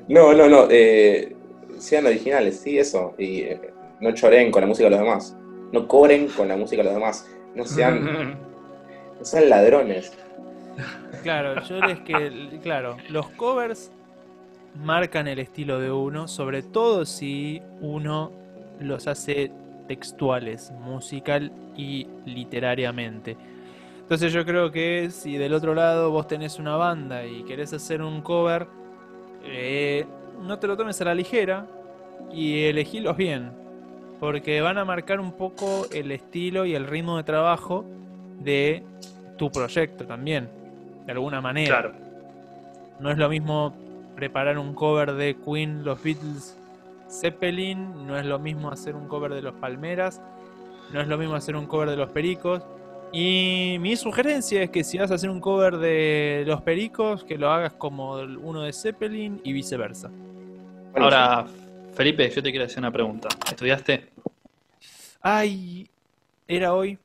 No, 0.08 0.32
no, 0.34 0.48
no. 0.48 0.66
eh, 0.70 1.36
sean 1.78 2.04
originales, 2.04 2.58
sí, 2.58 2.76
eso. 2.78 3.14
Y 3.16 3.42
eh, 3.42 3.60
no 4.00 4.12
choren 4.12 4.50
con 4.50 4.60
la 4.62 4.66
música 4.66 4.86
de 4.88 4.96
los 4.96 5.00
demás. 5.00 5.36
No 5.72 5.86
cobren 5.86 6.26
con 6.26 6.48
la 6.48 6.56
música 6.56 6.82
de 6.82 6.86
los 6.88 6.94
demás. 6.94 7.30
No 7.54 7.64
sean, 7.64 8.04
no 9.18 9.24
sean 9.24 9.48
ladrones. 9.48 10.12
Claro, 11.22 11.62
yo 11.62 11.78
les 11.80 12.00
que. 12.00 12.58
Claro, 12.60 12.96
los 13.08 13.28
covers 13.30 13.92
marcan 14.74 15.28
el 15.28 15.38
estilo 15.38 15.78
de 15.78 15.92
uno, 15.92 16.26
sobre 16.26 16.62
todo 16.62 17.06
si 17.06 17.62
uno 17.80 18.32
los 18.80 19.06
hace 19.06 19.52
textuales, 19.86 20.72
musical 20.80 21.52
y 21.76 22.08
literariamente. 22.24 23.36
Entonces 24.10 24.32
yo 24.32 24.44
creo 24.44 24.72
que 24.72 25.08
si 25.12 25.36
del 25.36 25.54
otro 25.54 25.72
lado 25.72 26.10
vos 26.10 26.26
tenés 26.26 26.58
una 26.58 26.74
banda 26.74 27.24
y 27.24 27.44
querés 27.44 27.72
hacer 27.72 28.02
un 28.02 28.22
cover, 28.22 28.66
eh, 29.44 30.04
no 30.42 30.58
te 30.58 30.66
lo 30.66 30.76
tomes 30.76 31.00
a 31.00 31.04
la 31.04 31.14
ligera 31.14 31.64
y 32.32 32.64
elegílos 32.64 33.16
bien, 33.16 33.52
porque 34.18 34.60
van 34.62 34.78
a 34.78 34.84
marcar 34.84 35.20
un 35.20 35.30
poco 35.30 35.86
el 35.92 36.10
estilo 36.10 36.64
y 36.64 36.74
el 36.74 36.88
ritmo 36.88 37.18
de 37.18 37.22
trabajo 37.22 37.84
de 38.40 38.82
tu 39.38 39.48
proyecto 39.52 40.04
también, 40.04 40.48
de 41.06 41.12
alguna 41.12 41.40
manera. 41.40 41.80
Claro. 41.80 41.94
No 42.98 43.12
es 43.12 43.16
lo 43.16 43.28
mismo 43.28 43.76
preparar 44.16 44.58
un 44.58 44.74
cover 44.74 45.12
de 45.12 45.36
Queen, 45.36 45.84
los 45.84 46.02
Beatles, 46.02 46.58
Zeppelin, 47.08 48.08
no 48.08 48.18
es 48.18 48.26
lo 48.26 48.40
mismo 48.40 48.72
hacer 48.72 48.96
un 48.96 49.06
cover 49.06 49.34
de 49.34 49.42
los 49.42 49.54
Palmeras, 49.54 50.20
no 50.92 51.00
es 51.00 51.06
lo 51.06 51.16
mismo 51.16 51.36
hacer 51.36 51.54
un 51.54 51.66
cover 51.66 51.90
de 51.90 51.96
los 51.96 52.10
Pericos. 52.10 52.64
Y 53.12 53.76
mi 53.80 53.96
sugerencia 53.96 54.62
es 54.62 54.70
que 54.70 54.84
si 54.84 54.98
vas 54.98 55.10
a 55.10 55.14
hacer 55.14 55.30
un 55.30 55.40
cover 55.40 55.78
de 55.78 56.44
los 56.46 56.62
Pericos, 56.62 57.24
que 57.24 57.36
lo 57.36 57.50
hagas 57.50 57.72
como 57.74 58.12
uno 58.14 58.62
de 58.62 58.72
Zeppelin 58.72 59.40
y 59.42 59.52
viceversa. 59.52 60.08
Bueno, 60.92 61.04
Ahora, 61.06 61.46
Felipe, 61.92 62.30
yo 62.30 62.42
te 62.42 62.50
quiero 62.50 62.66
hacer 62.66 62.78
una 62.78 62.92
pregunta. 62.92 63.28
¿Estudiaste? 63.50 64.10
Ay, 65.22 65.88
era 66.46 66.72
hoy. 66.72 66.98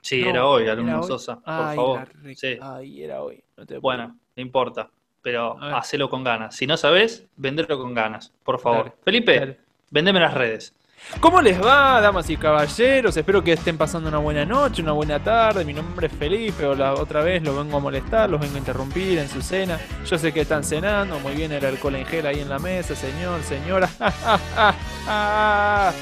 Sí, 0.00 0.22
No, 0.22 0.28
era 0.30 0.46
hoy, 0.46 0.62
era 0.64 0.72
alumno 0.72 1.00
hoy. 1.00 1.06
Sosa, 1.08 1.36
por 1.36 1.42
Ay, 1.46 1.76
favor. 1.76 2.08
re- 2.22 2.34
Sí. 2.36 2.58
Ay, 2.60 3.02
era 3.02 3.22
hoy. 3.22 3.42
No 3.56 3.66
te 3.66 3.78
Bueno, 3.78 4.16
no 4.36 4.42
importa, 4.42 4.90
pero 5.22 5.56
hacelo 5.60 6.08
con 6.08 6.22
ganas. 6.22 6.54
Si 6.54 6.66
no 6.66 6.76
sabes, 6.76 7.26
vendelo 7.36 7.78
con 7.78 7.94
ganas, 7.94 8.32
por 8.44 8.60
favor. 8.60 8.84
Dale, 8.86 8.96
Felipe, 9.04 9.38
dale. 9.40 9.58
vendeme 9.90 10.20
las 10.20 10.34
redes. 10.34 10.74
¿Cómo 11.20 11.40
les 11.40 11.62
va, 11.62 12.00
damas 12.00 12.28
y 12.30 12.36
caballeros? 12.36 13.16
Espero 13.16 13.42
que 13.42 13.52
estén 13.52 13.76
pasando 13.78 14.08
una 14.08 14.18
buena 14.18 14.44
noche, 14.44 14.82
una 14.82 14.92
buena 14.92 15.22
tarde. 15.22 15.64
Mi 15.64 15.72
nombre 15.72 16.06
es 16.08 16.12
Felipe, 16.12 16.66
otra 16.66 17.22
vez 17.22 17.42
los 17.42 17.56
vengo 17.56 17.76
a 17.76 17.80
molestar, 17.80 18.28
los 18.28 18.40
vengo 18.40 18.56
a 18.56 18.58
interrumpir 18.58 19.18
en 19.18 19.28
su 19.28 19.42
cena. 19.42 19.78
Yo 20.06 20.18
sé 20.18 20.32
que 20.32 20.40
están 20.40 20.64
cenando, 20.64 21.20
muy 21.20 21.34
bien 21.34 21.52
el 21.52 21.64
alcohol 21.64 21.96
en 21.96 22.06
gel 22.06 22.26
ahí 22.26 22.40
en 22.40 22.48
la 22.48 22.58
mesa, 22.58 22.94
señor, 22.94 23.42
señora. 23.42 23.88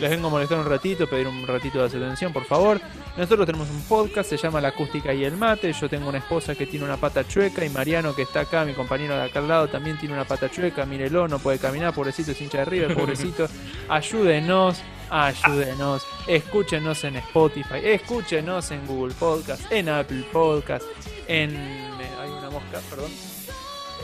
Les 0.00 0.10
vengo 0.10 0.28
a 0.28 0.30
molestar 0.30 0.58
un 0.58 0.66
ratito, 0.66 1.06
pedir 1.06 1.26
un 1.26 1.46
ratito 1.46 1.86
de 1.86 1.96
atención, 1.96 2.32
por 2.32 2.44
favor. 2.44 2.80
Nosotros 3.16 3.44
tenemos 3.44 3.68
un 3.68 3.82
podcast, 3.82 4.30
se 4.30 4.36
llama 4.36 4.60
La 4.60 4.68
Acústica 4.68 5.12
y 5.12 5.24
el 5.24 5.36
Mate. 5.36 5.72
Yo 5.72 5.88
tengo 5.88 6.08
una 6.08 6.18
esposa 6.18 6.54
que 6.54 6.66
tiene 6.66 6.84
una 6.86 6.96
pata 6.96 7.26
chueca 7.26 7.64
y 7.64 7.68
Mariano, 7.68 8.14
que 8.14 8.22
está 8.22 8.40
acá, 8.40 8.64
mi 8.64 8.72
compañero 8.72 9.14
de 9.16 9.22
acá 9.24 9.40
al 9.40 9.48
lado, 9.48 9.68
también 9.68 9.98
tiene 9.98 10.14
una 10.14 10.24
pata 10.24 10.50
chueca. 10.50 10.86
Mírelo, 10.86 11.28
no 11.28 11.38
puede 11.38 11.58
caminar, 11.58 11.92
pobrecito, 11.92 12.30
es 12.30 12.40
hincha 12.40 12.58
de 12.58 12.64
River, 12.64 12.94
pobrecito. 12.96 13.46
Ayúdenos, 13.88 14.80
ayúdenos. 15.10 16.02
Escúchenos 16.26 17.02
en 17.04 17.16
Spotify, 17.16 17.80
escúchenos 17.82 18.70
en 18.70 18.86
Google 18.86 19.14
Podcast, 19.14 19.70
en 19.70 19.88
Apple 19.88 20.24
Podcast, 20.32 20.84
en. 21.26 21.54
eh, 21.56 21.90
Hay 22.20 22.30
una 22.30 22.48
mosca, 22.50 22.78
perdón. 22.88 23.10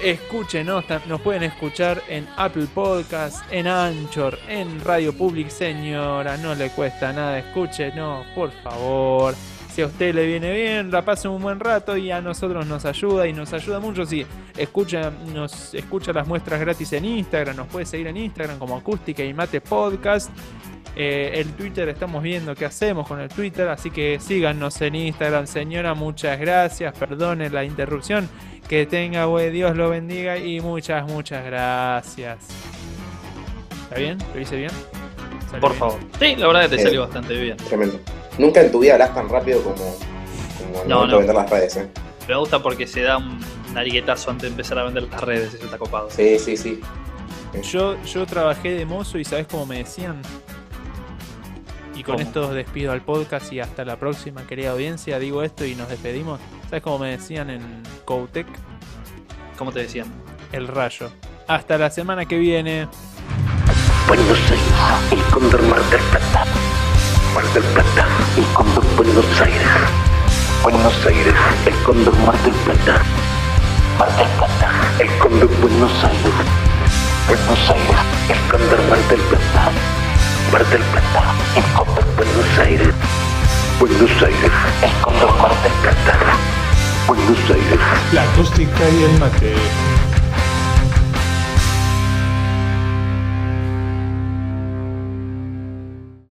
Escúchenos, 0.02 0.84
nos 1.08 1.20
pueden 1.22 1.42
escuchar 1.42 2.02
en 2.08 2.28
Apple 2.36 2.66
Podcast, 2.72 3.42
en 3.50 3.66
Anchor, 3.66 4.38
en 4.46 4.80
Radio 4.84 5.16
Public, 5.16 5.48
señora, 5.48 6.36
no 6.36 6.54
le 6.54 6.70
cuesta 6.70 7.12
nada, 7.12 7.38
escúchenos, 7.38 8.26
por 8.34 8.50
favor. 8.62 9.34
Si 9.72 9.82
a 9.82 9.86
usted 9.86 10.14
le 10.14 10.26
viene 10.26 10.52
bien, 10.52 10.90
la 10.90 11.02
pase 11.02 11.28
un 11.28 11.42
buen 11.42 11.60
rato 11.60 11.96
y 11.96 12.10
a 12.10 12.20
nosotros 12.20 12.66
nos 12.66 12.84
ayuda 12.84 13.26
y 13.26 13.32
nos 13.32 13.52
ayuda 13.52 13.80
mucho 13.80 14.04
si 14.04 14.24
escucha, 14.56 15.10
nos 15.34 15.74
escucha 15.74 16.12
las 16.12 16.26
muestras 16.26 16.60
gratis 16.60 16.92
en 16.92 17.04
Instagram, 17.04 17.56
nos 17.56 17.66
puede 17.66 17.86
seguir 17.86 18.06
en 18.06 18.18
Instagram 18.18 18.58
como 18.58 18.76
Acústica 18.76 19.24
y 19.24 19.32
Mate 19.32 19.60
Podcast. 19.62 20.30
Eh, 20.98 21.40
el 21.42 21.52
Twitter 21.52 21.86
estamos 21.90 22.22
viendo 22.22 22.54
qué 22.54 22.64
hacemos 22.64 23.06
con 23.06 23.20
el 23.20 23.28
Twitter, 23.28 23.68
así 23.68 23.90
que 23.90 24.18
síganos 24.18 24.80
en 24.80 24.94
Instagram, 24.94 25.46
señora, 25.46 25.92
muchas 25.92 26.40
gracias, 26.40 26.96
perdone 26.98 27.50
la 27.50 27.62
interrupción, 27.64 28.30
que 28.68 28.86
tenga 28.86 29.26
buen 29.26 29.52
Dios 29.52 29.76
lo 29.76 29.90
bendiga 29.90 30.38
y 30.38 30.60
muchas, 30.60 31.06
muchas 31.06 31.44
gracias. 31.44 32.38
¿Está 33.84 33.96
bien? 33.98 34.18
¿Lo 34.34 34.40
hice 34.40 34.56
bien? 34.56 34.70
¿Salió 35.46 35.60
Por 35.60 35.70
bien? 35.70 35.78
favor. 35.80 35.98
Sí, 36.18 36.36
la 36.36 36.46
verdad 36.48 36.62
que 36.62 36.68
te 36.70 36.76
Eh, 36.76 36.82
salió 36.84 37.00
bastante 37.02 37.34
bien. 37.40 37.56
Tremendo. 37.58 38.00
Nunca 38.38 38.60
en 38.60 38.72
tu 38.72 38.80
vida 38.80 38.94
hablas 38.94 39.14
tan 39.14 39.28
rápido 39.28 39.62
como, 39.62 39.76
como 39.76 40.80
al 40.82 40.88
No, 40.88 40.94
momento 40.96 41.06
no. 41.06 41.06
de 41.12 41.18
vender 41.18 41.34
las 41.36 41.50
redes, 41.50 41.76
¿eh? 41.76 41.88
Me 42.28 42.34
gusta 42.36 42.60
porque 42.60 42.86
se 42.86 43.02
da 43.02 43.18
un 43.18 43.38
nariguetazo 43.72 44.30
antes 44.32 44.42
de 44.42 44.48
empezar 44.48 44.78
a 44.80 44.84
vender 44.84 45.04
las 45.04 45.20
redes, 45.20 45.54
eso 45.54 45.64
está 45.64 45.78
copado. 45.78 46.10
Sí, 46.10 46.38
sí, 46.38 46.56
sí. 46.56 46.80
Yo, 47.62 48.02
yo 48.02 48.26
trabajé 48.26 48.70
de 48.72 48.84
mozo 48.84 49.18
y 49.18 49.24
¿sabes 49.24 49.46
cómo 49.46 49.64
me 49.64 49.78
decían? 49.78 50.20
Y 51.96 52.02
con 52.02 52.16
¿Cómo? 52.16 52.26
esto 52.26 52.52
despido 52.54 52.92
al 52.92 53.00
podcast 53.00 53.50
y 53.52 53.60
hasta 53.60 53.84
la 53.84 53.96
próxima, 53.96 54.46
querida 54.46 54.72
audiencia. 54.72 55.18
Digo 55.18 55.42
esto 55.42 55.64
y 55.64 55.74
nos 55.74 55.88
despedimos. 55.88 56.38
¿Sabes 56.64 56.82
cómo 56.82 56.98
me 56.98 57.10
decían 57.10 57.48
en 57.48 57.82
Coutec? 58.04 58.46
¿Cómo 59.56 59.72
te 59.72 59.80
decían? 59.80 60.06
El 60.52 60.68
rayo. 60.68 61.10
Hasta 61.48 61.78
la 61.78 61.90
semana 61.90 62.26
que 62.26 62.36
viene. 62.38 62.86
Buenos 64.06 64.38
Aires, 64.50 65.10
el 65.10 65.22
Cóndor 65.32 65.62
Mar 65.62 65.82
del 65.90 66.00
Plata. 66.00 66.44
Mar 67.34 67.44
del 67.54 67.62
Plata, 67.62 68.06
el 68.36 68.44
Cóndor 68.52 68.84
Buenos 68.96 69.40
Aires. 69.40 69.66
Buenos 70.62 71.06
Aires, 71.06 71.34
el 71.66 71.74
Cóndor 71.82 72.16
Mar 72.18 72.38
del 72.42 72.54
Plata. 72.54 73.02
Mar 73.98 74.16
del 74.16 74.28
Plata, 74.36 74.72
el 75.00 75.18
Cóndor 75.18 75.60
Buenos 75.60 76.04
Aires. 76.04 76.34
Buenos 77.26 77.70
Aires, 77.70 77.96
el 78.28 78.50
Cóndor 78.50 78.82
Mar 78.90 78.98
del 79.08 79.20
Plata. 79.20 79.95
Mar 80.52 80.64
del 80.66 80.82
Plata, 80.82 81.34
el 81.56 81.64
Cóndor 81.74 82.04
Buenos 82.16 82.58
Aires. 82.58 82.94
Buenos 83.80 84.10
Aires, 84.22 84.52
el 84.82 84.90
Cóndor 85.02 85.36
Mar 85.38 85.50
del 85.62 85.72
Plata. 85.82 86.18
Buenos 87.06 87.38
Aires. 87.50 87.80
La 88.12 88.22
acústica 88.22 88.88
y 88.88 89.02
el 89.04 89.18
mate. 89.18 89.95